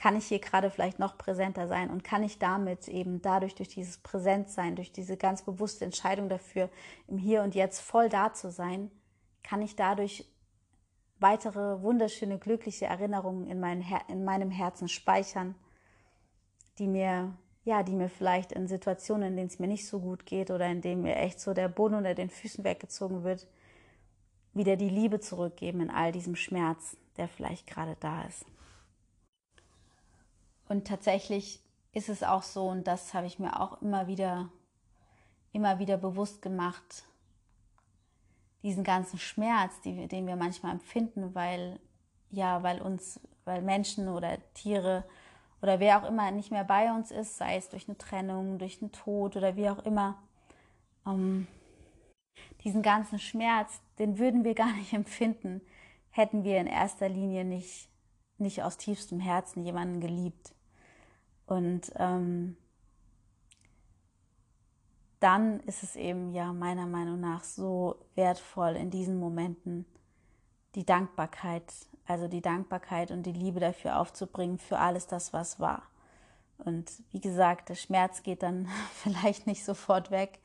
Kann 0.00 0.16
ich 0.16 0.24
hier 0.24 0.38
gerade 0.38 0.70
vielleicht 0.70 0.98
noch 0.98 1.18
präsenter 1.18 1.68
sein 1.68 1.90
und 1.90 2.02
kann 2.02 2.22
ich 2.22 2.38
damit 2.38 2.88
eben 2.88 3.20
dadurch, 3.20 3.54
durch 3.54 3.68
dieses 3.68 3.98
Präsentsein, 3.98 4.74
durch 4.74 4.92
diese 4.92 5.18
ganz 5.18 5.42
bewusste 5.42 5.84
Entscheidung 5.84 6.30
dafür, 6.30 6.70
im 7.06 7.18
Hier 7.18 7.42
und 7.42 7.54
Jetzt 7.54 7.80
voll 7.80 8.08
da 8.08 8.32
zu 8.32 8.50
sein, 8.50 8.90
kann 9.42 9.60
ich 9.60 9.76
dadurch 9.76 10.24
weitere 11.18 11.82
wunderschöne, 11.82 12.38
glückliche 12.38 12.86
Erinnerungen 12.86 13.46
in, 13.46 13.60
mein 13.60 13.82
Her 13.82 14.00
in 14.08 14.24
meinem 14.24 14.50
Herzen 14.50 14.88
speichern, 14.88 15.54
die 16.78 16.86
mir, 16.86 17.34
ja, 17.64 17.82
die 17.82 17.94
mir 17.94 18.08
vielleicht 18.08 18.52
in 18.52 18.68
Situationen, 18.68 19.28
in 19.28 19.36
denen 19.36 19.48
es 19.48 19.58
mir 19.58 19.66
nicht 19.66 19.86
so 19.86 20.00
gut 20.00 20.24
geht 20.24 20.50
oder 20.50 20.66
in 20.66 20.80
denen 20.80 21.02
mir 21.02 21.16
echt 21.16 21.40
so 21.40 21.52
der 21.52 21.68
Boden 21.68 21.96
unter 21.96 22.14
den 22.14 22.30
Füßen 22.30 22.64
weggezogen 22.64 23.22
wird, 23.22 23.46
wieder 24.54 24.76
die 24.76 24.88
Liebe 24.88 25.20
zurückgeben 25.20 25.82
in 25.82 25.90
all 25.90 26.10
diesem 26.10 26.36
Schmerz, 26.36 26.96
der 27.18 27.28
vielleicht 27.28 27.66
gerade 27.66 27.98
da 28.00 28.22
ist. 28.22 28.46
Und 30.70 30.86
tatsächlich 30.86 31.60
ist 31.92 32.08
es 32.08 32.22
auch 32.22 32.44
so, 32.44 32.68
und 32.68 32.86
das 32.86 33.12
habe 33.12 33.26
ich 33.26 33.40
mir 33.40 33.58
auch 33.60 33.82
immer 33.82 34.06
wieder, 34.06 34.50
immer 35.50 35.80
wieder 35.80 35.96
bewusst 35.96 36.42
gemacht, 36.42 37.02
diesen 38.62 38.84
ganzen 38.84 39.18
Schmerz, 39.18 39.80
die, 39.80 40.06
den 40.06 40.28
wir 40.28 40.36
manchmal 40.36 40.70
empfinden, 40.70 41.34
weil, 41.34 41.80
ja, 42.30 42.62
weil 42.62 42.80
uns, 42.80 43.18
weil 43.44 43.62
Menschen 43.62 44.06
oder 44.06 44.38
Tiere 44.54 45.02
oder 45.60 45.80
wer 45.80 46.00
auch 46.00 46.08
immer 46.08 46.30
nicht 46.30 46.52
mehr 46.52 46.62
bei 46.62 46.92
uns 46.92 47.10
ist, 47.10 47.36
sei 47.36 47.56
es 47.56 47.68
durch 47.68 47.88
eine 47.88 47.98
Trennung, 47.98 48.60
durch 48.60 48.80
einen 48.80 48.92
Tod 48.92 49.34
oder 49.34 49.56
wie 49.56 49.68
auch 49.68 49.84
immer, 49.84 50.22
ähm, 51.04 51.48
diesen 52.62 52.82
ganzen 52.82 53.18
Schmerz, 53.18 53.80
den 53.98 54.20
würden 54.20 54.44
wir 54.44 54.54
gar 54.54 54.72
nicht 54.74 54.92
empfinden, 54.92 55.62
hätten 56.10 56.44
wir 56.44 56.58
in 56.60 56.68
erster 56.68 57.08
Linie 57.08 57.44
nicht, 57.44 57.88
nicht 58.38 58.62
aus 58.62 58.76
tiefstem 58.76 59.18
Herzen 59.18 59.64
jemanden 59.64 60.00
geliebt. 60.00 60.54
Und 61.50 61.90
ähm, 61.96 62.56
dann 65.18 65.58
ist 65.60 65.82
es 65.82 65.96
eben 65.96 66.32
ja 66.32 66.52
meiner 66.52 66.86
Meinung 66.86 67.18
nach 67.18 67.42
so 67.42 67.96
wertvoll 68.14 68.76
in 68.76 68.90
diesen 68.90 69.18
Momenten 69.18 69.84
die 70.76 70.86
Dankbarkeit, 70.86 71.64
also 72.06 72.28
die 72.28 72.40
Dankbarkeit 72.40 73.10
und 73.10 73.24
die 73.24 73.32
Liebe 73.32 73.58
dafür 73.58 73.98
aufzubringen 73.98 74.58
für 74.58 74.78
alles 74.78 75.08
das, 75.08 75.32
was 75.32 75.58
war. 75.58 75.82
Und 76.58 76.92
wie 77.10 77.20
gesagt, 77.20 77.68
der 77.68 77.74
Schmerz 77.74 78.22
geht 78.22 78.44
dann 78.44 78.68
vielleicht 78.94 79.48
nicht 79.48 79.64
sofort 79.64 80.12
weg, 80.12 80.38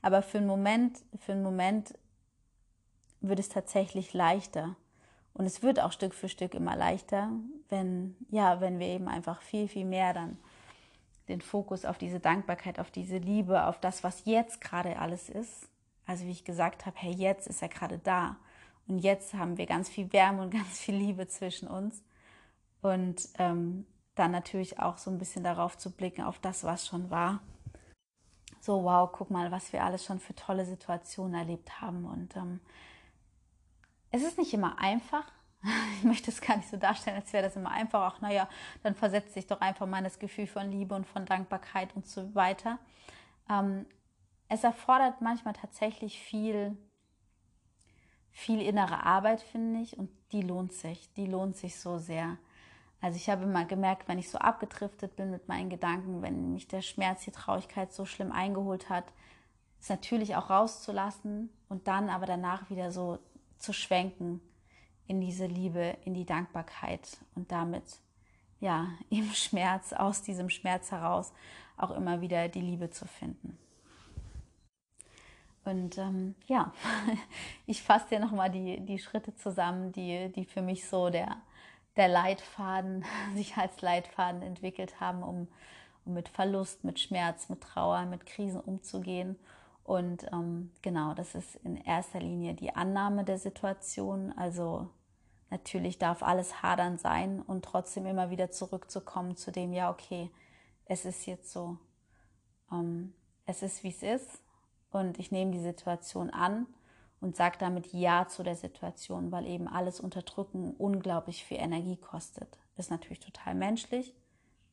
aber 0.00 0.22
für 0.22 0.38
einen 0.38 0.46
Moment, 0.46 1.04
für 1.18 1.32
einen 1.32 1.42
Moment 1.42 1.98
wird 3.20 3.40
es 3.40 3.50
tatsächlich 3.50 4.14
leichter. 4.14 4.74
Und 5.36 5.44
es 5.44 5.62
wird 5.62 5.80
auch 5.80 5.92
Stück 5.92 6.14
für 6.14 6.30
Stück 6.30 6.54
immer 6.54 6.76
leichter, 6.76 7.30
wenn, 7.68 8.16
ja, 8.30 8.62
wenn 8.62 8.78
wir 8.78 8.86
eben 8.86 9.06
einfach 9.06 9.42
viel, 9.42 9.68
viel 9.68 9.84
mehr 9.84 10.14
dann 10.14 10.38
den 11.28 11.42
Fokus 11.42 11.84
auf 11.84 11.98
diese 11.98 12.20
Dankbarkeit, 12.20 12.80
auf 12.80 12.90
diese 12.90 13.18
Liebe, 13.18 13.66
auf 13.66 13.78
das, 13.78 14.02
was 14.02 14.24
jetzt 14.24 14.62
gerade 14.62 14.98
alles 14.98 15.28
ist. 15.28 15.68
Also 16.06 16.24
wie 16.24 16.30
ich 16.30 16.46
gesagt 16.46 16.86
habe, 16.86 16.96
hey, 16.98 17.12
jetzt 17.12 17.48
ist 17.48 17.60
er 17.60 17.68
gerade 17.68 17.98
da. 17.98 18.36
Und 18.88 19.00
jetzt 19.00 19.34
haben 19.34 19.58
wir 19.58 19.66
ganz 19.66 19.90
viel 19.90 20.10
Wärme 20.14 20.40
und 20.40 20.50
ganz 20.52 20.78
viel 20.78 20.96
Liebe 20.96 21.28
zwischen 21.28 21.68
uns. 21.68 22.02
Und 22.80 23.28
ähm, 23.38 23.84
dann 24.14 24.30
natürlich 24.30 24.78
auch 24.78 24.96
so 24.96 25.10
ein 25.10 25.18
bisschen 25.18 25.44
darauf 25.44 25.76
zu 25.76 25.90
blicken, 25.90 26.22
auf 26.22 26.38
das, 26.38 26.64
was 26.64 26.86
schon 26.86 27.10
war. 27.10 27.42
So, 28.62 28.84
wow, 28.84 29.10
guck 29.12 29.30
mal, 29.30 29.50
was 29.50 29.70
wir 29.74 29.84
alles 29.84 30.02
schon 30.02 30.18
für 30.18 30.34
tolle 30.34 30.64
Situationen 30.64 31.34
erlebt 31.34 31.82
haben. 31.82 32.06
Und 32.06 32.36
ähm, 32.36 32.60
es 34.10 34.22
ist 34.22 34.38
nicht 34.38 34.52
immer 34.54 34.78
einfach. 34.78 35.24
Ich 35.98 36.04
möchte 36.04 36.30
es 36.30 36.40
gar 36.40 36.58
nicht 36.58 36.68
so 36.68 36.76
darstellen, 36.76 37.16
als 37.16 37.32
wäre 37.32 37.42
das 37.42 37.56
immer 37.56 37.70
einfach. 37.70 38.14
Ach, 38.14 38.20
naja, 38.20 38.48
dann 38.82 38.94
versetzt 38.94 39.32
sich 39.34 39.46
doch 39.46 39.60
einfach 39.60 39.86
mal 39.86 40.02
das 40.02 40.18
Gefühl 40.18 40.46
von 40.46 40.70
Liebe 40.70 40.94
und 40.94 41.06
von 41.06 41.24
Dankbarkeit 41.24 41.96
und 41.96 42.06
so 42.06 42.34
weiter. 42.34 42.78
Ähm, 43.48 43.86
es 44.48 44.62
erfordert 44.62 45.20
manchmal 45.22 45.54
tatsächlich 45.54 46.20
viel, 46.20 46.76
viel 48.30 48.60
innere 48.60 49.04
Arbeit, 49.04 49.40
finde 49.40 49.80
ich, 49.80 49.98
und 49.98 50.10
die 50.32 50.42
lohnt 50.42 50.72
sich. 50.72 51.12
Die 51.14 51.26
lohnt 51.26 51.56
sich 51.56 51.80
so 51.80 51.98
sehr. 51.98 52.36
Also 53.00 53.16
ich 53.16 53.28
habe 53.28 53.44
immer 53.44 53.64
gemerkt, 53.64 54.08
wenn 54.08 54.18
ich 54.18 54.30
so 54.30 54.38
abgedriftet 54.38 55.16
bin 55.16 55.30
mit 55.30 55.48
meinen 55.48 55.70
Gedanken, 55.70 56.22
wenn 56.22 56.52
mich 56.52 56.68
der 56.68 56.82
Schmerz, 56.82 57.24
die 57.24 57.30
Traurigkeit 57.30 57.92
so 57.92 58.04
schlimm 58.04 58.32
eingeholt 58.32 58.88
hat, 58.88 59.04
es 59.80 59.88
natürlich 59.88 60.36
auch 60.36 60.50
rauszulassen 60.50 61.50
und 61.68 61.86
dann 61.86 62.08
aber 62.08 62.26
danach 62.26 62.70
wieder 62.70 62.90
so 62.90 63.18
zu 63.58 63.72
schwenken 63.72 64.40
in 65.06 65.20
diese 65.20 65.46
Liebe, 65.46 65.96
in 66.04 66.14
die 66.14 66.26
Dankbarkeit 66.26 67.18
und 67.34 67.50
damit 67.52 67.84
ja 68.60 68.88
im 69.10 69.30
Schmerz, 69.32 69.92
aus 69.92 70.22
diesem 70.22 70.50
Schmerz 70.50 70.90
heraus 70.90 71.32
auch 71.76 71.90
immer 71.90 72.20
wieder 72.20 72.48
die 72.48 72.60
Liebe 72.60 72.90
zu 72.90 73.06
finden. 73.06 73.58
Und 75.64 75.98
ähm, 75.98 76.36
ja, 76.46 76.72
ich 77.66 77.82
fasse 77.82 78.10
dir 78.10 78.20
nochmal 78.20 78.50
die, 78.50 78.80
die 78.80 78.98
Schritte 78.98 79.34
zusammen, 79.34 79.92
die, 79.92 80.32
die 80.32 80.44
für 80.44 80.62
mich 80.62 80.88
so 80.88 81.10
der, 81.10 81.36
der 81.96 82.08
Leitfaden, 82.08 83.04
sich 83.34 83.56
als 83.56 83.82
Leitfaden 83.82 84.42
entwickelt 84.42 85.00
haben, 85.00 85.22
um, 85.22 85.48
um 86.04 86.14
mit 86.14 86.28
Verlust, 86.28 86.84
mit 86.84 87.00
Schmerz, 87.00 87.48
mit 87.48 87.60
Trauer, 87.62 88.06
mit 88.06 88.26
Krisen 88.26 88.60
umzugehen. 88.60 89.36
Und 89.86 90.26
ähm, 90.32 90.72
genau, 90.82 91.14
das 91.14 91.36
ist 91.36 91.54
in 91.62 91.76
erster 91.76 92.18
Linie 92.18 92.54
die 92.54 92.74
Annahme 92.74 93.22
der 93.22 93.38
Situation. 93.38 94.32
Also 94.36 94.90
natürlich 95.48 95.96
darf 95.96 96.24
alles 96.24 96.60
hadern 96.60 96.98
sein 96.98 97.40
und 97.40 97.64
trotzdem 97.64 98.04
immer 98.04 98.30
wieder 98.30 98.50
zurückzukommen 98.50 99.36
zu 99.36 99.52
dem, 99.52 99.72
ja, 99.72 99.88
okay, 99.88 100.28
es 100.86 101.04
ist 101.04 101.24
jetzt 101.26 101.52
so. 101.52 101.78
Ähm, 102.72 103.14
es 103.44 103.62
ist, 103.62 103.84
wie 103.84 103.90
es 103.90 104.02
ist. 104.02 104.42
Und 104.90 105.20
ich 105.20 105.30
nehme 105.30 105.52
die 105.52 105.60
Situation 105.60 106.30
an 106.30 106.66
und 107.20 107.36
sage 107.36 107.56
damit 107.60 107.92
Ja 107.92 108.26
zu 108.26 108.42
der 108.42 108.56
Situation, 108.56 109.30
weil 109.30 109.46
eben 109.46 109.68
alles 109.68 110.00
Unterdrücken 110.00 110.74
unglaublich 110.74 111.44
viel 111.44 111.58
Energie 111.58 111.96
kostet. 111.96 112.58
Ist 112.76 112.90
natürlich 112.90 113.20
total 113.20 113.54
menschlich, 113.54 114.16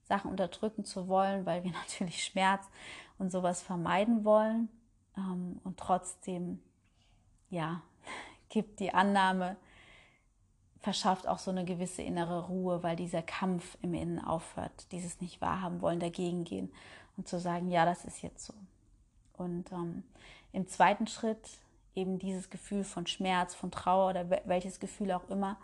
Sachen 0.06 0.32
unterdrücken 0.32 0.86
zu 0.86 1.08
wollen, 1.08 1.46
weil 1.46 1.64
wir 1.64 1.72
natürlich 1.84 2.24
Schmerz 2.24 2.68
und 3.20 3.32
sowas 3.32 3.62
vermeiden 3.62 4.26
wollen. 4.26 4.70
Ähm, 5.18 5.60
und 5.64 5.78
trotzdem, 5.78 6.62
ja, 7.50 7.82
gibt 8.50 8.80
die 8.80 8.94
Annahme, 8.94 9.56
verschafft 10.80 11.28
auch 11.28 11.40
so 11.40 11.52
eine 11.52 11.66
gewisse 11.66 12.02
innere 12.02 12.48
Ruhe, 12.48 12.84
weil 12.84 12.96
dieser 12.96 13.22
Kampf 13.22 13.78
im 13.82 13.94
Innen 13.94 14.20
aufhört, 14.20 14.92
dieses 14.92 15.22
nicht 15.22 15.40
wahrhaben 15.40 15.82
wollen, 15.82 16.00
dagegen 16.00 16.44
gehen 16.44 16.72
und 17.16 17.28
zu 17.28 17.40
sagen, 17.40 17.72
ja, 17.72 17.86
das 17.86 18.04
ist 18.06 18.22
jetzt 18.22 18.46
so. 18.46 18.54
Und 19.38 19.72
ähm, 19.72 20.04
im 20.52 20.68
zweiten 20.68 21.08
Schritt 21.08 21.50
eben 21.96 22.20
dieses 22.20 22.50
Gefühl 22.50 22.84
von 22.84 23.08
Schmerz, 23.08 23.56
von 23.56 23.72
Trauer 23.72 24.10
oder 24.10 24.30
welches 24.46 24.80
Gefühl 24.80 25.12
auch 25.12 25.30
immer 25.30 25.58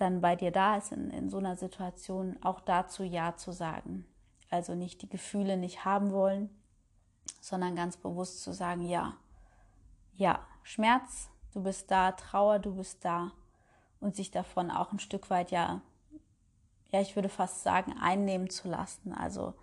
dann 0.00 0.20
bei 0.20 0.34
dir 0.34 0.50
da 0.50 0.76
ist 0.76 0.92
in, 0.92 1.10
in 1.10 1.30
so 1.30 1.38
einer 1.38 1.56
Situation, 1.56 2.36
auch 2.42 2.60
dazu 2.60 3.02
Ja 3.02 3.36
zu 3.36 3.52
sagen. 3.52 4.06
Also 4.48 4.74
nicht 4.74 5.02
die 5.02 5.08
Gefühle 5.08 5.56
nicht 5.56 5.84
haben 5.84 6.10
wollen, 6.10 6.50
sondern 7.40 7.76
ganz 7.76 7.96
bewusst 7.96 8.42
zu 8.42 8.52
sagen, 8.52 8.82
ja, 8.82 9.16
ja, 10.16 10.40
Schmerz, 10.62 11.28
du 11.52 11.62
bist 11.62 11.90
da, 11.90 12.12
Trauer, 12.12 12.58
du 12.58 12.76
bist 12.76 13.04
da 13.04 13.32
und 14.00 14.16
sich 14.16 14.30
davon 14.30 14.70
auch 14.70 14.92
ein 14.92 14.98
Stück 14.98 15.30
weit, 15.30 15.50
ja, 15.50 15.80
ja, 16.90 17.00
ich 17.00 17.14
würde 17.14 17.28
fast 17.28 17.62
sagen, 17.62 17.94
einnehmen 18.00 18.50
zu 18.50 18.68
lassen. 18.68 19.12
Also 19.12 19.54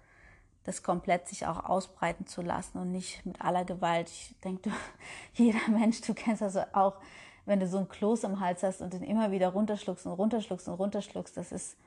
das 0.64 0.84
komplett 0.84 1.28
sich 1.28 1.46
auch 1.46 1.64
ausbreiten 1.66 2.28
zu 2.28 2.42
lassen 2.42 2.78
und 2.78 2.92
nicht 2.92 3.26
mit 3.26 3.42
aller 3.42 3.66
Gewalt. 3.66 4.10
Ich 4.10 4.36
denke, 4.44 4.72
jeder 5.34 5.68
Mensch, 5.70 6.02
du 6.02 6.14
kennst 6.14 6.44
also 6.44 6.62
auch, 6.74 6.96
wenn 7.46 7.60
du 7.60 7.68
so 7.68 7.78
ein 7.78 7.88
Kloß 7.88 8.26
im 8.26 8.40
Hals 8.40 8.64
hast 8.64 8.82
und 8.82 8.94
den 8.94 9.04
immer 9.04 9.32
wieder 9.32 9.50
runterschluckst 9.50 10.06
und 10.06 10.14
runterschluckst 10.14 10.68
und 10.68 10.76
runterschluckst, 10.76 11.38
das 11.38 11.52
ist, 11.52 11.78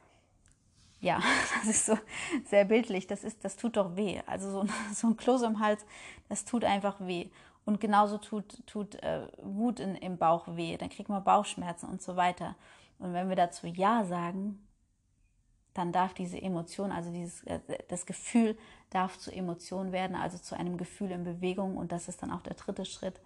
ja, 1.01 1.21
das 1.61 1.69
ist 1.69 1.87
so 1.87 1.99
sehr 2.45 2.65
bildlich. 2.65 3.07
Das 3.07 3.25
ist, 3.25 3.45
das 3.45 3.57
tut 3.57 3.77
doch 3.77 3.97
weh. 3.97 4.21
Also 4.27 4.51
so, 4.51 4.67
so 4.95 5.09
ein 5.09 5.17
Kloß 5.17 5.43
im 5.43 5.61
Hals, 5.61 5.85
das 6.29 6.45
tut 6.45 6.65
einfach 6.65 7.01
weh. 7.01 7.31
Und 7.65 7.81
genauso 7.81 8.19
tut, 8.19 8.67
tut 8.67 8.97
äh, 8.97 9.27
Wut 9.43 9.81
in, 9.81 9.95
im 9.97 10.17
Bauch 10.17 10.47
weh. 10.49 10.77
Dann 10.77 10.89
kriegt 10.89 11.09
man 11.09 11.23
Bauchschmerzen 11.23 11.89
und 11.89 12.03
so 12.03 12.17
weiter. 12.17 12.57
Und 12.99 13.13
wenn 13.13 13.29
wir 13.29 13.37
dazu 13.37 13.67
Ja 13.67 14.05
sagen, 14.05 14.67
dann 15.75 15.93
darf 15.93 16.15
diese 16.15 16.41
Emotion, 16.41 16.91
also 16.91 17.11
dieses, 17.13 17.45
äh, 17.45 17.61
das 17.89 18.07
Gefühl 18.07 18.59
darf 18.91 19.19
zu 19.19 19.31
Emotion 19.31 19.93
werden, 19.93 20.17
also 20.17 20.39
zu 20.39 20.57
einem 20.57 20.77
Gefühl 20.77 21.11
in 21.13 21.25
Bewegung. 21.25 21.77
Und 21.77 21.93
das 21.93 22.09
ist 22.09 22.23
dann 22.23 22.31
auch 22.31 22.43
der 22.43 22.55
dritte 22.55 22.85
Schritt, 22.85 23.21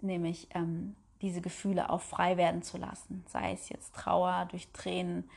nämlich 0.00 0.48
ähm, 0.54 0.94
diese 1.22 1.40
Gefühle 1.40 1.88
auch 1.88 2.00
frei 2.00 2.36
werden 2.36 2.62
zu 2.62 2.78
lassen. 2.78 3.24
Sei 3.28 3.52
es 3.52 3.68
jetzt 3.68 3.94
Trauer 3.94 4.46
durch 4.50 4.68
Tränen, 4.72 5.28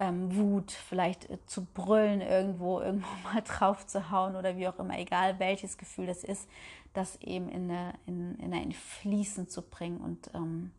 ähm, 0.00 0.34
Wut, 0.34 0.72
vielleicht 0.72 1.30
äh, 1.30 1.38
zu 1.46 1.64
brüllen 1.64 2.20
irgendwo, 2.20 2.80
irgendwo 2.82 3.08
mal 3.22 3.42
drauf 3.42 3.86
zu 3.86 4.10
hauen 4.10 4.34
oder 4.34 4.56
wie 4.56 4.66
auch 4.66 4.78
immer, 4.78 4.98
egal 4.98 5.38
welches 5.38 5.78
Gefühl 5.78 6.06
das 6.06 6.24
ist, 6.24 6.48
das 6.92 7.16
eben 7.22 7.48
in, 7.48 7.70
eine, 7.70 7.94
in, 8.06 8.36
in 8.40 8.52
ein 8.52 8.72
Fließen 8.72 9.48
zu 9.48 9.62
bringen 9.62 10.00
und 10.00 10.30
ähm, 10.34 10.72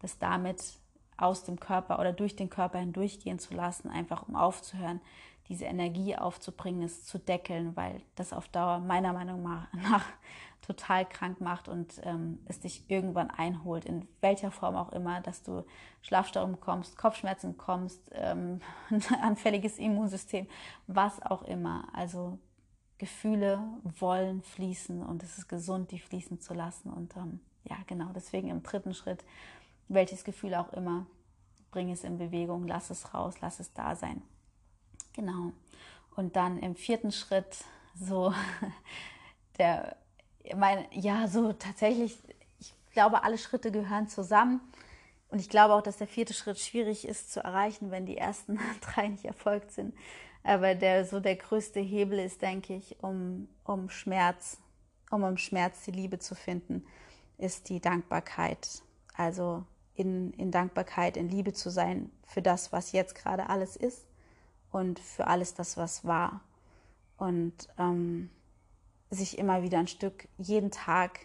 das 0.00 0.18
damit 0.18 0.62
aus 1.16 1.44
dem 1.44 1.58
Körper 1.58 1.98
oder 1.98 2.12
durch 2.12 2.36
den 2.36 2.48
Körper 2.48 2.78
hindurchgehen 2.78 3.38
zu 3.38 3.52
lassen, 3.54 3.90
einfach 3.90 4.28
um 4.28 4.36
aufzuhören, 4.36 5.00
diese 5.48 5.64
Energie 5.64 6.14
aufzubringen, 6.16 6.82
es 6.82 7.04
zu 7.04 7.18
deckeln, 7.18 7.74
weil 7.76 8.00
das 8.14 8.32
auf 8.32 8.48
Dauer 8.48 8.78
meiner 8.78 9.12
Meinung 9.12 9.42
nach 9.72 10.04
total 10.60 11.06
krank 11.06 11.40
macht 11.40 11.68
und 11.68 12.00
ähm, 12.02 12.40
es 12.46 12.60
dich 12.60 12.84
irgendwann 12.88 13.30
einholt, 13.30 13.84
in 13.84 14.06
welcher 14.20 14.50
Form 14.50 14.76
auch 14.76 14.92
immer, 14.92 15.20
dass 15.20 15.42
du 15.42 15.64
Schlafstörungen 16.02 16.56
bekommst, 16.56 16.98
Kopfschmerzen 16.98 17.52
bekommst, 17.52 18.00
ähm, 18.12 18.60
ein 18.90 19.02
anfälliges 19.22 19.78
Immunsystem, 19.78 20.46
was 20.86 21.22
auch 21.22 21.42
immer. 21.42 21.88
Also 21.92 22.38
Gefühle 22.98 23.62
wollen 23.98 24.42
fließen 24.42 25.02
und 25.02 25.22
es 25.22 25.38
ist 25.38 25.48
gesund, 25.48 25.90
die 25.92 26.00
fließen 26.00 26.40
zu 26.40 26.52
lassen. 26.52 26.90
Und 26.90 27.16
ähm, 27.16 27.40
ja, 27.64 27.76
genau, 27.86 28.10
deswegen 28.14 28.48
im 28.48 28.62
dritten 28.62 28.94
Schritt 28.94 29.24
welches 29.88 30.24
Gefühl 30.24 30.54
auch 30.54 30.72
immer, 30.72 31.06
bring 31.70 31.90
es 31.90 32.04
in 32.04 32.18
Bewegung, 32.18 32.66
lass 32.66 32.90
es 32.90 33.14
raus, 33.14 33.34
lass 33.40 33.60
es 33.60 33.72
da 33.72 33.96
sein. 33.96 34.22
Genau. 35.14 35.52
Und 36.14 36.36
dann 36.36 36.58
im 36.58 36.76
vierten 36.76 37.12
Schritt 37.12 37.64
so 37.94 38.32
der, 39.58 39.96
mein, 40.56 40.86
ja, 40.92 41.28
so 41.28 41.52
tatsächlich, 41.52 42.18
ich 42.58 42.74
glaube, 42.92 43.22
alle 43.24 43.38
Schritte 43.38 43.70
gehören 43.70 44.08
zusammen. 44.08 44.60
Und 45.30 45.40
ich 45.40 45.48
glaube 45.48 45.74
auch, 45.74 45.82
dass 45.82 45.98
der 45.98 46.06
vierte 46.06 46.32
Schritt 46.32 46.58
schwierig 46.58 47.06
ist 47.06 47.32
zu 47.32 47.44
erreichen, 47.44 47.90
wenn 47.90 48.06
die 48.06 48.16
ersten 48.16 48.58
drei 48.80 49.08
nicht 49.08 49.24
erfolgt 49.24 49.72
sind. 49.72 49.94
Aber 50.42 50.74
der 50.74 51.04
so 51.04 51.20
der 51.20 51.36
größte 51.36 51.80
Hebel 51.80 52.18
ist, 52.18 52.40
denke 52.40 52.74
ich, 52.74 53.02
um, 53.02 53.48
um 53.64 53.90
Schmerz, 53.90 54.58
um 55.10 55.24
im 55.24 55.36
Schmerz 55.36 55.84
die 55.84 55.90
Liebe 55.90 56.18
zu 56.18 56.34
finden, 56.34 56.86
ist 57.36 57.68
die 57.68 57.80
Dankbarkeit. 57.80 58.82
Also 59.14 59.64
in, 59.94 60.32
in 60.34 60.50
Dankbarkeit, 60.50 61.16
in 61.16 61.28
Liebe 61.28 61.52
zu 61.52 61.70
sein 61.70 62.10
für 62.24 62.40
das, 62.40 62.72
was 62.72 62.92
jetzt 62.92 63.14
gerade 63.14 63.50
alles 63.50 63.76
ist 63.76 64.06
und 64.70 64.98
für 64.98 65.26
alles 65.26 65.54
das, 65.54 65.76
was 65.76 66.04
war. 66.04 66.40
Und 67.16 67.68
ähm, 67.78 68.30
sich 69.10 69.38
immer 69.38 69.62
wieder 69.62 69.78
ein 69.78 69.88
Stück 69.88 70.28
jeden 70.38 70.70
Tag 70.70 71.20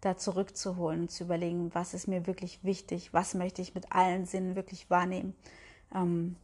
da 0.00 0.16
zurückzuholen 0.16 1.02
und 1.02 1.10
zu 1.10 1.24
überlegen, 1.24 1.74
was 1.74 1.94
ist 1.94 2.08
mir 2.08 2.26
wirklich 2.26 2.62
wichtig, 2.62 3.12
was 3.12 3.34
möchte 3.34 3.62
ich 3.62 3.74
mit 3.74 3.92
allen 3.92 4.26
Sinnen 4.26 4.54
wirklich 4.54 4.90
wahrnehmen, 4.90 5.34
ähm, 5.94 6.36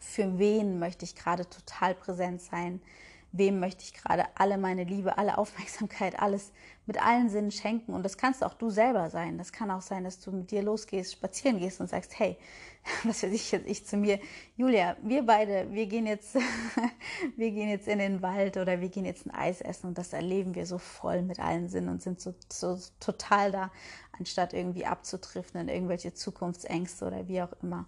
für 0.00 0.38
wen 0.38 0.78
möchte 0.78 1.04
ich 1.04 1.14
gerade 1.14 1.48
total 1.48 1.94
präsent 1.94 2.40
sein, 2.40 2.80
wem 3.32 3.60
möchte 3.60 3.84
ich 3.84 3.94
gerade 3.94 4.24
alle 4.34 4.56
meine 4.56 4.84
Liebe, 4.84 5.18
alle 5.18 5.38
Aufmerksamkeit, 5.38 6.18
alles 6.18 6.52
mit 6.86 7.02
allen 7.02 7.28
Sinnen 7.28 7.50
schenken. 7.50 7.92
Und 7.92 8.02
das 8.02 8.16
kannst 8.16 8.42
auch 8.42 8.54
du 8.54 8.70
selber 8.70 9.10
sein. 9.10 9.36
Das 9.36 9.52
kann 9.52 9.70
auch 9.70 9.82
sein, 9.82 10.04
dass 10.04 10.20
du 10.20 10.32
mit 10.32 10.50
dir 10.50 10.62
losgehst, 10.62 11.12
spazieren 11.12 11.58
gehst 11.58 11.80
und 11.80 11.88
sagst, 11.88 12.18
hey, 12.18 12.38
was 13.04 13.22
weiß 13.22 13.32
ich 13.32 13.52
jetzt, 13.52 13.68
ich 13.68 13.84
zu 13.86 13.98
mir, 13.98 14.18
Julia, 14.56 14.96
wir 15.02 15.26
beide, 15.26 15.70
wir 15.72 15.86
gehen 15.86 16.06
jetzt, 16.06 16.36
wir 17.36 17.50
gehen 17.50 17.68
jetzt 17.68 17.88
in 17.88 17.98
den 17.98 18.22
Wald 18.22 18.56
oder 18.56 18.80
wir 18.80 18.88
gehen 18.88 19.04
jetzt 19.04 19.26
ein 19.26 19.34
Eis 19.34 19.60
essen 19.60 19.88
und 19.88 19.98
das 19.98 20.14
erleben 20.14 20.54
wir 20.54 20.64
so 20.64 20.78
voll 20.78 21.20
mit 21.20 21.38
allen 21.38 21.68
Sinnen 21.68 21.90
und 21.90 22.02
sind 22.02 22.20
so, 22.20 22.34
so 22.50 22.78
total 23.00 23.52
da, 23.52 23.70
anstatt 24.18 24.54
irgendwie 24.54 24.86
abzutriften 24.86 25.60
in 25.60 25.68
irgendwelche 25.68 26.14
Zukunftsängste 26.14 27.06
oder 27.06 27.28
wie 27.28 27.42
auch 27.42 27.52
immer. 27.62 27.86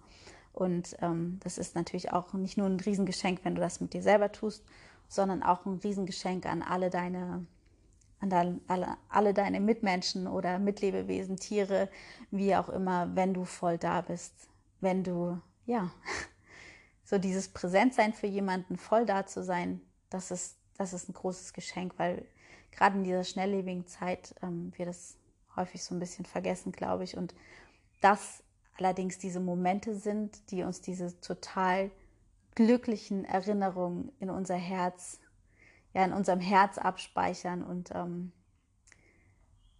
Und 0.53 0.97
ähm, 1.01 1.39
das 1.43 1.57
ist 1.57 1.75
natürlich 1.75 2.11
auch 2.11 2.33
nicht 2.33 2.57
nur 2.57 2.67
ein 2.67 2.79
Riesengeschenk, 2.79 3.39
wenn 3.43 3.55
du 3.55 3.61
das 3.61 3.79
mit 3.79 3.93
dir 3.93 4.03
selber 4.03 4.31
tust, 4.31 4.63
sondern 5.11 5.43
auch 5.43 5.65
ein 5.65 5.79
Riesengeschenk 5.83 6.45
an 6.45 6.61
alle 6.61 6.89
deine, 6.89 7.45
an 8.21 8.61
alle, 8.67 8.97
alle 9.09 9.33
deine 9.33 9.59
Mitmenschen 9.59 10.25
oder 10.25 10.57
Mitlebewesen, 10.57 11.35
Tiere, 11.35 11.89
wie 12.31 12.55
auch 12.55 12.69
immer, 12.69 13.13
wenn 13.13 13.33
du 13.33 13.43
voll 13.43 13.77
da 13.77 13.99
bist. 13.99 14.33
Wenn 14.79 15.03
du, 15.03 15.37
ja, 15.65 15.91
so 17.03 17.17
dieses 17.17 17.49
Präsentsein 17.49 18.13
für 18.13 18.27
jemanden, 18.27 18.77
voll 18.77 19.05
da 19.05 19.25
zu 19.25 19.43
sein, 19.43 19.81
das 20.09 20.31
ist, 20.31 20.55
das 20.77 20.93
ist 20.93 21.09
ein 21.09 21.13
großes 21.13 21.51
Geschenk, 21.51 21.95
weil 21.97 22.25
gerade 22.71 22.97
in 22.97 23.03
dieser 23.03 23.25
schnelllebigen 23.25 23.87
Zeit 23.87 24.33
ähm, 24.41 24.71
wir 24.77 24.85
das 24.85 25.17
häufig 25.57 25.83
so 25.83 25.93
ein 25.93 25.99
bisschen 25.99 26.23
vergessen, 26.23 26.71
glaube 26.71 27.03
ich. 27.03 27.17
Und 27.17 27.35
das 27.99 28.43
allerdings 28.77 29.17
diese 29.17 29.41
Momente 29.41 29.93
sind, 29.93 30.51
die 30.51 30.63
uns 30.63 30.79
diese 30.79 31.19
total 31.19 31.91
glücklichen 32.55 33.25
Erinnerungen 33.25 34.11
in 34.19 34.29
unser 34.29 34.55
Herz, 34.55 35.19
ja, 35.93 36.05
in 36.05 36.13
unserem 36.13 36.39
Herz 36.39 36.77
abspeichern 36.77 37.63
und 37.63 37.91
ähm, 37.93 38.31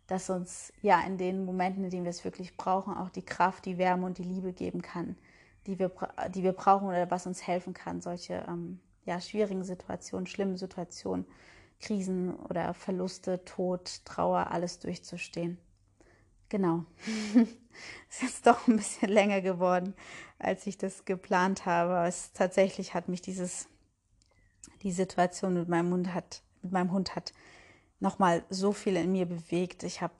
dass 0.07 0.29
uns 0.29 0.73
ja 0.81 0.99
in 1.01 1.17
den 1.17 1.45
Momenten, 1.45 1.85
in 1.85 1.89
denen 1.89 2.03
wir 2.03 2.09
es 2.09 2.25
wirklich 2.25 2.57
brauchen, 2.57 2.93
auch 2.95 3.09
die 3.09 3.23
Kraft, 3.23 3.65
die 3.65 3.77
Wärme 3.77 4.05
und 4.05 4.17
die 4.17 4.23
Liebe 4.23 4.51
geben 4.51 4.81
kann, 4.81 5.15
die 5.67 5.79
wir, 5.79 5.91
die 6.33 6.43
wir 6.43 6.51
brauchen 6.51 6.87
oder 6.87 7.09
was 7.09 7.27
uns 7.27 7.47
helfen 7.47 7.73
kann, 7.73 8.01
solche 8.01 8.45
ähm, 8.47 8.79
ja, 9.05 9.21
schwierigen 9.21 9.63
Situationen, 9.63 10.27
schlimmen 10.27 10.57
Situationen, 10.57 11.25
Krisen 11.79 12.35
oder 12.35 12.73
Verluste, 12.73 13.43
Tod, 13.45 14.05
Trauer, 14.05 14.51
alles 14.51 14.79
durchzustehen. 14.79 15.57
Genau. 16.49 16.85
ist 18.09 18.21
jetzt 18.21 18.47
doch 18.47 18.67
ein 18.67 18.77
bisschen 18.77 19.09
länger 19.13 19.41
geworden, 19.41 19.93
als 20.39 20.67
ich 20.67 20.77
das 20.77 21.05
geplant 21.05 21.65
habe. 21.65 22.07
Es 22.07 22.31
tatsächlich 22.33 22.93
hat 22.93 23.07
mich 23.07 23.21
dieses, 23.21 23.67
die 24.83 24.91
Situation 24.91 25.53
mit 25.53 25.69
meinem 25.69 25.91
Hund 25.91 26.13
hat, 26.13 26.43
mit 26.61 26.71
meinem 26.71 26.91
Hund 26.91 27.15
hat 27.15 27.33
nochmal 27.99 28.43
so 28.49 28.71
viel 28.71 28.95
in 28.95 29.11
mir 29.11 29.25
bewegt. 29.25 29.83
Ich 29.83 30.01
habe 30.01 30.13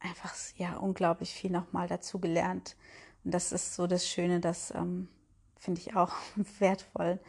einfach 0.00 0.34
ja 0.56 0.76
unglaublich 0.76 1.32
viel 1.32 1.50
nochmal 1.50 1.88
dazu 1.88 2.18
gelernt. 2.18 2.76
Und 3.24 3.32
das 3.32 3.52
ist 3.52 3.74
so 3.74 3.86
das 3.86 4.08
Schöne, 4.08 4.40
das 4.40 4.72
ähm, 4.74 5.08
finde 5.56 5.80
ich 5.80 5.94
auch 5.94 6.12
wertvoll, 6.58 7.20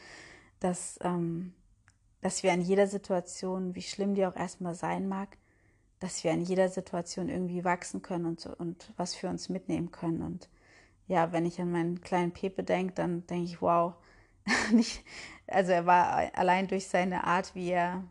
dass, 0.59 0.97
ähm, 1.01 1.53
dass 2.21 2.43
wir 2.43 2.53
in 2.53 2.61
jeder 2.61 2.87
Situation, 2.87 3.75
wie 3.75 3.81
schlimm 3.81 4.15
die 4.15 4.25
auch 4.25 4.35
erstmal 4.35 4.75
sein 4.75 5.07
mag, 5.07 5.37
dass 6.01 6.23
wir 6.23 6.31
in 6.31 6.41
jeder 6.41 6.67
Situation 6.67 7.29
irgendwie 7.29 7.63
wachsen 7.63 8.01
können 8.01 8.25
und, 8.25 8.45
und 8.47 8.91
was 8.97 9.13
für 9.15 9.29
uns 9.29 9.49
mitnehmen 9.49 9.91
können. 9.91 10.23
Und 10.23 10.49
ja, 11.07 11.31
wenn 11.31 11.45
ich 11.45 11.61
an 11.61 11.71
meinen 11.71 12.01
kleinen 12.01 12.31
Pepe 12.33 12.63
denke, 12.63 12.93
dann 12.95 13.25
denke 13.27 13.45
ich, 13.45 13.61
wow, 13.61 13.93
nicht, 14.73 15.05
also 15.47 15.71
er 15.71 15.85
war 15.85 16.35
allein 16.35 16.67
durch 16.67 16.87
seine 16.87 17.23
Art, 17.25 17.53
wie 17.53 17.69
er, 17.69 18.03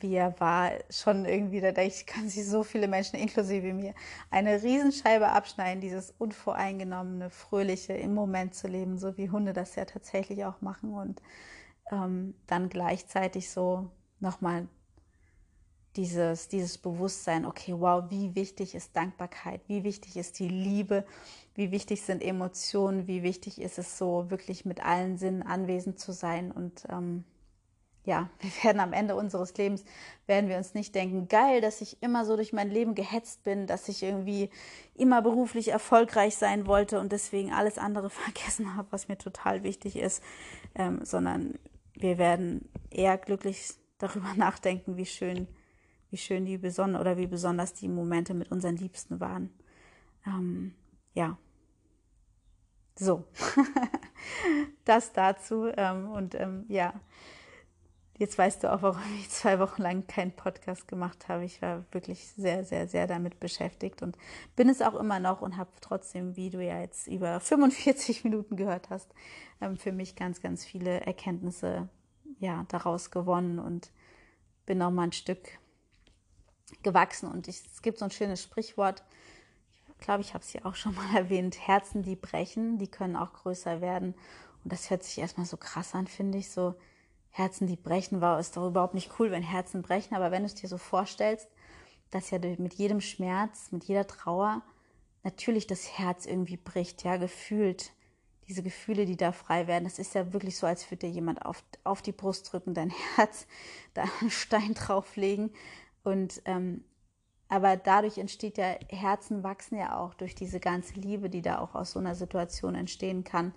wie 0.00 0.14
er 0.14 0.38
war, 0.38 0.70
schon 0.88 1.24
irgendwie, 1.24 1.60
da 1.60 1.72
denke 1.72 1.94
ich, 1.96 2.06
kann 2.06 2.28
sich 2.28 2.46
so 2.46 2.62
viele 2.62 2.86
Menschen, 2.86 3.18
inklusive 3.18 3.72
mir, 3.74 3.94
eine 4.30 4.62
Riesenscheibe 4.62 5.28
abschneiden, 5.28 5.80
dieses 5.80 6.14
unvoreingenommene, 6.18 7.28
fröhliche, 7.28 7.94
im 7.94 8.14
Moment 8.14 8.54
zu 8.54 8.68
leben, 8.68 8.98
so 8.98 9.16
wie 9.16 9.30
Hunde 9.30 9.52
das 9.52 9.74
ja 9.74 9.84
tatsächlich 9.84 10.44
auch 10.44 10.60
machen 10.60 10.94
und 10.94 11.20
ähm, 11.90 12.34
dann 12.46 12.68
gleichzeitig 12.68 13.50
so 13.50 13.90
nochmal 14.20 14.68
dieses, 15.96 16.48
dieses 16.48 16.78
Bewusstsein, 16.78 17.44
okay, 17.44 17.74
wow, 17.76 18.04
wie 18.08 18.34
wichtig 18.34 18.74
ist 18.74 18.96
Dankbarkeit, 18.96 19.60
wie 19.68 19.84
wichtig 19.84 20.16
ist 20.16 20.38
die 20.38 20.48
Liebe, 20.48 21.04
wie 21.54 21.70
wichtig 21.70 22.02
sind 22.02 22.22
Emotionen, 22.22 23.06
wie 23.06 23.22
wichtig 23.22 23.60
ist 23.60 23.78
es 23.78 23.98
so, 23.98 24.30
wirklich 24.30 24.64
mit 24.64 24.84
allen 24.84 25.18
Sinnen 25.18 25.42
anwesend 25.42 25.98
zu 25.98 26.12
sein. 26.12 26.50
Und 26.50 26.86
ähm, 26.88 27.24
ja, 28.04 28.30
wir 28.40 28.50
werden 28.64 28.80
am 28.80 28.94
Ende 28.94 29.14
unseres 29.14 29.54
Lebens, 29.56 29.84
werden 30.26 30.48
wir 30.48 30.56
uns 30.56 30.72
nicht 30.72 30.94
denken, 30.94 31.28
geil, 31.28 31.60
dass 31.60 31.82
ich 31.82 32.02
immer 32.02 32.24
so 32.24 32.36
durch 32.36 32.54
mein 32.54 32.70
Leben 32.70 32.94
gehetzt 32.94 33.44
bin, 33.44 33.66
dass 33.66 33.88
ich 33.88 34.02
irgendwie 34.02 34.48
immer 34.94 35.20
beruflich 35.20 35.68
erfolgreich 35.68 36.36
sein 36.36 36.66
wollte 36.66 37.00
und 37.00 37.12
deswegen 37.12 37.52
alles 37.52 37.76
andere 37.76 38.08
vergessen 38.10 38.76
habe, 38.76 38.88
was 38.90 39.08
mir 39.08 39.18
total 39.18 39.62
wichtig 39.62 39.96
ist, 39.96 40.22
ähm, 40.74 41.04
sondern 41.04 41.58
wir 41.94 42.16
werden 42.16 42.70
eher 42.90 43.18
glücklich 43.18 43.74
darüber 43.98 44.32
nachdenken, 44.36 44.96
wie 44.96 45.06
schön 45.06 45.48
wie 46.12 46.18
schön 46.18 46.44
die 46.44 46.58
besonders 46.58 47.00
oder 47.00 47.16
wie 47.16 47.26
besonders 47.26 47.72
die 47.72 47.88
Momente 47.88 48.34
mit 48.34 48.52
unseren 48.52 48.76
Liebsten 48.76 49.18
waren. 49.18 49.50
Ähm, 50.26 50.74
ja. 51.14 51.38
So. 52.94 53.24
das 54.84 55.14
dazu. 55.14 55.68
Ähm, 55.74 56.10
und 56.10 56.34
ähm, 56.34 56.66
ja, 56.68 56.92
jetzt 58.18 58.36
weißt 58.36 58.62
du 58.62 58.72
auch, 58.72 58.82
warum 58.82 59.00
ich 59.18 59.30
zwei 59.30 59.58
Wochen 59.58 59.80
lang 59.80 60.06
keinen 60.06 60.32
Podcast 60.32 60.86
gemacht 60.86 61.28
habe. 61.28 61.46
Ich 61.46 61.62
war 61.62 61.86
wirklich 61.92 62.28
sehr, 62.28 62.62
sehr, 62.64 62.86
sehr 62.88 63.06
damit 63.06 63.40
beschäftigt 63.40 64.02
und 64.02 64.18
bin 64.54 64.68
es 64.68 64.82
auch 64.82 64.94
immer 64.94 65.18
noch 65.18 65.40
und 65.40 65.56
habe 65.56 65.70
trotzdem, 65.80 66.36
wie 66.36 66.50
du 66.50 66.62
ja 66.62 66.78
jetzt 66.78 67.06
über 67.06 67.40
45 67.40 68.24
Minuten 68.24 68.56
gehört 68.56 68.90
hast, 68.90 69.10
ähm, 69.62 69.78
für 69.78 69.92
mich 69.92 70.14
ganz, 70.14 70.42
ganz 70.42 70.62
viele 70.62 71.00
Erkenntnisse 71.00 71.88
ja, 72.38 72.66
daraus 72.68 73.10
gewonnen 73.10 73.58
und 73.58 73.92
bin 74.66 74.76
noch 74.76 74.90
mal 74.90 75.04
ein 75.04 75.12
Stück 75.12 75.58
gewachsen. 76.82 77.30
Und 77.30 77.48
ich, 77.48 77.62
es 77.72 77.82
gibt 77.82 77.98
so 77.98 78.04
ein 78.04 78.10
schönes 78.10 78.42
Sprichwort, 78.42 79.02
ich 80.02 80.06
glaube, 80.06 80.22
ich 80.22 80.34
habe 80.34 80.42
es 80.42 80.50
hier 80.50 80.66
auch 80.66 80.74
schon 80.74 80.94
mal 80.96 81.14
erwähnt, 81.16 81.66
Herzen, 81.66 82.02
die 82.02 82.16
brechen, 82.16 82.78
die 82.78 82.88
können 82.88 83.16
auch 83.16 83.32
größer 83.32 83.80
werden. 83.80 84.14
Und 84.64 84.72
das 84.72 84.90
hört 84.90 85.04
sich 85.04 85.18
erstmal 85.18 85.46
so 85.46 85.56
krass 85.56 85.94
an, 85.94 86.06
finde 86.06 86.38
ich. 86.38 86.50
So 86.50 86.74
Herzen, 87.30 87.66
die 87.66 87.76
brechen, 87.76 88.20
war 88.20 88.40
ist 88.40 88.56
doch 88.56 88.66
überhaupt 88.66 88.94
nicht 88.94 89.12
cool, 89.18 89.30
wenn 89.30 89.42
Herzen 89.42 89.82
brechen. 89.82 90.14
Aber 90.14 90.30
wenn 90.30 90.42
du 90.42 90.46
es 90.46 90.54
dir 90.54 90.68
so 90.68 90.78
vorstellst, 90.78 91.48
dass 92.10 92.30
ja 92.30 92.38
mit 92.58 92.74
jedem 92.74 93.00
Schmerz, 93.00 93.72
mit 93.72 93.84
jeder 93.84 94.06
Trauer 94.06 94.62
natürlich 95.22 95.66
das 95.66 95.98
Herz 95.98 96.26
irgendwie 96.26 96.56
bricht, 96.56 97.04
ja, 97.04 97.16
gefühlt. 97.16 97.92
Diese 98.48 98.62
Gefühle, 98.62 99.06
die 99.06 99.16
da 99.16 99.30
frei 99.30 99.68
werden, 99.68 99.84
das 99.84 100.00
ist 100.00 100.14
ja 100.14 100.32
wirklich 100.32 100.58
so, 100.58 100.66
als 100.66 100.90
würde 100.90 101.06
dir 101.06 101.12
jemand 101.12 101.46
auf, 101.46 101.62
auf 101.84 102.02
die 102.02 102.12
Brust 102.12 102.52
drücken, 102.52 102.74
dein 102.74 102.90
Herz, 103.16 103.46
da 103.94 104.04
einen 104.20 104.30
Stein 104.30 104.74
drauflegen. 104.74 105.50
Und 106.02 106.42
ähm, 106.44 106.84
aber 107.52 107.76
dadurch 107.76 108.16
entsteht 108.16 108.56
ja, 108.56 108.76
Herzen 108.88 109.42
wachsen 109.42 109.76
ja 109.76 109.98
auch 109.98 110.14
durch 110.14 110.34
diese 110.34 110.58
ganze 110.58 110.94
Liebe, 110.94 111.28
die 111.28 111.42
da 111.42 111.58
auch 111.58 111.74
aus 111.74 111.92
so 111.92 111.98
einer 111.98 112.14
Situation 112.14 112.74
entstehen 112.74 113.24
kann. 113.24 113.52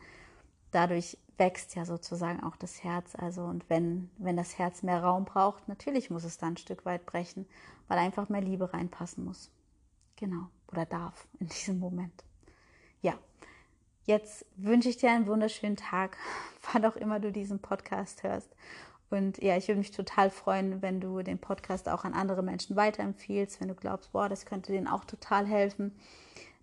Dadurch 0.72 1.18
wächst 1.38 1.76
ja 1.76 1.86
sozusagen 1.86 2.44
auch 2.44 2.58
das 2.58 2.84
Herz. 2.84 3.16
Also, 3.16 3.44
und 3.44 3.70
wenn, 3.70 4.10
wenn 4.18 4.36
das 4.36 4.58
Herz 4.58 4.84
mehr 4.84 5.02
Raum 5.02 5.24
braucht, 5.24 5.70
natürlich 5.70 6.10
muss 6.10 6.26
es 6.26 6.38
dann 6.38 6.56
ein 6.56 6.58
Stück 6.58 6.86
weit 6.86 7.06
brechen, 7.06 7.46
weil 7.88 7.98
einfach 7.98 8.28
mehr 8.28 8.42
Liebe 8.42 8.74
reinpassen 8.74 9.24
muss. 9.24 9.50
Genau. 10.18 10.50
Oder 10.74 10.86
darf 10.86 11.26
in 11.40 11.48
diesem 11.48 11.80
Moment. 11.80 12.26
Ja. 13.02 13.14
Jetzt 14.04 14.46
wünsche 14.58 14.90
ich 14.90 14.98
dir 14.98 15.10
einen 15.12 15.26
wunderschönen 15.26 15.78
Tag, 15.78 16.18
wann 16.74 16.84
auch 16.84 16.98
immer 16.98 17.22
du 17.22 17.32
diesen 17.32 17.60
Podcast 17.60 18.24
hörst. 18.24 18.54
Und 19.10 19.42
ja, 19.42 19.56
ich 19.56 19.68
würde 19.68 19.80
mich 19.80 19.92
total 19.92 20.30
freuen, 20.30 20.82
wenn 20.82 21.00
du 21.00 21.22
den 21.22 21.40
Podcast 21.40 21.88
auch 21.90 22.06
an 22.06 22.14
andere 22.14 22.42
Menschen 22.42 22.76
weiterempfiehlst, 22.76 23.62
wenn 23.62 23.68
du 23.68 23.76
glaubst, 23.76 24.12
boah, 24.12 24.30
das 24.30 24.46
könnte 24.46 24.72
denen 24.72 24.88
auch 24.88 25.06
total 25.06 25.46
helfen. 25.46 25.96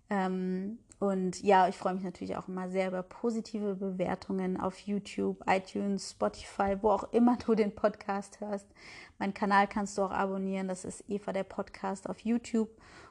Ähm, 0.09 0.77
und 0.99 1.41
ja, 1.41 1.67
ich 1.67 1.75
freue 1.75 1.95
mich 1.95 2.03
natürlich 2.03 2.37
auch 2.37 2.47
immer 2.47 2.69
sehr 2.69 2.87
über 2.87 3.03
positive 3.03 3.75
Bewertungen 3.75 4.59
auf 4.59 4.79
YouTube, 4.79 5.43
iTunes, 5.47 6.11
Spotify, 6.11 6.77
wo 6.81 6.91
auch 6.91 7.11
immer 7.11 7.37
du 7.45 7.55
den 7.55 7.75
Podcast 7.75 8.39
hörst. 8.39 8.67
Mein 9.19 9.33
Kanal 9.33 9.67
kannst 9.67 9.97
du 9.97 10.03
auch 10.03 10.11
abonnieren. 10.11 10.67
Das 10.67 10.85
ist 10.85 11.03
Eva 11.09 11.33
der 11.33 11.43
Podcast 11.43 12.09
auf 12.09 12.19
YouTube. 12.19 12.69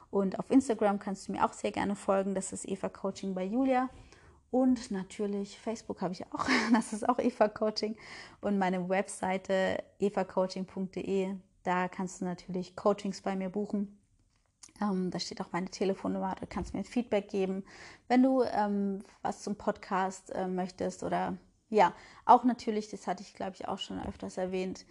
Und 0.09 0.39
auf 0.39 0.49
Instagram 0.49 0.99
kannst 0.99 1.27
du 1.27 1.33
mir 1.33 1.45
auch 1.45 1.53
sehr 1.53 1.71
gerne 1.71 1.95
folgen. 1.95 2.33
Das 2.33 2.51
ist 2.51 2.67
Eva 2.67 2.89
Coaching 2.89 3.33
bei 3.33 3.43
Julia. 3.43 3.89
Und 4.53 4.91
natürlich 4.91 5.57
Facebook 5.57 6.03
habe 6.03 6.13
ich 6.13 6.31
auch. 6.31 6.47
Das 6.71 6.93
ist 6.93 7.09
auch 7.09 7.17
Eva 7.17 7.47
Coaching. 7.47 7.97
Und 8.39 8.59
meine 8.59 8.87
Webseite 8.87 9.83
evacoaching.de. 9.97 11.35
Da 11.63 11.87
kannst 11.87 12.21
du 12.21 12.25
natürlich 12.25 12.75
Coachings 12.75 13.21
bei 13.21 13.35
mir 13.35 13.49
buchen. 13.49 13.99
Ähm, 14.79 15.09
da 15.09 15.17
steht 15.17 15.41
auch 15.41 15.51
meine 15.51 15.69
Telefonnummer. 15.69 16.35
Du 16.39 16.45
kannst 16.45 16.75
mir 16.75 16.83
Feedback 16.83 17.29
geben, 17.29 17.63
wenn 18.07 18.21
du 18.21 18.43
ähm, 18.43 19.01
was 19.23 19.41
zum 19.41 19.55
Podcast 19.55 20.29
äh, 20.35 20.47
möchtest. 20.47 21.01
Oder 21.01 21.35
ja, 21.71 21.91
auch 22.25 22.43
natürlich, 22.43 22.91
das 22.91 23.07
hatte 23.07 23.23
ich 23.23 23.33
glaube 23.33 23.53
ich 23.55 23.67
auch 23.67 23.79
schon 23.79 23.99
öfters 24.05 24.37
erwähnt, 24.37 24.85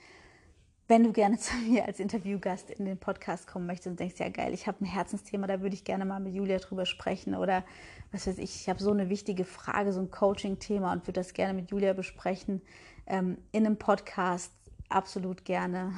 wenn 0.92 1.04
du 1.04 1.12
gerne 1.12 1.38
zu 1.38 1.56
mir 1.56 1.86
als 1.86 2.00
Interviewgast 2.00 2.70
in 2.70 2.84
den 2.84 2.98
Podcast 2.98 3.46
kommen 3.46 3.66
möchtest 3.66 3.86
und 3.86 3.98
denkst, 3.98 4.16
ja 4.18 4.28
geil, 4.28 4.52
ich 4.52 4.66
habe 4.66 4.84
ein 4.84 4.86
Herzensthema, 4.86 5.46
da 5.46 5.62
würde 5.62 5.74
ich 5.74 5.84
gerne 5.84 6.04
mal 6.04 6.20
mit 6.20 6.34
Julia 6.34 6.58
drüber 6.58 6.84
sprechen 6.84 7.34
oder 7.34 7.64
was 8.12 8.26
weiß 8.26 8.36
ich, 8.36 8.56
ich 8.56 8.68
habe 8.68 8.82
so 8.82 8.90
eine 8.90 9.08
wichtige 9.08 9.46
Frage, 9.46 9.94
so 9.94 10.00
ein 10.00 10.10
Coaching-Thema 10.10 10.92
und 10.92 11.06
würde 11.06 11.20
das 11.20 11.32
gerne 11.32 11.54
mit 11.54 11.70
Julia 11.70 11.94
besprechen 11.94 12.60
ähm, 13.06 13.38
in 13.52 13.64
einem 13.64 13.78
Podcast, 13.78 14.52
absolut 14.90 15.46
gerne. 15.46 15.94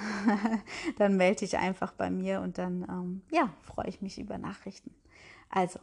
dann 0.98 1.16
melde 1.16 1.40
dich 1.40 1.58
einfach 1.58 1.90
bei 1.90 2.08
mir 2.08 2.40
und 2.40 2.58
dann, 2.58 2.86
ähm, 2.88 3.22
ja, 3.32 3.52
freue 3.62 3.88
ich 3.88 4.00
mich 4.00 4.20
über 4.20 4.38
Nachrichten. 4.38 4.94
Also, 5.50 5.80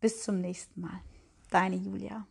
bis 0.00 0.24
zum 0.24 0.40
nächsten 0.40 0.80
Mal. 0.80 1.00
Deine 1.50 1.76
Julia. 1.76 2.26